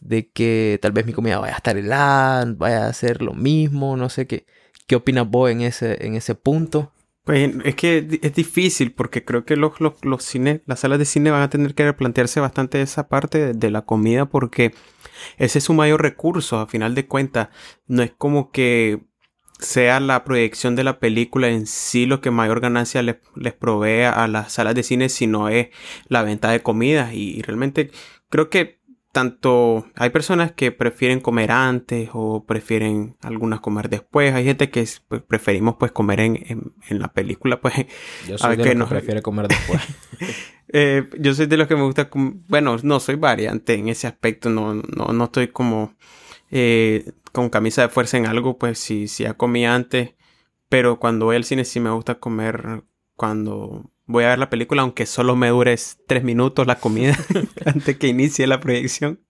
De 0.00 0.30
que 0.30 0.78
tal 0.80 0.92
vez 0.92 1.06
mi 1.06 1.12
comida 1.12 1.40
vaya 1.40 1.54
a 1.54 1.56
estar 1.56 1.76
helada, 1.76 2.44
vaya 2.56 2.86
a 2.86 2.92
ser 2.92 3.20
lo 3.20 3.34
mismo, 3.34 3.96
no 3.96 4.08
sé 4.10 4.28
qué. 4.28 4.46
¿Qué 4.86 4.94
opinas 4.96 5.28
vos 5.28 5.50
en 5.50 5.60
ese, 5.60 6.06
en 6.06 6.14
ese 6.14 6.36
punto? 6.36 6.92
Pues 7.28 7.50
es 7.62 7.74
que 7.74 8.20
es 8.22 8.32
difícil 8.32 8.92
porque 8.92 9.22
creo 9.22 9.44
que 9.44 9.56
los, 9.56 9.74
los, 9.82 10.24
cines, 10.24 10.62
las 10.64 10.80
salas 10.80 10.98
de 10.98 11.04
cine 11.04 11.30
van 11.30 11.42
a 11.42 11.50
tener 11.50 11.74
que 11.74 11.84
replantearse 11.84 12.40
bastante 12.40 12.80
esa 12.80 13.08
parte 13.08 13.52
de 13.52 13.70
la 13.70 13.82
comida 13.82 14.24
porque 14.24 14.72
ese 15.36 15.58
es 15.58 15.64
su 15.64 15.74
mayor 15.74 16.00
recurso, 16.00 16.58
a 16.58 16.66
final 16.66 16.94
de 16.94 17.06
cuentas. 17.06 17.50
No 17.86 18.02
es 18.02 18.12
como 18.16 18.50
que 18.50 19.02
sea 19.58 20.00
la 20.00 20.24
proyección 20.24 20.74
de 20.74 20.84
la 20.84 21.00
película 21.00 21.48
en 21.48 21.66
sí 21.66 22.06
lo 22.06 22.22
que 22.22 22.30
mayor 22.30 22.60
ganancia 22.60 23.02
les, 23.02 23.16
les 23.36 23.52
provee 23.52 24.04
a 24.04 24.26
las 24.26 24.54
salas 24.54 24.74
de 24.74 24.82
cine, 24.82 25.10
sino 25.10 25.50
es 25.50 25.68
la 26.08 26.22
venta 26.22 26.50
de 26.50 26.62
comida. 26.62 27.12
Y, 27.12 27.42
realmente 27.42 27.90
creo 28.30 28.48
que 28.48 28.77
tanto 29.12 29.86
hay 29.94 30.10
personas 30.10 30.52
que 30.52 30.70
prefieren 30.70 31.20
comer 31.20 31.50
antes 31.50 32.10
o 32.12 32.44
prefieren 32.44 33.16
algunas 33.22 33.60
comer 33.60 33.88
después. 33.88 34.34
Hay 34.34 34.44
gente 34.44 34.70
que 34.70 34.86
pues, 35.08 35.22
preferimos 35.22 35.76
pues 35.78 35.92
comer 35.92 36.20
en, 36.20 36.72
en, 36.88 36.98
la 36.98 37.12
película. 37.12 37.60
Pues, 37.60 37.74
Yo 38.28 38.38
soy 38.38 38.56
de 38.56 38.62
que, 38.62 38.76
que 38.76 38.84
prefiere 38.84 39.22
comer 39.22 39.48
después. 39.48 39.80
Eh, 40.70 41.08
yo 41.18 41.32
soy 41.32 41.46
de 41.46 41.56
los 41.56 41.66
que 41.66 41.76
me 41.76 41.82
gusta, 41.82 42.10
bueno, 42.12 42.76
no 42.82 43.00
soy 43.00 43.14
variante 43.14 43.72
en 43.72 43.88
ese 43.88 44.06
aspecto, 44.06 44.50
no, 44.50 44.74
no, 44.74 45.14
no 45.14 45.24
estoy 45.24 45.48
como 45.48 45.94
eh, 46.50 47.10
con 47.32 47.48
camisa 47.48 47.80
de 47.80 47.88
fuerza 47.88 48.18
en 48.18 48.26
algo, 48.26 48.58
pues 48.58 48.78
si, 48.78 49.08
si 49.08 49.22
ya 49.22 49.32
comí 49.32 49.64
antes, 49.64 50.14
pero 50.68 50.98
cuando 50.98 51.24
voy 51.24 51.36
al 51.36 51.44
cine 51.44 51.64
sí 51.64 51.80
me 51.80 51.88
gusta 51.88 52.16
comer 52.16 52.84
cuando 53.16 53.90
voy 54.08 54.24
a 54.24 54.30
ver 54.30 54.38
la 54.40 54.50
película, 54.50 54.82
aunque 54.82 55.06
solo 55.06 55.36
me 55.36 55.50
dure 55.50 55.76
tres 56.08 56.24
minutos 56.24 56.66
la 56.66 56.80
comida 56.80 57.16
antes 57.64 57.96
que 57.96 58.08
inicie 58.08 58.48
la 58.48 58.58
proyección, 58.58 59.20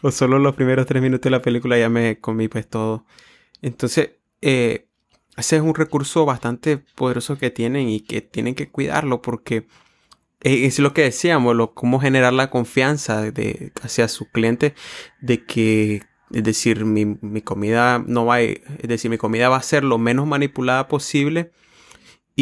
o 0.00 0.10
solo 0.10 0.38
los 0.38 0.54
primeros 0.54 0.86
tres 0.86 1.02
minutos 1.02 1.24
de 1.24 1.30
la 1.30 1.42
película 1.42 1.76
ya 1.76 1.90
me 1.90 2.18
comí 2.18 2.48
pues 2.48 2.66
todo. 2.66 3.04
Entonces, 3.60 4.12
eh, 4.40 4.86
ese 5.36 5.56
es 5.56 5.62
un 5.62 5.74
recurso 5.74 6.24
bastante 6.24 6.78
poderoso 6.78 7.36
que 7.36 7.50
tienen 7.50 7.88
y 7.88 8.00
que 8.00 8.20
tienen 8.22 8.54
que 8.54 8.70
cuidarlo 8.70 9.20
porque 9.20 9.66
eh, 10.40 10.66
es 10.66 10.78
lo 10.78 10.94
que 10.94 11.02
decíamos, 11.02 11.54
lo, 11.54 11.74
cómo 11.74 12.00
generar 12.00 12.32
la 12.32 12.50
confianza 12.50 13.30
de, 13.30 13.72
hacia 13.82 14.08
su 14.08 14.30
cliente 14.30 14.74
de 15.20 15.44
que, 15.44 16.02
es 16.32 16.44
decir, 16.44 16.84
mi, 16.84 17.04
mi, 17.04 17.42
comida 17.42 18.02
no 18.06 18.24
va 18.26 18.36
a, 18.36 18.40
es 18.42 18.88
decir, 18.88 19.10
mi 19.10 19.18
comida 19.18 19.48
va 19.48 19.56
a 19.56 19.62
ser 19.62 19.84
lo 19.84 19.98
menos 19.98 20.26
manipulada 20.26 20.88
posible 20.88 21.52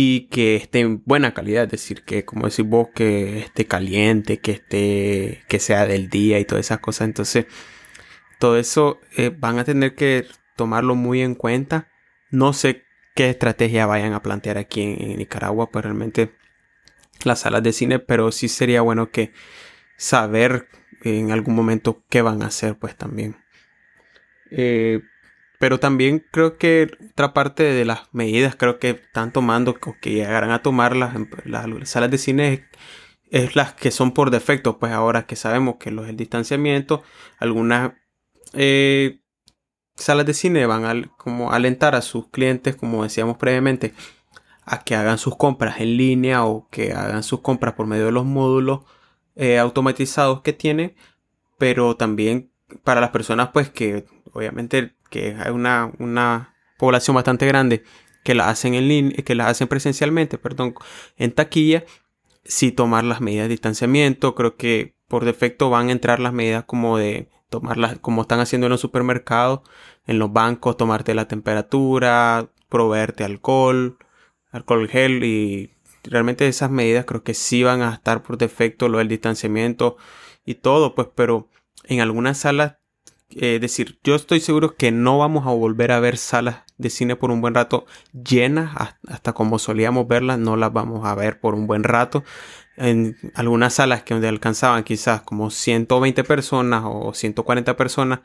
y 0.01 0.29
que 0.29 0.55
esté 0.55 0.79
en 0.79 1.03
buena 1.07 1.35
calidad, 1.35 1.65
es 1.65 1.73
decir, 1.73 2.05
que 2.05 2.25
como 2.25 2.49
decís 2.49 2.65
vos, 2.65 2.91
que 2.95 3.41
esté 3.41 3.67
caliente, 3.67 4.39
que 4.39 4.53
esté, 4.53 5.43
que 5.49 5.59
sea 5.59 5.87
del 5.87 6.09
día 6.09 6.39
y 6.39 6.45
todas 6.45 6.67
esas 6.67 6.79
cosas. 6.79 7.07
Entonces, 7.09 7.47
todo 8.39 8.59
eso 8.59 9.01
eh, 9.17 9.35
van 9.37 9.59
a 9.59 9.65
tener 9.65 9.97
que 9.97 10.25
tomarlo 10.55 10.95
muy 10.95 11.21
en 11.21 11.35
cuenta. 11.35 11.89
No 12.31 12.53
sé 12.53 12.85
qué 13.17 13.29
estrategia 13.29 13.87
vayan 13.87 14.13
a 14.13 14.23
plantear 14.23 14.57
aquí 14.57 14.83
en 14.83 15.19
Nicaragua, 15.19 15.69
pues 15.73 15.85
realmente 15.85 16.31
las 17.25 17.41
salas 17.41 17.65
de 17.65 17.73
cine, 17.73 17.99
pero 17.99 18.31
sí 18.31 18.47
sería 18.47 18.83
bueno 18.83 19.11
que 19.11 19.33
saber 19.97 20.69
en 21.03 21.33
algún 21.33 21.57
momento 21.57 22.05
qué 22.09 22.23
van 22.23 22.45
a 22.45 22.47
hacer, 22.47 22.79
pues 22.79 22.95
también. 22.95 23.35
Eh, 24.53 25.01
pero 25.59 25.81
también 25.81 26.25
creo 26.31 26.57
que 26.57 26.91
otra 27.11 27.35
parte 27.35 27.65
de 27.65 27.85
las 27.85 28.03
medidas 28.13 28.57
creo 28.57 28.79
que 28.79 28.91
están 28.91 29.33
tomando 29.33 29.73
o 29.73 29.97
que 30.01 30.13
llegarán 30.13 30.51
a 30.51 30.63
tomar 30.63 30.97
las, 30.97 31.15
las 31.45 31.89
salas 31.89 32.11
de 32.11 32.19
cine 32.19 32.69
es, 33.31 33.57
las 33.57 33.75
que 33.75 33.91
son 33.91 34.13
por 34.13 34.31
defecto, 34.31 34.79
pues 34.79 34.93
ahora 34.93 35.27
que 35.27 35.37
sabemos 35.37 35.77
que 35.77 35.91
los 35.91 36.09
el 36.09 36.17
distanciamiento, 36.17 37.03
algunas 37.39 37.93
eh, 38.55 39.21
salas 39.97 40.27
de 40.27 40.35
cine 40.35 40.67
van 40.67 40.85
a 40.85 41.09
como 41.17 41.53
alentar 41.53 41.95
a 41.95 42.03
sus 42.03 42.29
clientes, 42.29 42.77
como 42.77 43.03
decíamos 43.03 43.37
previamente, 43.37 43.95
a 44.65 44.85
que 44.85 44.95
hagan 44.95 45.19
sus 45.19 45.37
compras 45.37 45.81
en 45.81 45.97
línea 45.97 46.45
o 46.45 46.69
que 46.71 46.93
hagan 46.93 47.23
sus 47.23 47.41
compras 47.41 47.75
por 47.75 47.87
medio 47.87 48.07
de 48.07 48.13
los 48.13 48.25
módulos 48.25 48.81
eh, 49.35 49.59
automatizados 49.59 50.43
que 50.43 50.53
tiene, 50.53 50.95
pero 51.59 51.97
también 51.97 52.53
para 52.85 53.01
las 53.01 53.11
personas 53.11 53.51
pues 53.53 53.71
que 53.71 54.05
obviamente 54.33 54.95
que 55.11 55.37
hay 55.39 55.51
una, 55.51 55.93
una 55.99 56.55
población 56.79 57.15
bastante 57.15 57.47
grande 57.47 57.83
que 58.25 58.35
la 58.35 58.49
hacen 58.49 58.75
en 58.75 58.89
línea, 58.89 59.17
que 59.25 59.35
la 59.35 59.49
hacen 59.49 59.69
presencialmente, 59.69 60.39
perdón, 60.39 60.75
en 61.17 61.33
taquilla, 61.33 61.85
si 62.45 62.73
tomar 62.73 63.05
las 63.05 63.21
medidas 63.21 63.45
de 63.45 63.51
distanciamiento, 63.51 64.35
creo 64.35 64.57
que 64.57 64.95
por 65.09 65.25
defecto 65.25 65.71
van 65.71 65.89
a 65.89 65.93
entrar 65.93 66.21
las 66.21 66.33
medidas 66.33 66.65
como 66.65 66.99
de 66.99 67.31
tomarlas 67.49 67.99
como 68.01 68.23
están 68.23 68.41
haciendo 68.41 68.67
en 68.67 68.73
los 68.73 68.81
supermercados, 68.81 69.61
en 70.07 70.19
los 70.19 70.33
bancos, 70.33 70.77
tomarte 70.77 71.15
la 71.15 71.29
temperatura, 71.29 72.51
proveerte 72.69 73.25
alcohol, 73.25 73.99
alcohol 74.51 74.89
gel 74.89 75.25
y 75.25 75.73
realmente 76.05 76.47
esas 76.47 76.71
medidas 76.71 77.05
creo 77.07 77.23
que 77.23 77.35
sí 77.35 77.63
van 77.63 77.83
a 77.83 77.95
estar 77.95 78.23
por 78.23 78.39
defecto, 78.39 78.89
lo 78.89 78.99
del 78.99 79.09
distanciamiento 79.09 79.97
y 80.45 80.57
todo, 80.57 80.95
pues, 80.95 81.09
pero 81.15 81.49
en 81.89 82.01
algunas 82.01 82.39
salas, 82.39 82.77
eh, 83.31 83.59
decir, 83.61 83.99
yo 84.05 84.15
estoy 84.15 84.41
seguro 84.41 84.77
que 84.77 84.93
no 84.93 85.19
vamos 85.19 85.47
a 85.47 85.51
volver 85.51 85.91
a 85.93 86.01
ver 86.01 86.17
salas 86.17 86.63
de 86.77 86.91
cine 86.91 87.17
por 87.17 87.31
un 87.31 87.41
buen 87.41 87.55
rato 87.55 87.87
llenas, 88.13 88.97
hasta 89.07 89.33
como 89.33 89.59
solíamos 89.59 90.07
verlas, 90.07 90.39
no 90.39 90.57
las 90.57 90.73
vamos 90.73 91.07
a 91.07 91.15
ver 91.15 91.41
por 91.41 91.55
un 91.55 91.67
buen 91.67 91.83
rato. 91.83 92.25
En 92.77 93.17
algunas 93.35 93.75
salas 93.75 94.03
que 94.03 94.15
donde 94.15 94.29
alcanzaban 94.29 94.85
quizás 94.85 95.23
como 95.23 95.51
120 95.51 96.25
personas 96.25 96.85
o 96.87 97.13
140 97.13 97.77
personas, 97.77 98.21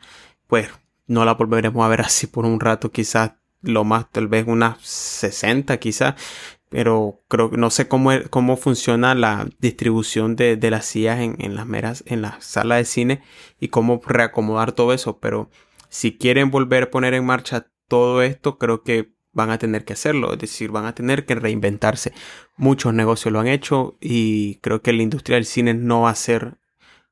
pues 0.48 0.70
no 1.08 1.26
la 1.26 1.34
volveremos 1.34 1.84
a 1.84 1.90
ver 1.90 2.02
así 2.02 2.28
por 2.28 2.46
un 2.46 2.60
rato, 2.60 2.92
quizás 2.92 3.34
lo 3.62 3.84
más 3.86 4.12
tal 4.12 4.28
vez 4.28 4.46
unas 4.46 4.80
60 4.82 5.78
quizás, 5.78 6.16
pero 6.74 7.22
creo 7.28 7.52
que 7.52 7.58
no 7.58 7.70
sé 7.70 7.88
cómo, 7.88 8.10
cómo 8.32 8.58
funciona 8.58 9.14
la 9.14 9.48
distribución 9.60 10.36
de, 10.36 10.56
de 10.56 10.72
las 10.72 10.86
sillas 10.86 11.20
en, 11.20 11.36
en, 11.38 11.56
las 11.56 11.68
meras, 11.68 12.04
en 12.08 12.24
la 12.24 12.42
sala 12.42 12.78
de 12.78 12.86
cine 12.86 13.22
y 13.60 13.68
cómo 13.68 14.02
reacomodar 14.04 14.72
todo 14.72 14.92
eso, 14.92 15.20
pero 15.20 15.52
si 15.90 16.18
quieren 16.18 16.50
volver 16.50 16.84
a 16.84 16.90
poner 16.90 17.14
en 17.14 17.28
marcha 17.28 17.68
todo 17.88 18.24
esto, 18.24 18.58
creo 18.58 18.82
que 18.82 19.14
van 19.34 19.52
a 19.52 19.60
tener 19.60 19.86
que 19.86 19.94
hacerlo, 19.94 20.34
es 20.34 20.40
decir, 20.40 20.72
van 20.72 20.86
a 20.86 20.96
tener 20.96 21.28
que 21.28 21.36
reinventarse. 21.36 22.12
Muchos 22.58 22.92
negocios 22.92 23.32
lo 23.32 23.40
han 23.40 23.48
hecho 23.48 23.96
y 24.02 24.56
creo 24.56 24.82
que 24.82 24.94
la 24.94 25.04
industria 25.04 25.36
del 25.36 25.46
cine 25.46 25.76
no 25.76 26.02
va 26.02 26.10
a 26.10 26.16
ser 26.16 26.58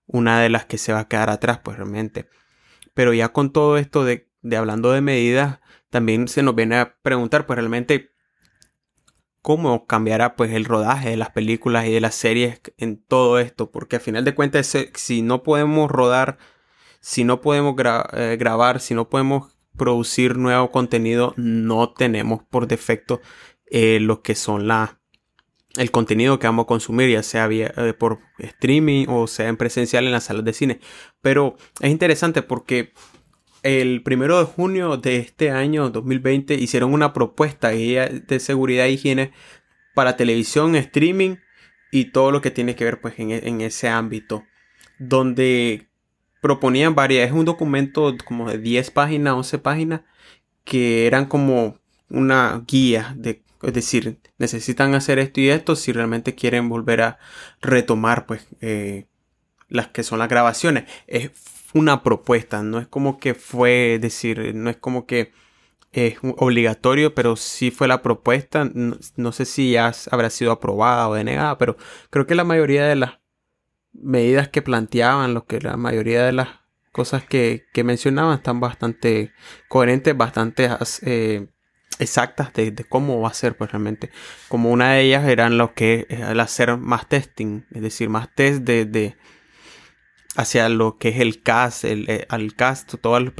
una 0.07 0.41
de 0.41 0.49
las 0.49 0.65
que 0.65 0.79
se 0.79 0.91
va 0.91 1.01
a 1.01 1.07
quedar 1.07 1.29
atrás, 1.29 1.59
pues 1.63 1.77
realmente. 1.77 2.25
Pero 2.95 3.13
ya 3.13 3.29
con 3.29 3.51
todo 3.51 3.77
esto 3.77 4.05
de, 4.05 4.27
de 4.41 4.57
hablando 4.57 4.91
de 4.91 5.01
medidas, 5.01 5.59
también 5.91 6.27
se 6.27 6.41
nos 6.41 6.55
viene 6.55 6.77
a 6.77 6.95
preguntar 7.03 7.45
pues 7.45 7.57
realmente 7.57 8.10
cómo 9.41 9.85
cambiará 9.87 10.35
pues 10.35 10.51
el 10.53 10.65
rodaje 10.65 11.09
de 11.09 11.17
las 11.17 11.31
películas 11.31 11.85
y 11.85 11.91
de 11.91 12.01
las 12.01 12.15
series 12.15 12.61
en 12.77 12.97
todo 12.97 13.39
esto, 13.39 13.71
porque 13.71 13.97
al 13.97 14.01
final 14.01 14.25
de 14.25 14.35
cuentas 14.35 14.75
si 14.95 15.21
no 15.21 15.43
podemos 15.43 15.89
rodar, 15.89 16.37
si 16.99 17.23
no 17.23 17.41
podemos 17.41 17.75
eh, 18.13 18.37
grabar, 18.39 18.79
si 18.79 18.93
no 18.93 19.09
podemos 19.09 19.57
producir 19.75 20.37
nuevo 20.37 20.71
contenido, 20.71 21.33
no 21.37 21.91
tenemos 21.93 22.43
por 22.43 22.67
defecto 22.67 23.21
eh, 23.65 23.99
lo 23.99 24.21
que 24.21 24.35
son 24.35 24.67
la 24.67 24.99
el 25.77 25.89
contenido 25.89 26.37
que 26.37 26.47
vamos 26.47 26.63
a 26.63 26.67
consumir, 26.67 27.09
ya 27.09 27.23
sea 27.23 27.47
eh, 27.49 27.93
por 27.97 28.19
streaming 28.39 29.05
o 29.07 29.25
sea 29.27 29.47
en 29.47 29.55
presencial 29.55 30.05
en 30.05 30.11
las 30.11 30.25
salas 30.25 30.43
de 30.43 30.53
cine. 30.53 30.79
Pero 31.21 31.55
es 31.79 31.89
interesante 31.89 32.41
porque 32.41 32.93
el 33.63 34.01
primero 34.03 34.39
de 34.39 34.45
junio 34.45 34.97
de 34.97 35.17
este 35.17 35.51
año 35.51 35.89
2020 35.89 36.55
hicieron 36.55 36.93
una 36.93 37.13
propuesta 37.13 37.69
de 37.69 38.39
seguridad 38.39 38.85
e 38.85 38.91
higiene 38.91 39.31
para 39.93 40.17
televisión, 40.17 40.75
streaming 40.75 41.37
y 41.91 42.05
todo 42.05 42.31
lo 42.31 42.41
que 42.41 42.51
tiene 42.51 42.75
que 42.75 42.85
ver 42.85 43.01
pues 43.01 43.19
en, 43.19 43.31
en 43.31 43.61
ese 43.61 43.89
ámbito 43.89 44.45
donde 44.99 45.87
proponían 46.41 46.95
varias, 46.95 47.27
es 47.27 47.33
un 47.33 47.45
documento 47.45 48.15
como 48.25 48.49
de 48.49 48.57
10 48.57 48.91
páginas, 48.91 49.33
11 49.33 49.57
páginas 49.59 50.01
que 50.63 51.07
eran 51.07 51.25
como 51.25 51.79
una 52.09 52.63
guía 52.67 53.13
de 53.17 53.43
es 53.63 53.73
decir, 53.73 54.19
necesitan 54.37 54.95
hacer 54.95 55.19
esto 55.19 55.39
y 55.39 55.49
esto 55.49 55.75
si 55.75 55.91
realmente 55.91 56.35
quieren 56.35 56.69
volver 56.69 57.01
a 57.01 57.19
retomar 57.61 58.25
pues 58.25 58.47
eh, 58.59 59.05
las 59.69 59.87
que 59.87 60.03
son 60.03 60.19
las 60.19 60.29
grabaciones. 60.29 60.85
Es 61.07 61.31
una 61.73 62.03
propuesta, 62.03 62.63
no 62.63 62.79
es 62.79 62.87
como 62.87 63.19
que 63.19 63.33
fue, 63.33 63.99
decir, 64.01 64.53
no 64.55 64.69
es 64.69 64.77
como 64.77 65.05
que 65.05 65.31
es 65.91 66.17
obligatorio, 66.21 67.13
pero 67.13 67.35
sí 67.35 67.71
fue 67.71 67.87
la 67.87 68.01
propuesta. 68.01 68.69
No, 68.73 69.31
sé 69.31 69.45
si 69.45 69.71
ya 69.71 69.91
habrá 70.11 70.29
sido 70.29 70.51
aprobada 70.51 71.09
o 71.09 71.15
denegada, 71.15 71.57
pero 71.57 71.77
creo 72.09 72.25
que 72.27 72.35
la 72.35 72.43
mayoría 72.43 72.85
de 72.85 72.95
las 72.95 73.19
medidas 73.93 74.49
que 74.49 74.61
planteaban, 74.61 75.33
lo 75.33 75.45
que 75.45 75.59
la 75.59 75.77
mayoría 75.77 76.23
de 76.25 76.31
las 76.31 76.49
cosas 76.91 77.23
que, 77.25 77.65
mencionaban 77.83 78.37
están 78.37 78.59
bastante 78.59 79.33
coherentes, 79.67 80.15
bastante 80.15 80.69
eh, 81.01 81.47
exactas 81.99 82.53
de, 82.53 82.73
cómo 82.87 83.21
va 83.21 83.29
a 83.29 83.33
ser 83.33 83.57
pues 83.57 83.71
realmente. 83.71 84.11
Como 84.47 84.71
una 84.71 84.93
de 84.93 85.01
ellas 85.01 85.27
eran 85.27 85.57
lo 85.57 85.73
que 85.73 86.07
el 86.09 86.39
hacer 86.39 86.77
más 86.77 87.07
testing, 87.07 87.63
es 87.71 87.81
decir, 87.81 88.09
más 88.09 88.33
test 88.33 88.61
de, 88.63 89.15
hacia 90.35 90.69
lo 90.69 90.97
que 90.97 91.09
es 91.09 91.19
el 91.19 91.41
cast, 91.41 91.83
el, 91.83 92.09
eh, 92.09 92.25
al 92.29 92.55
cast, 92.55 92.95
todo 93.01 93.17
el, 93.17 93.33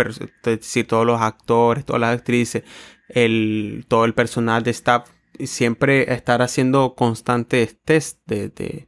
decir, 0.44 0.88
todos 0.88 1.06
los 1.06 1.22
actores, 1.22 1.86
todas 1.86 2.02
las 2.02 2.18
actrices, 2.18 2.64
el, 3.08 3.86
todo 3.88 4.06
el 4.06 4.14
personal 4.14 4.64
de 4.64 4.72
staff, 4.72 5.10
siempre 5.46 6.14
estar 6.14 6.42
haciendo 6.42 6.96
constantes 6.96 7.80
test 7.84 8.20
de, 8.28 8.88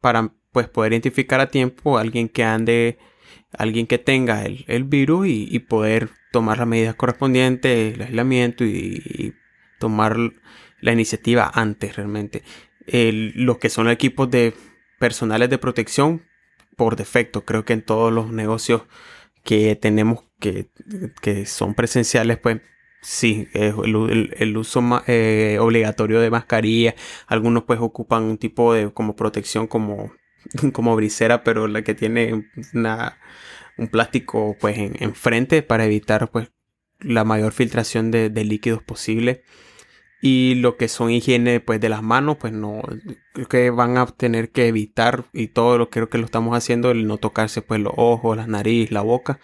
para 0.00 0.32
pues 0.52 0.68
poder 0.68 0.92
identificar 0.92 1.40
a 1.40 1.50
tiempo 1.50 1.98
a 1.98 2.00
alguien 2.00 2.28
que 2.28 2.44
ande, 2.44 2.98
alguien 3.52 3.86
que 3.86 3.98
tenga 3.98 4.44
el, 4.44 4.84
virus 4.84 5.26
y, 5.28 5.58
poder 5.60 6.08
tomar 6.32 6.58
las 6.58 6.66
medidas 6.66 6.94
correspondientes, 6.94 7.94
el 7.94 8.02
aislamiento 8.02 8.64
y, 8.64 9.34
tomar 9.78 10.16
la 10.80 10.92
iniciativa 10.92 11.50
antes 11.52 11.96
realmente. 11.96 12.42
los 12.86 13.58
que 13.58 13.68
son 13.68 13.90
equipos 13.90 14.30
de 14.30 14.54
personales 14.98 15.50
de 15.50 15.58
protección 15.58 16.22
por 16.76 16.96
defecto. 16.96 17.44
Creo 17.44 17.64
que 17.64 17.72
en 17.72 17.82
todos 17.82 18.12
los 18.12 18.30
negocios 18.30 18.82
que 19.42 19.76
tenemos 19.76 20.24
que, 20.40 20.68
son 21.46 21.74
presenciales, 21.74 22.38
pues 22.38 22.60
sí, 23.02 23.48
el, 23.54 24.56
uso 24.56 24.82
eh, 25.06 25.58
obligatorio 25.60 26.20
de 26.20 26.30
mascarilla. 26.30 26.94
Algunos 27.26 27.64
pues 27.64 27.80
ocupan 27.80 28.24
un 28.24 28.38
tipo 28.38 28.72
de 28.74 28.92
como 28.92 29.16
protección 29.16 29.66
como, 29.66 30.12
como 30.72 30.96
brisera, 30.96 31.42
pero 31.44 31.68
la 31.68 31.82
que 31.82 31.94
tiene 31.94 32.50
una, 32.74 33.18
un 33.78 33.88
plástico 33.88 34.56
pues 34.60 34.76
en, 34.78 35.14
frente 35.14 35.62
para 35.62 35.86
evitar 35.86 36.30
pues 36.30 36.50
la 37.00 37.24
mayor 37.24 37.52
filtración 37.52 38.10
de 38.10 38.44
líquidos 38.44 38.82
posible 38.82 39.42
y 40.20 40.54
lo 40.56 40.76
que 40.76 40.88
son 40.88 41.10
higiene 41.10 41.60
pues 41.60 41.80
de 41.80 41.88
las 41.88 42.02
manos 42.02 42.36
pues 42.38 42.52
no 42.52 42.80
creo 43.32 43.48
que 43.48 43.70
van 43.70 43.98
a 43.98 44.06
tener 44.06 44.50
que 44.50 44.68
evitar 44.68 45.26
y 45.32 45.48
todo 45.48 45.78
lo 45.78 45.90
creo 45.90 46.08
que 46.08 46.18
lo 46.18 46.24
estamos 46.24 46.56
haciendo 46.56 46.90
el 46.90 47.06
no 47.06 47.18
tocarse 47.18 47.62
pues 47.62 47.80
los 47.80 47.92
ojos 47.96 48.36
la 48.36 48.46
nariz 48.46 48.90
la 48.90 49.02
boca. 49.02 49.38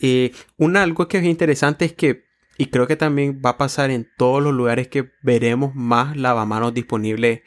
Y 0.00 0.32
un 0.58 0.76
algo 0.76 1.08
que 1.08 1.18
es 1.18 1.24
interesante 1.24 1.84
es 1.84 1.92
que 1.92 2.24
y 2.56 2.66
creo 2.66 2.86
que 2.86 2.96
también 2.96 3.40
va 3.44 3.50
a 3.50 3.58
pasar 3.58 3.90
en 3.90 4.08
todos 4.16 4.42
los 4.42 4.52
lugares 4.52 4.88
que 4.88 5.10
veremos 5.22 5.74
más 5.74 6.16
lavamanos 6.16 6.74
disponibles 6.74 7.42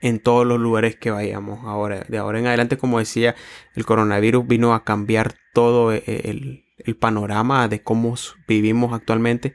en 0.00 0.20
todos 0.20 0.46
los 0.46 0.60
lugares 0.60 0.96
que 0.96 1.10
vayamos 1.10 1.60
ahora 1.64 2.04
de 2.08 2.18
ahora 2.18 2.38
en 2.38 2.46
adelante 2.46 2.78
como 2.78 2.98
decía 2.98 3.34
el 3.74 3.84
coronavirus 3.84 4.46
vino 4.46 4.74
a 4.74 4.84
cambiar 4.84 5.34
todo 5.52 5.92
eh, 5.92 6.02
el, 6.06 6.64
el 6.78 6.96
panorama 6.96 7.68
de 7.68 7.82
cómo 7.82 8.14
vivimos 8.46 8.92
actualmente 8.92 9.54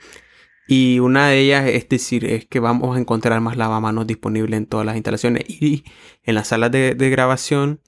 y 0.67 1.00
una 1.00 1.28
de 1.28 1.39
ellas 1.39 1.67
es 1.67 1.89
decir, 1.89 2.26
es 2.26 2.45
que 2.45 2.60
vamos 2.60 2.95
a 2.95 3.00
encontrar 3.00 3.41
más 3.41 3.58
lavamanos 3.58 4.08
disponibles 4.08 4.58
en 4.58 4.65
todas 4.67 4.86
las 4.86 4.95
instalaciones. 4.95 5.43
Y 5.50 5.84
en 6.24 6.36
las 6.36 6.50
salas 6.50 6.71
de, 6.71 6.93
grabación, 6.95 7.82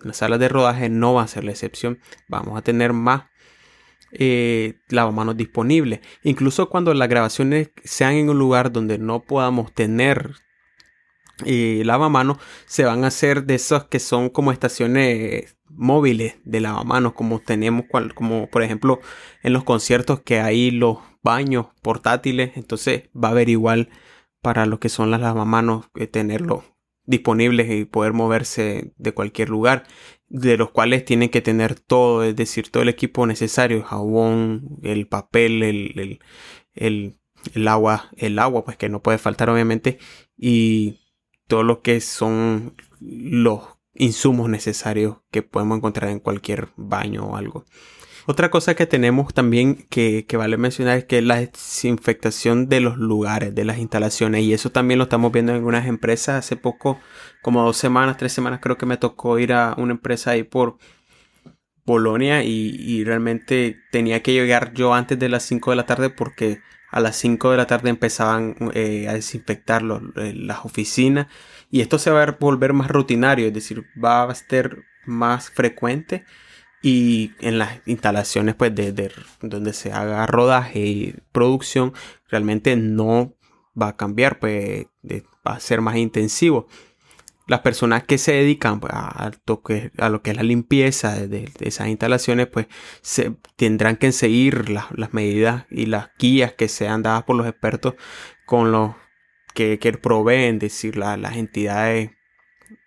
en 0.00 0.08
las 0.08 0.18
salas 0.18 0.38
de 0.38 0.48
rodaje 0.48 0.88
no 0.88 1.14
va 1.14 1.22
a 1.22 1.28
ser 1.28 1.44
la 1.44 1.50
excepción. 1.50 1.98
Vamos 2.28 2.56
a 2.58 2.62
tener 2.62 2.92
más 2.92 3.24
eh, 4.12 4.78
lavamanos 4.88 5.36
disponibles. 5.36 6.00
Incluso 6.22 6.68
cuando 6.68 6.94
las 6.94 7.08
grabaciones 7.08 7.70
sean 7.82 8.14
en 8.14 8.30
un 8.30 8.38
lugar 8.38 8.72
donde 8.72 8.98
no 8.98 9.22
podamos 9.22 9.72
tener 9.72 10.36
eh, 11.44 11.82
lavamanos, 11.84 12.38
se 12.66 12.84
van 12.84 13.04
a 13.04 13.08
hacer 13.08 13.44
de 13.44 13.56
esos 13.56 13.84
que 13.86 14.00
son 14.00 14.28
como 14.28 14.52
estaciones 14.52 15.57
móviles 15.78 16.36
de 16.44 16.60
lavamanos, 16.60 17.14
como 17.14 17.40
tenemos, 17.40 17.86
como 18.14 18.48
por 18.48 18.62
ejemplo 18.62 19.00
en 19.42 19.52
los 19.52 19.64
conciertos 19.64 20.20
que 20.20 20.40
hay 20.40 20.70
los 20.70 20.98
baños 21.22 21.66
portátiles, 21.82 22.52
entonces 22.56 23.04
va 23.14 23.28
a 23.28 23.30
haber 23.32 23.48
igual 23.48 23.88
para 24.42 24.66
lo 24.66 24.80
que 24.80 24.88
son 24.88 25.10
las 25.10 25.20
lavamanos 25.20 25.86
eh, 25.94 26.06
tenerlos 26.06 26.64
disponibles 27.06 27.70
y 27.70 27.84
poder 27.86 28.12
moverse 28.12 28.92
de 28.98 29.12
cualquier 29.12 29.48
lugar, 29.48 29.84
de 30.28 30.58
los 30.58 30.70
cuales 30.70 31.04
tienen 31.06 31.30
que 31.30 31.40
tener 31.40 31.80
todo, 31.80 32.22
es 32.22 32.36
decir, 32.36 32.70
todo 32.70 32.82
el 32.82 32.90
equipo 32.90 33.26
necesario, 33.26 33.82
jabón, 33.82 34.78
el 34.82 35.06
papel, 35.08 35.62
el, 35.62 36.20
el, 36.74 37.18
el, 37.54 37.68
agua, 37.68 38.10
el 38.16 38.38
agua, 38.38 38.64
pues 38.64 38.76
que 38.76 38.90
no 38.90 39.02
puede 39.02 39.16
faltar 39.16 39.48
obviamente, 39.48 39.98
y 40.36 41.00
todo 41.46 41.62
lo 41.62 41.80
que 41.80 42.00
son 42.02 42.74
los 43.00 43.77
insumos 43.98 44.48
necesarios 44.48 45.18
que 45.30 45.42
podemos 45.42 45.78
encontrar 45.78 46.10
en 46.10 46.20
cualquier 46.20 46.68
baño 46.76 47.26
o 47.26 47.36
algo. 47.36 47.64
Otra 48.26 48.50
cosa 48.50 48.74
que 48.74 48.86
tenemos 48.86 49.32
también 49.32 49.86
que, 49.88 50.26
vale 50.34 50.58
mencionar 50.58 50.98
es 50.98 51.04
que 51.06 51.22
la 51.22 51.40
desinfectación 51.40 52.68
de 52.68 52.80
los 52.80 52.98
lugares, 52.98 53.54
de 53.54 53.64
las 53.64 53.78
instalaciones. 53.78 54.42
Y 54.42 54.52
eso 54.52 54.70
también 54.70 54.98
lo 54.98 55.04
estamos 55.04 55.32
viendo 55.32 55.52
en 55.52 55.56
algunas 55.56 55.86
empresas. 55.86 56.44
Hace 56.44 56.56
poco, 56.56 57.00
como 57.40 57.62
dos 57.62 57.78
semanas, 57.78 58.18
tres 58.18 58.32
semanas, 58.34 58.60
creo 58.62 58.76
que 58.76 58.84
me 58.84 58.98
tocó 58.98 59.38
ir 59.38 59.54
a 59.54 59.74
una 59.78 59.92
empresa 59.92 60.32
ahí 60.32 60.42
por 60.42 60.76
Bolonia 61.86 62.44
y, 62.44 63.02
realmente 63.02 63.78
tenía 63.90 64.22
que 64.22 64.34
llegar 64.34 64.74
yo 64.74 64.92
antes 64.92 65.18
de 65.18 65.30
las 65.30 65.44
5 65.44 65.70
de 65.70 65.76
la 65.76 65.86
tarde 65.86 66.10
porque 66.10 66.60
a 66.90 67.00
las 67.00 67.16
5 67.16 67.50
de 67.52 67.56
la 67.56 67.66
tarde 67.66 67.88
empezaban 67.88 68.56
eh, 68.74 69.08
a 69.08 69.14
desinfectar 69.14 69.82
eh, 70.16 70.34
las 70.34 70.66
oficinas 70.66 71.28
y 71.70 71.80
esto 71.80 71.98
se 71.98 72.10
va 72.10 72.22
a 72.22 72.36
volver 72.38 72.72
más 72.72 72.88
rutinario, 72.88 73.46
es 73.46 73.54
decir, 73.54 73.84
va 74.02 74.24
a 74.24 74.34
ser 74.34 74.84
más 75.04 75.50
frecuente 75.50 76.24
y 76.82 77.32
en 77.40 77.58
las 77.58 77.80
instalaciones 77.86 78.54
pues 78.54 78.74
de, 78.74 79.12
donde 79.40 79.72
se 79.72 79.92
haga 79.92 80.26
rodaje 80.26 80.80
y 80.80 81.14
producción 81.32 81.92
realmente 82.28 82.76
no 82.76 83.34
va 83.80 83.88
a 83.88 83.96
cambiar 83.96 84.38
pues 84.38 84.86
va 85.04 85.52
a 85.52 85.60
ser 85.60 85.80
más 85.80 85.96
intensivo. 85.96 86.66
Las 87.46 87.60
personas 87.60 88.04
que 88.04 88.18
se 88.18 88.32
dedican 88.32 88.78
pues, 88.78 88.92
a, 88.92 89.30
a 89.30 90.08
lo 90.10 90.22
que 90.22 90.30
es 90.30 90.36
la 90.36 90.42
limpieza 90.42 91.14
de, 91.26 91.50
esas 91.60 91.88
instalaciones 91.88 92.46
pues 92.46 92.66
se 93.00 93.34
tendrán 93.56 93.96
que 93.96 94.12
seguir 94.12 94.68
las 94.68 95.14
medidas 95.14 95.64
y 95.70 95.86
las 95.86 96.10
guías 96.18 96.52
que 96.52 96.68
sean 96.68 97.02
dadas 97.02 97.24
por 97.24 97.36
los 97.36 97.46
expertos 97.46 97.94
con 98.44 98.70
los 98.70 98.94
que, 99.58 99.80
que 99.80 99.92
proveen 99.94 100.60
decir 100.60 100.96
las 100.96 101.36
entidades 101.36 102.12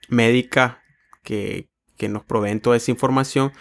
médicas 0.07 0.77
que, 1.21 1.69
que 1.97 2.07
nos 2.07 2.23
proveen 2.23 2.62
toda 2.62 2.77
esa 2.77 2.91
información 2.91 3.51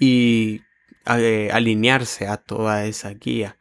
y 0.00 0.62
eh, 1.04 1.50
alinearse 1.52 2.26
a 2.28 2.38
toda 2.38 2.86
esa 2.86 3.12
guía. 3.12 3.58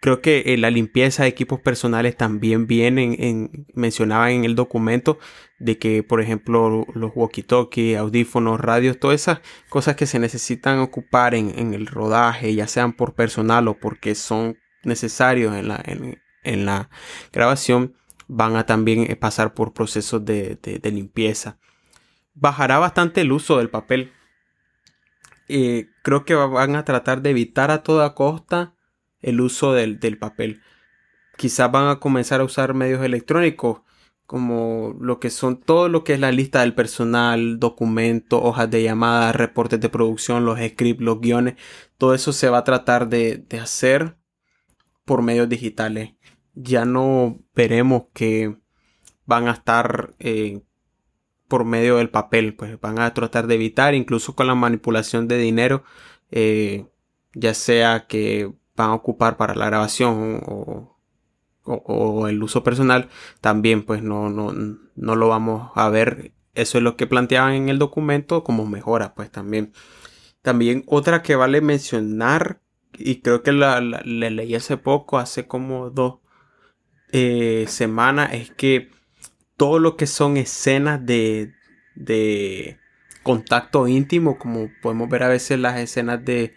Creo 0.00 0.22
que 0.22 0.44
eh, 0.46 0.56
la 0.56 0.70
limpieza 0.70 1.24
de 1.24 1.28
equipos 1.28 1.60
personales 1.60 2.16
también 2.16 2.66
viene 2.66 3.02
en, 3.04 3.66
en 3.76 4.44
el 4.46 4.54
documento 4.54 5.18
de 5.58 5.76
que, 5.76 6.02
por 6.02 6.22
ejemplo, 6.22 6.86
los 6.94 7.12
walkie-talkie, 7.12 7.98
audífonos, 7.98 8.58
radios, 8.58 8.98
todas 8.98 9.20
esas 9.20 9.40
cosas 9.68 9.94
que 9.94 10.06
se 10.06 10.18
necesitan 10.18 10.78
ocupar 10.78 11.34
en, 11.34 11.74
el 11.74 11.86
rodaje, 11.86 12.54
ya 12.54 12.66
sean 12.66 12.94
por 12.94 13.14
personal 13.14 13.68
o 13.68 13.78
porque 13.78 14.14
son 14.14 14.56
necesarios 14.84 15.54
en 15.54 15.68
la, 15.68 15.82
en, 15.84 16.64
la 16.64 16.88
grabación, 17.30 17.94
van 18.34 18.56
a 18.56 18.66
también 18.66 19.10
eh, 19.10 19.16
pasar 19.16 19.54
por 19.54 19.72
procesos 19.72 20.24
de 20.24 20.80
limpieza. 20.84 21.58
Bajará 22.34 22.78
bastante 22.78 23.20
el 23.20 23.32
uso 23.32 23.58
del 23.58 23.70
papel 23.70 24.12
creo 26.02 26.24
que 26.24 26.34
van 26.34 26.76
a 26.76 26.84
tratar 26.84 27.22
de 27.22 27.30
evitar 27.30 27.70
a 27.70 27.82
toda 27.82 28.14
costa 28.14 28.74
el 29.20 29.40
uso 29.40 29.72
del, 29.72 30.18
papel. 30.18 30.62
Quizás 31.36 31.70
van 31.70 31.88
a 31.88 32.00
comenzar 32.00 32.40
a 32.40 32.44
usar 32.44 32.74
medios 32.74 33.04
electrónicos 33.04 33.82
como 34.26 34.96
lo 34.98 35.20
que 35.20 35.28
son 35.28 35.60
todo 35.60 35.88
lo 35.88 36.04
que 36.04 36.14
es 36.14 36.20
la 36.20 36.32
lista 36.32 36.60
del 36.60 36.74
personal, 36.74 37.58
documentos, 37.60 38.40
hojas 38.42 38.70
de 38.70 38.82
llamada, 38.82 39.32
reportes 39.32 39.80
de 39.80 39.90
producción, 39.90 40.46
los 40.46 40.58
scripts, 40.58 41.02
los 41.02 41.20
guiones, 41.20 41.56
todo 41.98 42.14
eso 42.14 42.32
se 42.32 42.48
va 42.48 42.58
a 42.58 42.64
tratar 42.64 43.08
de, 43.08 43.44
hacer 43.60 44.16
por 45.04 45.22
medios 45.22 45.48
digitales. 45.48 46.14
Ya 46.54 46.84
no 46.84 47.38
veremos 47.54 48.04
que 48.12 48.56
van 49.26 49.48
a 49.48 49.52
estar 49.52 50.14
eh, 50.18 50.62
por 51.48 51.64
medio 51.64 51.96
del 51.96 52.10
papel, 52.10 52.54
pues 52.54 52.80
van 52.80 52.98
a 52.98 53.14
tratar 53.14 53.46
de 53.46 53.54
evitar, 53.54 53.94
incluso 53.94 54.34
con 54.34 54.46
la 54.46 54.54
manipulación 54.54 55.28
de 55.28 55.38
dinero, 55.38 55.84
eh, 56.30 56.86
ya 57.34 57.54
sea 57.54 58.06
que 58.06 58.52
van 58.76 58.90
a 58.90 58.94
ocupar 58.94 59.36
para 59.36 59.54
la 59.54 59.66
grabación 59.66 60.42
o 60.46 60.92
o, 61.64 62.28
el 62.28 62.42
uso 62.42 62.62
personal, 62.62 63.08
también 63.40 63.84
pues 63.84 64.02
no, 64.02 64.30
no, 64.30 64.52
no 64.94 65.16
lo 65.16 65.28
vamos 65.28 65.70
a 65.74 65.88
ver. 65.88 66.32
Eso 66.54 66.78
es 66.78 66.84
lo 66.84 66.96
que 66.96 67.06
planteaban 67.06 67.54
en 67.54 67.68
el 67.68 67.78
documento 67.78 68.44
como 68.44 68.66
mejora, 68.66 69.14
pues 69.14 69.30
también. 69.30 69.72
También 70.42 70.84
otra 70.86 71.22
que 71.22 71.36
vale 71.36 71.60
mencionar, 71.60 72.60
y 72.94 73.20
creo 73.20 73.42
que 73.42 73.52
la, 73.52 73.80
leí 73.80 74.54
hace 74.54 74.76
poco, 74.76 75.18
hace 75.18 75.46
como 75.46 75.90
dos 75.90 76.18
eh, 77.12 77.66
semanas, 77.68 78.32
es 78.32 78.50
que 78.50 78.90
todo 79.56 79.78
lo 79.78 79.96
que 79.96 80.06
son 80.06 80.36
escenas 80.36 81.04
de, 81.04 81.54
de 81.94 82.78
contacto 83.22 83.86
íntimo, 83.86 84.38
como 84.38 84.70
podemos 84.82 85.08
ver 85.08 85.22
a 85.22 85.28
veces 85.28 85.58
las 85.58 85.78
escenas 85.78 86.24
de, 86.24 86.54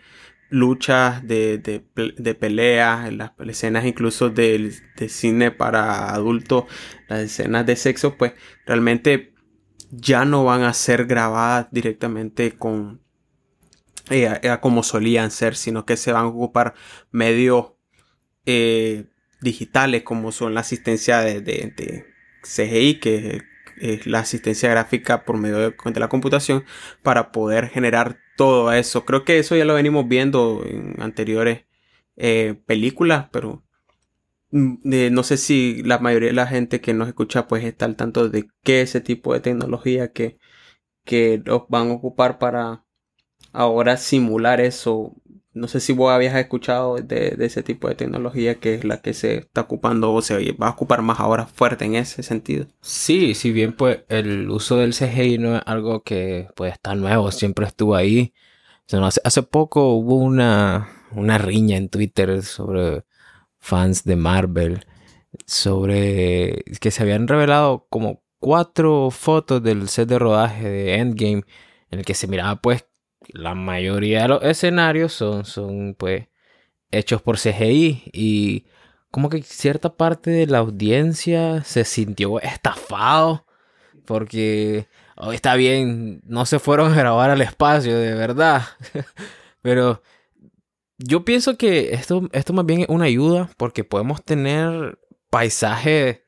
luchas, 0.50 1.26
de, 1.28 1.58
de, 1.58 2.36
peleas, 2.36 3.14
las 3.14 3.32
escenas 3.48 3.86
incluso 3.86 4.30
de, 4.30 4.72
cine 5.10 5.52
para 5.52 6.14
adultos, 6.14 6.66
las 7.08 7.22
escenas 7.22 7.66
de 7.66 7.76
sexo, 7.76 8.16
pues 8.18 8.34
realmente 8.66 9.34
ya 9.92 10.26
no 10.26 10.44
van 10.44 10.64
a 10.64 10.74
ser 10.74 11.06
grabadas 11.06 11.68
directamente 11.72 12.54
con 12.54 13.02
eh, 14.10 14.40
como 14.62 14.84
solían 14.84 15.32
ser, 15.32 15.56
sino 15.56 15.86
que 15.86 15.98
se 15.98 16.12
van 16.12 16.26
a 16.26 16.28
ocupar 16.28 16.76
medios 17.12 17.74
eh, 18.46 19.08
digitales 19.46 20.04
como 20.04 20.34
son 20.34 20.54
la 20.54 20.62
asistencia 20.62 21.22
de, 21.22 22.06
CGI, 22.44 23.00
que 23.00 23.44
es 23.80 24.06
la 24.08 24.20
asistencia 24.20 24.70
gráfica 24.70 25.24
por 25.24 25.38
medio 25.38 25.58
de 25.72 26.00
la 26.00 26.10
computación, 26.10 26.66
para 27.04 27.32
poder 27.32 27.70
generar 27.70 28.20
todo 28.36 28.74
eso. 28.74 29.06
Creo 29.06 29.24
que 29.24 29.40
eso 29.40 29.56
ya 29.56 29.66
lo 29.66 29.76
venimos 29.76 30.08
viendo 30.08 30.64
en 30.66 31.02
anteriores 31.02 31.66
eh, 32.18 32.56
películas, 32.66 33.28
pero 33.32 33.64
mm, 34.52 35.12
no 35.12 35.24
sé 35.24 35.38
si 35.38 35.84
la 35.84 36.00
mayoría 36.00 36.30
de 36.30 36.36
la 36.36 36.48
gente 36.48 36.82
que 36.82 36.94
nos 36.94 37.08
escucha 37.08 37.48
pues 37.48 37.64
está 37.64 37.86
al 37.86 37.96
tanto 37.96 38.30
de 38.30 38.48
qué 38.64 38.82
ese 38.82 39.02
tipo 39.02 39.34
de 39.34 39.40
tecnología 39.42 40.12
que, 40.12 40.40
que 41.06 41.42
los 41.46 41.64
van 41.70 41.90
a 41.90 41.94
ocupar 41.94 42.40
para 42.40 42.86
ahora 43.54 43.98
simular 43.98 44.62
eso 44.62 45.16
no 45.56 45.70
sé 45.70 45.80
si 45.80 45.94
vos 45.94 46.12
habías 46.12 46.36
escuchado 46.36 46.98
de, 46.98 47.36
ese 47.40 47.64
tipo 47.64 47.88
de 47.88 47.96
tecnología 47.96 48.56
que 48.56 48.76
es 48.76 48.84
la 48.84 49.02
que 49.02 49.14
se 49.14 49.38
está 49.38 49.62
ocupando 49.62 50.14
o 50.14 50.22
se 50.22 50.52
va 50.54 50.68
a 50.68 50.72
ocupar 50.72 51.02
más 51.02 51.22
ahora 51.22 51.46
fuerte 51.46 51.86
en 51.86 51.96
ese 51.96 52.24
sentido. 52.24 52.68
Sí, 52.82 53.34
si 53.36 53.54
bien 53.54 53.72
pues 53.74 54.00
el 54.10 54.50
uso 54.50 54.76
del 54.76 54.94
CGI 54.94 55.38
no 55.38 55.56
es 55.56 55.62
algo 55.66 56.04
que 56.04 56.50
pues 56.56 56.74
está 56.74 56.94
nuevo, 56.94 57.32
siempre 57.32 57.66
estuvo 57.66 57.96
ahí. 57.96 58.34
hace, 59.24 59.44
poco 59.44 59.94
hubo 59.94 60.18
una, 60.18 60.90
una 61.12 61.38
riña 61.38 61.78
en 61.78 61.88
Twitter 61.88 62.44
sobre 62.44 63.06
fans 63.58 64.04
de 64.04 64.18
Marvel, 64.18 64.86
sobre 65.46 66.66
que 66.82 66.92
se 66.92 67.02
habían 67.02 67.30
revelado 67.30 67.88
como 67.90 68.22
cuatro 68.40 69.10
fotos 69.10 69.64
del 69.64 69.88
set 69.88 70.10
de 70.10 70.20
rodaje 70.20 70.70
de 70.70 70.96
Endgame 70.96 71.44
en 71.92 72.00
el 72.00 72.06
que 72.06 72.14
se 72.14 72.28
miraba 72.28 72.58
pues 72.58 72.86
la 73.34 73.56
mayoría 73.56 74.24
de 74.24 74.28
los 74.30 74.44
escenarios 74.44 75.14
son, 75.14 75.46
son 75.46 75.96
pues 75.98 76.28
hechos 76.92 77.22
por 77.22 77.38
CGI 77.38 78.04
y 78.14 78.66
como 79.12 79.30
que 79.30 79.42
cierta 79.44 79.96
parte 79.96 80.32
de 80.32 80.48
la 80.48 80.60
audiencia 80.60 81.64
se 81.64 81.86
sintió 81.86 82.40
estafado 82.40 83.46
porque 84.06 84.88
oh, 85.16 85.32
está 85.32 85.56
bien, 85.56 86.22
no 86.26 86.46
se 86.46 86.60
fueron 86.60 86.92
a 86.92 86.96
grabar 86.96 87.30
al 87.30 87.42
espacio, 87.42 87.98
de 87.98 88.14
verdad. 88.14 88.64
Pero 89.62 90.02
yo 90.98 91.26
pienso 91.26 91.58
que 91.58 91.94
esto, 91.94 92.30
esto 92.32 92.54
más 92.54 92.66
bien 92.66 92.82
es 92.82 92.90
una 92.90 93.06
ayuda 93.06 93.50
porque 93.58 93.84
podemos 93.84 94.24
tener 94.24 95.00
paisajes 95.30 96.22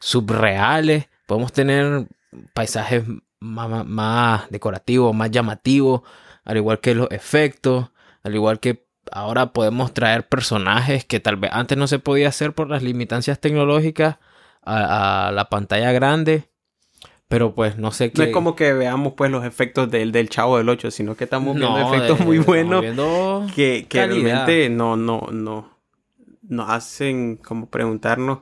subreales, 0.00 1.08
podemos 1.26 1.52
tener 1.52 2.08
paisajes 2.54 3.04
más, 3.40 3.86
más 3.86 4.50
decorativos, 4.50 5.14
más 5.14 5.30
llamativos, 5.30 6.02
al 6.44 6.56
igual 6.56 6.80
que 6.80 6.94
los 6.94 7.10
efectos, 7.10 7.90
al 8.22 8.34
igual 8.34 8.60
que 8.60 8.86
ahora 9.10 9.52
podemos 9.52 9.92
traer 9.94 10.28
personajes 10.28 11.04
que 11.04 11.20
tal 11.20 11.36
vez 11.36 11.50
antes 11.52 11.76
no 11.76 11.86
se 11.86 11.98
podía 11.98 12.28
hacer 12.28 12.54
por 12.54 12.68
las 12.70 12.82
limitancias 12.82 13.40
tecnológicas 13.40 14.18
a, 14.62 15.30
la 15.34 15.48
pantalla 15.48 15.92
grande. 15.92 16.48
Pero 17.28 17.54
pues 17.54 17.78
no 17.78 17.92
sé 17.92 18.12
qué. 18.12 18.18
No 18.18 18.24
es 18.24 18.32
como 18.32 18.54
que 18.54 18.74
veamos 18.74 19.14
pues 19.14 19.30
los 19.30 19.44
efectos 19.44 19.90
del, 19.90 20.12
del 20.12 20.28
Chavo 20.28 20.58
del 20.58 20.68
8, 20.68 20.90
sino 20.90 21.14
que 21.16 21.24
estamos 21.24 21.56
viendo 21.56 21.78
efectos 21.78 22.20
muy 22.20 22.38
buenos 22.38 22.82
que, 23.54 23.86
que 23.88 24.06
realmente 24.06 24.68
no, 24.68 24.96
no, 24.96 25.28
no 25.32 25.78
nos 26.42 26.68
hacen 26.68 27.36
como 27.36 27.70
preguntarnos 27.70 28.40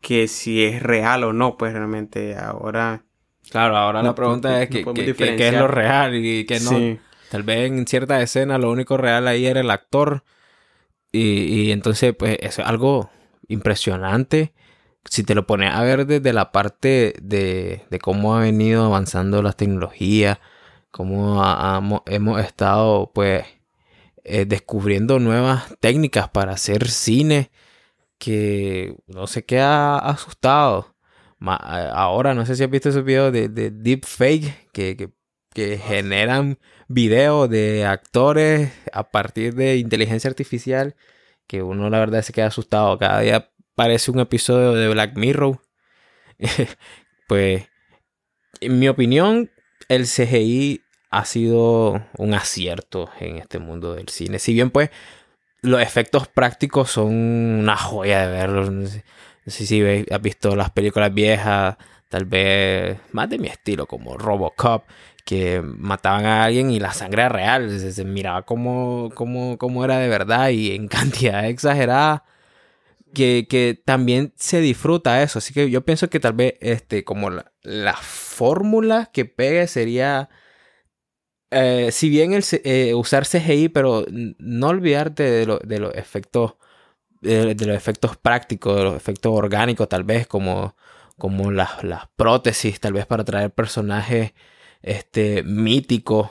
que 0.00 0.26
si 0.26 0.64
es 0.64 0.82
real 0.82 1.24
o 1.24 1.32
no, 1.32 1.56
pues 1.56 1.72
realmente 1.74 2.36
ahora 2.36 3.04
Claro, 3.52 3.76
ahora 3.76 4.02
la 4.02 4.14
pregunta 4.14 4.62
es 4.62 4.70
que, 4.70 4.82
qué 5.14 5.48
es 5.48 5.54
lo 5.54 5.68
real 5.68 6.14
y 6.14 6.46
qué 6.46 6.58
no. 6.60 6.98
Tal 7.30 7.42
vez 7.42 7.70
en 7.70 7.86
cierta 7.86 8.20
escena 8.22 8.56
lo 8.56 8.70
único 8.70 8.96
real 8.96 9.28
ahí 9.28 9.44
era 9.44 9.60
el 9.60 9.70
actor. 9.70 10.24
Y, 11.12 11.70
entonces, 11.70 12.14
pues, 12.18 12.38
es 12.40 12.58
algo 12.58 13.10
impresionante. 13.48 14.54
Si 15.04 15.22
te 15.22 15.34
lo 15.34 15.46
pones 15.46 15.74
a 15.74 15.82
ver 15.82 16.06
desde 16.06 16.32
la 16.32 16.50
parte 16.50 17.14
de, 17.20 17.84
cómo 18.00 18.34
ha 18.34 18.40
venido 18.40 18.86
avanzando 18.86 19.42
las 19.42 19.56
tecnologías, 19.56 20.38
cómo 20.90 21.42
hemos 22.06 22.40
estado, 22.40 23.10
pues, 23.14 23.44
eh, 24.24 24.46
descubriendo 24.46 25.18
nuevas 25.18 25.74
técnicas 25.80 26.30
para 26.30 26.52
hacer 26.52 26.88
cine 26.88 27.50
que 28.16 28.96
no 29.08 29.26
sé 29.26 29.44
qué 29.44 29.60
ha 29.60 29.98
asustado 29.98 30.94
ahora 31.46 32.34
no 32.34 32.46
sé 32.46 32.56
si 32.56 32.64
has 32.64 32.70
visto 32.70 32.88
esos 32.88 33.04
videos 33.04 33.32
de, 33.32 33.48
de 33.48 33.70
deepfake 33.70 34.70
que, 34.72 34.96
que, 35.54 35.78
generan 35.78 36.58
videos 36.88 37.50
de 37.50 37.84
actores 37.84 38.72
a 38.92 39.10
partir 39.10 39.54
de 39.54 39.76
inteligencia 39.76 40.30
artificial 40.30 40.96
que 41.46 41.62
uno 41.62 41.90
la 41.90 41.98
verdad 41.98 42.22
se 42.22 42.32
queda 42.32 42.46
asustado. 42.46 42.98
Cada 42.98 43.20
día 43.20 43.50
parece 43.74 44.10
un 44.10 44.20
episodio 44.20 44.72
de 44.72 44.88
Black 44.88 45.16
Mirror. 45.16 45.60
pues, 47.28 47.68
en 48.60 48.78
mi 48.78 48.88
opinión, 48.88 49.50
el 49.88 50.06
CGI 50.06 50.82
ha 51.10 51.24
sido 51.26 52.06
un 52.16 52.34
acierto 52.34 53.10
en 53.20 53.36
este 53.36 53.58
mundo 53.58 53.94
del 53.94 54.08
cine. 54.08 54.38
Si 54.38 54.54
bien, 54.54 54.70
pues, 54.70 54.90
los 55.60 55.80
efectos 55.82 56.26
prácticos 56.28 56.90
son 56.90 57.12
una 57.12 57.76
joya 57.76 58.26
de 58.26 58.32
verlos. 58.32 58.98
No 59.44 59.52
sé 59.52 59.66
si 59.66 59.82
has 59.82 60.22
visto 60.22 60.54
las 60.54 60.70
películas 60.70 61.12
viejas, 61.12 61.76
tal 62.08 62.26
vez 62.26 62.98
más 63.12 63.28
de 63.28 63.38
mi 63.38 63.48
estilo, 63.48 63.86
como 63.86 64.16
Robocop, 64.16 64.84
que 65.24 65.62
mataban 65.62 66.26
a 66.26 66.44
alguien 66.44 66.70
y 66.70 66.80
la 66.80 66.92
sangre 66.92 67.22
era 67.22 67.28
real. 67.28 67.92
Se, 67.92 68.04
miraba 68.04 68.42
como, 68.42 69.10
como, 69.14 69.84
era 69.84 69.98
de 69.98 70.08
verdad 70.08 70.50
y 70.50 70.74
en 70.74 70.88
cantidad 70.88 71.46
exagerada. 71.46 72.24
Que, 73.14 73.46
que, 73.48 73.78
también 73.84 74.32
se 74.36 74.60
disfruta 74.60 75.22
eso. 75.22 75.38
Así 75.38 75.52
que 75.52 75.70
yo 75.70 75.84
pienso 75.84 76.08
que 76.08 76.20
tal 76.20 76.32
vez 76.34 76.54
este, 76.60 77.04
como 77.04 77.30
la, 77.62 77.96
fórmula 77.96 79.10
que 79.12 79.24
pegue 79.24 79.66
sería. 79.66 80.30
Eh, 81.50 81.90
si 81.92 82.08
bien 82.08 82.32
el, 82.32 82.44
eh, 82.64 82.94
usar 82.94 83.26
CGI, 83.26 83.68
pero 83.68 84.06
no 84.08 84.68
olvidarte 84.68 85.22
de, 85.24 85.58
de 85.62 85.78
los 85.78 85.94
efectos 85.94 86.54
de, 87.22 87.54
los 87.54 87.76
efectos 87.76 88.16
prácticos, 88.16 88.76
de 88.76 88.84
los 88.84 88.96
efectos 88.96 89.32
orgánicos, 89.34 89.88
tal 89.88 90.04
vez, 90.04 90.26
como, 90.26 90.76
como 91.18 91.50
las, 91.50 91.82
las 91.84 92.08
prótesis, 92.16 92.80
tal 92.80 92.94
vez 92.94 93.06
para 93.06 93.24
traer 93.24 93.52
personajes 93.52 94.32
este, 94.82 95.42
míticos, 95.44 96.30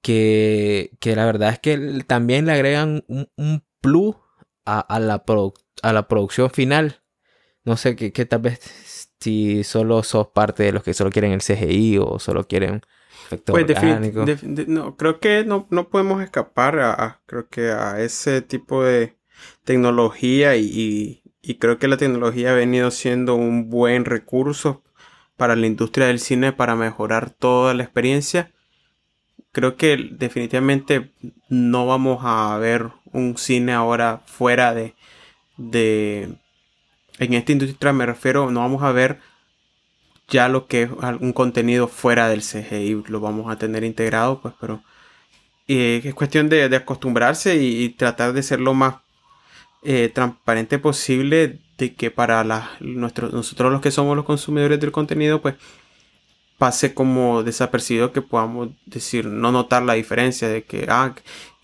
que, 0.00 0.90
que 1.00 1.14
la 1.16 1.26
verdad 1.26 1.50
es 1.50 1.58
que 1.58 2.04
también 2.06 2.46
le 2.46 2.52
agregan 2.52 3.04
un, 3.08 3.28
un 3.36 3.64
plus 3.80 4.16
a, 4.64 5.00
la 5.00 5.24
a 5.82 5.92
la 5.92 6.08
producción 6.08 6.50
final. 6.50 7.02
No 7.64 7.76
sé, 7.76 7.94
que, 7.94 8.10
tal 8.26 8.40
vez 8.40 8.60
si 9.20 9.62
solo 9.62 10.02
sos 10.02 10.28
parte 10.28 10.64
de 10.64 10.72
los 10.72 10.82
que 10.82 10.94
solo 10.94 11.10
quieren 11.10 11.32
el 11.32 11.42
CGI 11.42 11.98
o 11.98 12.18
solo 12.18 12.46
quieren 12.48 12.82
efectos 13.26 13.52
pues 13.52 13.70
orgánicos. 13.70 14.42
no, 14.66 14.96
creo 14.96 15.20
que 15.20 15.44
no, 15.44 15.68
no 15.70 15.88
podemos 15.88 16.22
escapar 16.22 16.80
a, 16.80 17.22
creo 17.26 17.48
que 17.48 17.70
a 17.70 18.00
ese 18.00 18.42
tipo 18.42 18.82
de 18.82 19.16
tecnología 19.64 20.56
y, 20.56 21.22
y 21.42 21.54
creo 21.56 21.78
que 21.78 21.88
la 21.88 21.96
tecnología 21.96 22.50
ha 22.50 22.54
venido 22.54 22.90
siendo 22.90 23.34
un 23.34 23.70
buen 23.70 24.04
recurso 24.04 24.82
para 25.36 25.56
la 25.56 25.66
industria 25.66 26.06
del 26.06 26.20
cine 26.20 26.52
para 26.52 26.76
mejorar 26.76 27.30
toda 27.30 27.74
la 27.74 27.82
experiencia. 27.82 28.52
Creo 29.52 29.76
que 29.76 30.10
definitivamente 30.12 31.12
no 31.48 31.86
vamos 31.86 32.20
a 32.22 32.56
ver 32.58 32.90
un 33.12 33.36
cine 33.36 33.72
ahora 33.72 34.22
fuera 34.26 34.72
de, 34.72 34.94
de 35.56 36.38
en 37.18 37.34
esta 37.34 37.52
industria 37.52 37.92
me 37.92 38.06
refiero, 38.06 38.50
no 38.50 38.60
vamos 38.60 38.82
a 38.82 38.92
ver 38.92 39.20
ya 40.28 40.48
lo 40.48 40.66
que 40.66 40.82
es 40.82 40.90
algún 41.00 41.32
contenido 41.32 41.88
fuera 41.88 42.28
del 42.28 42.40
CGI, 42.40 43.04
lo 43.08 43.20
vamos 43.20 43.52
a 43.52 43.56
tener 43.56 43.84
integrado, 43.84 44.40
pues, 44.40 44.54
pero 44.60 44.82
eh, 45.68 46.00
es 46.02 46.14
cuestión 46.14 46.48
de, 46.48 46.64
acostumbrarse 46.74 47.56
y, 47.56 47.90
tratar 47.90 48.32
de 48.32 48.42
ser 48.42 48.60
lo 48.60 48.74
más 48.74 48.96
eh, 49.82 50.10
transparente 50.14 50.78
posible 50.78 51.58
de 51.78 51.94
que 51.94 52.10
para 52.10 52.44
nosotros 52.80 53.72
los 53.72 53.80
que 53.80 53.90
somos 53.90 54.16
los 54.16 54.24
consumidores 54.24 54.78
del 54.80 54.92
contenido, 54.92 55.42
pues 55.42 55.56
pase 56.62 56.94
como 56.94 57.42
desapercibido 57.42 58.12
que 58.12 58.22
podamos 58.22 58.68
decir, 58.86 59.26
no 59.26 59.50
notar 59.50 59.82
la 59.82 59.94
diferencia 59.94 60.48
de 60.48 60.62
que, 60.62 60.86
ah, 60.88 61.12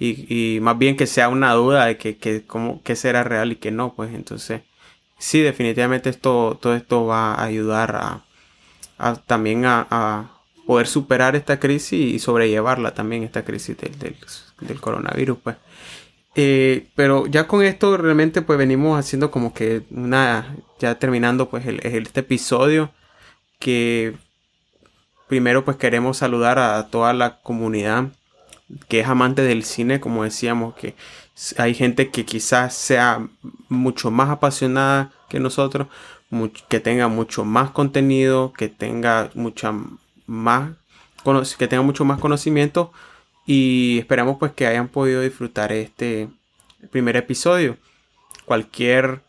y, 0.01 0.59
más 0.61 0.77
bien 0.77 0.97
que 0.97 1.07
sea 1.07 1.29
una 1.29 1.53
duda 1.53 1.87
de 1.87 1.97
que, 1.97 2.17
que, 2.17 2.45
como, 2.45 2.83
que 2.83 2.97
será 2.97 3.23
real 3.23 3.53
y 3.53 3.57
que 3.57 3.71
no, 3.71 3.95
pues 3.95 4.13
entonces, 4.13 4.63
sí, 5.17 5.41
definitivamente 5.41 6.11
esto, 6.11 6.59
todo 6.61 6.75
esto 6.75 7.07
va 7.07 7.35
a 7.35 7.45
ayudar 7.45 7.95
a, 8.99 9.15
también 9.27 9.65
a, 9.67 10.33
poder 10.67 10.89
superar 10.89 11.37
esta 11.37 11.61
crisis 11.61 12.15
y 12.15 12.19
sobrellevarla 12.19 12.93
también, 12.93 13.23
esta 13.23 13.45
crisis 13.45 13.77
del, 13.79 14.17
del 14.61 14.81
coronavirus, 14.81 15.39
pues. 15.43 15.57
Eh, 16.41 16.87
pero 16.95 17.27
ya 17.27 17.49
con 17.49 17.65
esto 17.65 17.97
realmente 17.97 18.43
pues 18.43 18.61
venimos 18.61 18.97
haciendo 18.97 19.33
como 19.33 19.53
que 19.53 19.83
una, 19.91 20.55
ya 20.79 20.97
terminando 20.97 21.51
pues 21.51 21.67
el, 21.67 21.81
este 21.81 22.21
episodio 22.21 22.93
que 23.59 24.15
primero 25.27 25.65
pues 25.65 25.79
queremos 25.79 26.19
saludar 26.19 26.61
a 26.61 26.87
toda 26.91 27.13
la 27.13 27.41
comunidad 27.41 28.13
que 28.87 29.01
es 29.01 29.09
amante 29.09 29.43
del 29.43 29.65
cine, 29.65 29.99
como 29.99 30.23
decíamos, 30.23 30.77
que 30.77 30.95
hay 31.57 31.75
gente 31.75 32.11
que 32.11 32.25
quizás 32.25 32.73
sea 32.73 33.27
mucho 33.69 34.13
más 34.13 34.31
apasionada 34.31 35.11
que 35.29 35.41
nosotros, 35.41 35.89
que 36.69 36.79
tenga 36.79 37.09
mucho 37.09 37.45
más 37.45 37.73
contenido, 37.73 38.53
que 38.53 38.69
tenga 38.69 39.31
mucha 39.35 39.75
más 40.27 40.71
que 41.59 41.67
tenga 41.67 41.83
mucho 41.83 42.05
más 42.05 42.21
conocimiento 42.21 42.93
y 43.49 43.99
esperamos 44.01 44.37
pues 44.39 44.53
que 44.53 44.67
hayan 44.67 44.89
podido 44.89 45.23
disfrutar 45.23 45.73
este 45.73 46.29
primer 46.91 47.17
episodio. 47.17 47.79
Cualquier 48.45 49.23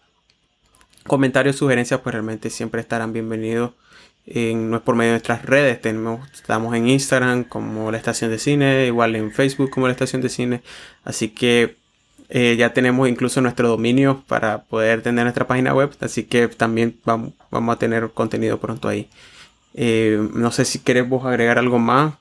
comentario 1.07 1.51
o 1.51 1.53
sugerencia 1.53 2.03
pues 2.03 2.11
realmente 2.11 2.49
siempre 2.49 2.81
estarán 2.81 3.13
bienvenidos 3.13 3.71
en, 4.25 4.77
por 4.83 4.95
medio 4.95 5.11
de 5.11 5.19
nuestras 5.19 5.45
redes. 5.45 5.79
Tenemos, 5.79 6.29
estamos 6.33 6.75
en 6.75 6.89
Instagram 6.89 7.45
como 7.45 7.91
la 7.91 7.97
estación 7.97 8.29
de 8.29 8.39
cine, 8.39 8.87
igual 8.87 9.15
en 9.15 9.31
Facebook 9.31 9.69
como 9.69 9.87
la 9.87 9.93
estación 9.93 10.21
de 10.21 10.27
cine. 10.27 10.63
Así 11.05 11.29
que 11.29 11.77
eh, 12.27 12.57
ya 12.57 12.73
tenemos 12.73 13.07
incluso 13.07 13.39
nuestro 13.39 13.69
dominio 13.69 14.25
para 14.27 14.63
poder 14.63 15.01
tener 15.01 15.23
nuestra 15.23 15.47
página 15.47 15.73
web. 15.73 15.91
Así 16.01 16.25
que 16.25 16.49
también 16.49 16.99
vamos, 17.05 17.31
vamos 17.51 17.73
a 17.73 17.79
tener 17.79 18.09
contenido 18.09 18.59
pronto 18.59 18.89
ahí. 18.89 19.07
Eh, 19.75 20.19
no 20.33 20.51
sé 20.51 20.65
si 20.65 20.79
queremos 20.79 21.25
agregar 21.25 21.57
algo 21.57 21.79
más 21.79 22.15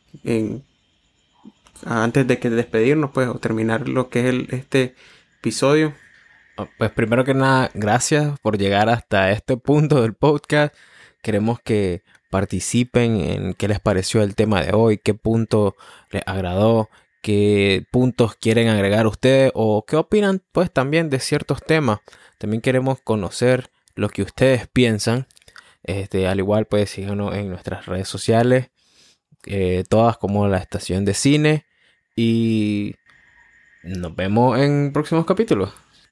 antes 1.84 2.26
de 2.26 2.38
que 2.38 2.50
despedirnos, 2.50 3.10
pues, 3.12 3.28
o 3.28 3.34
terminar 3.38 3.88
lo 3.88 4.08
que 4.08 4.20
es 4.20 4.26
el, 4.26 4.48
este 4.50 4.94
episodio. 5.38 5.94
Ah, 6.56 6.68
pues 6.76 6.90
primero 6.90 7.24
que 7.24 7.34
nada, 7.34 7.70
gracias 7.74 8.38
por 8.40 8.58
llegar 8.58 8.88
hasta 8.88 9.30
este 9.30 9.56
punto 9.56 10.02
del 10.02 10.14
podcast. 10.14 10.74
Queremos 11.22 11.60
que 11.60 12.02
participen 12.30 13.20
en 13.20 13.54
qué 13.54 13.68
les 13.68 13.80
pareció 13.80 14.22
el 14.22 14.34
tema 14.34 14.62
de 14.62 14.72
hoy, 14.74 14.98
qué 14.98 15.14
punto 15.14 15.76
les 16.10 16.22
agradó, 16.26 16.88
qué 17.22 17.84
puntos 17.90 18.34
quieren 18.36 18.68
agregar 18.68 19.06
ustedes 19.06 19.52
o 19.54 19.84
qué 19.86 19.96
opinan 19.96 20.42
pues 20.52 20.72
también 20.72 21.10
de 21.10 21.20
ciertos 21.20 21.62
temas. 21.62 22.00
También 22.38 22.60
queremos 22.60 23.00
conocer 23.00 23.70
lo 23.94 24.08
que 24.08 24.22
ustedes 24.22 24.66
piensan. 24.66 25.26
Este, 25.84 26.26
al 26.26 26.38
igual 26.38 26.66
pues 26.66 26.90
síganos 26.90 27.34
en 27.34 27.48
nuestras 27.48 27.86
redes 27.86 28.08
sociales, 28.08 28.70
eh, 29.46 29.84
todas 29.88 30.18
como 30.18 30.48
la 30.48 30.58
estación 30.58 31.04
de 31.04 31.14
cine. 31.14 31.67
Y 32.20 32.96
nos 33.84 34.16
vemos 34.16 34.58
en 34.58 34.92
próximos 34.92 35.24
capítulos. 35.24 35.72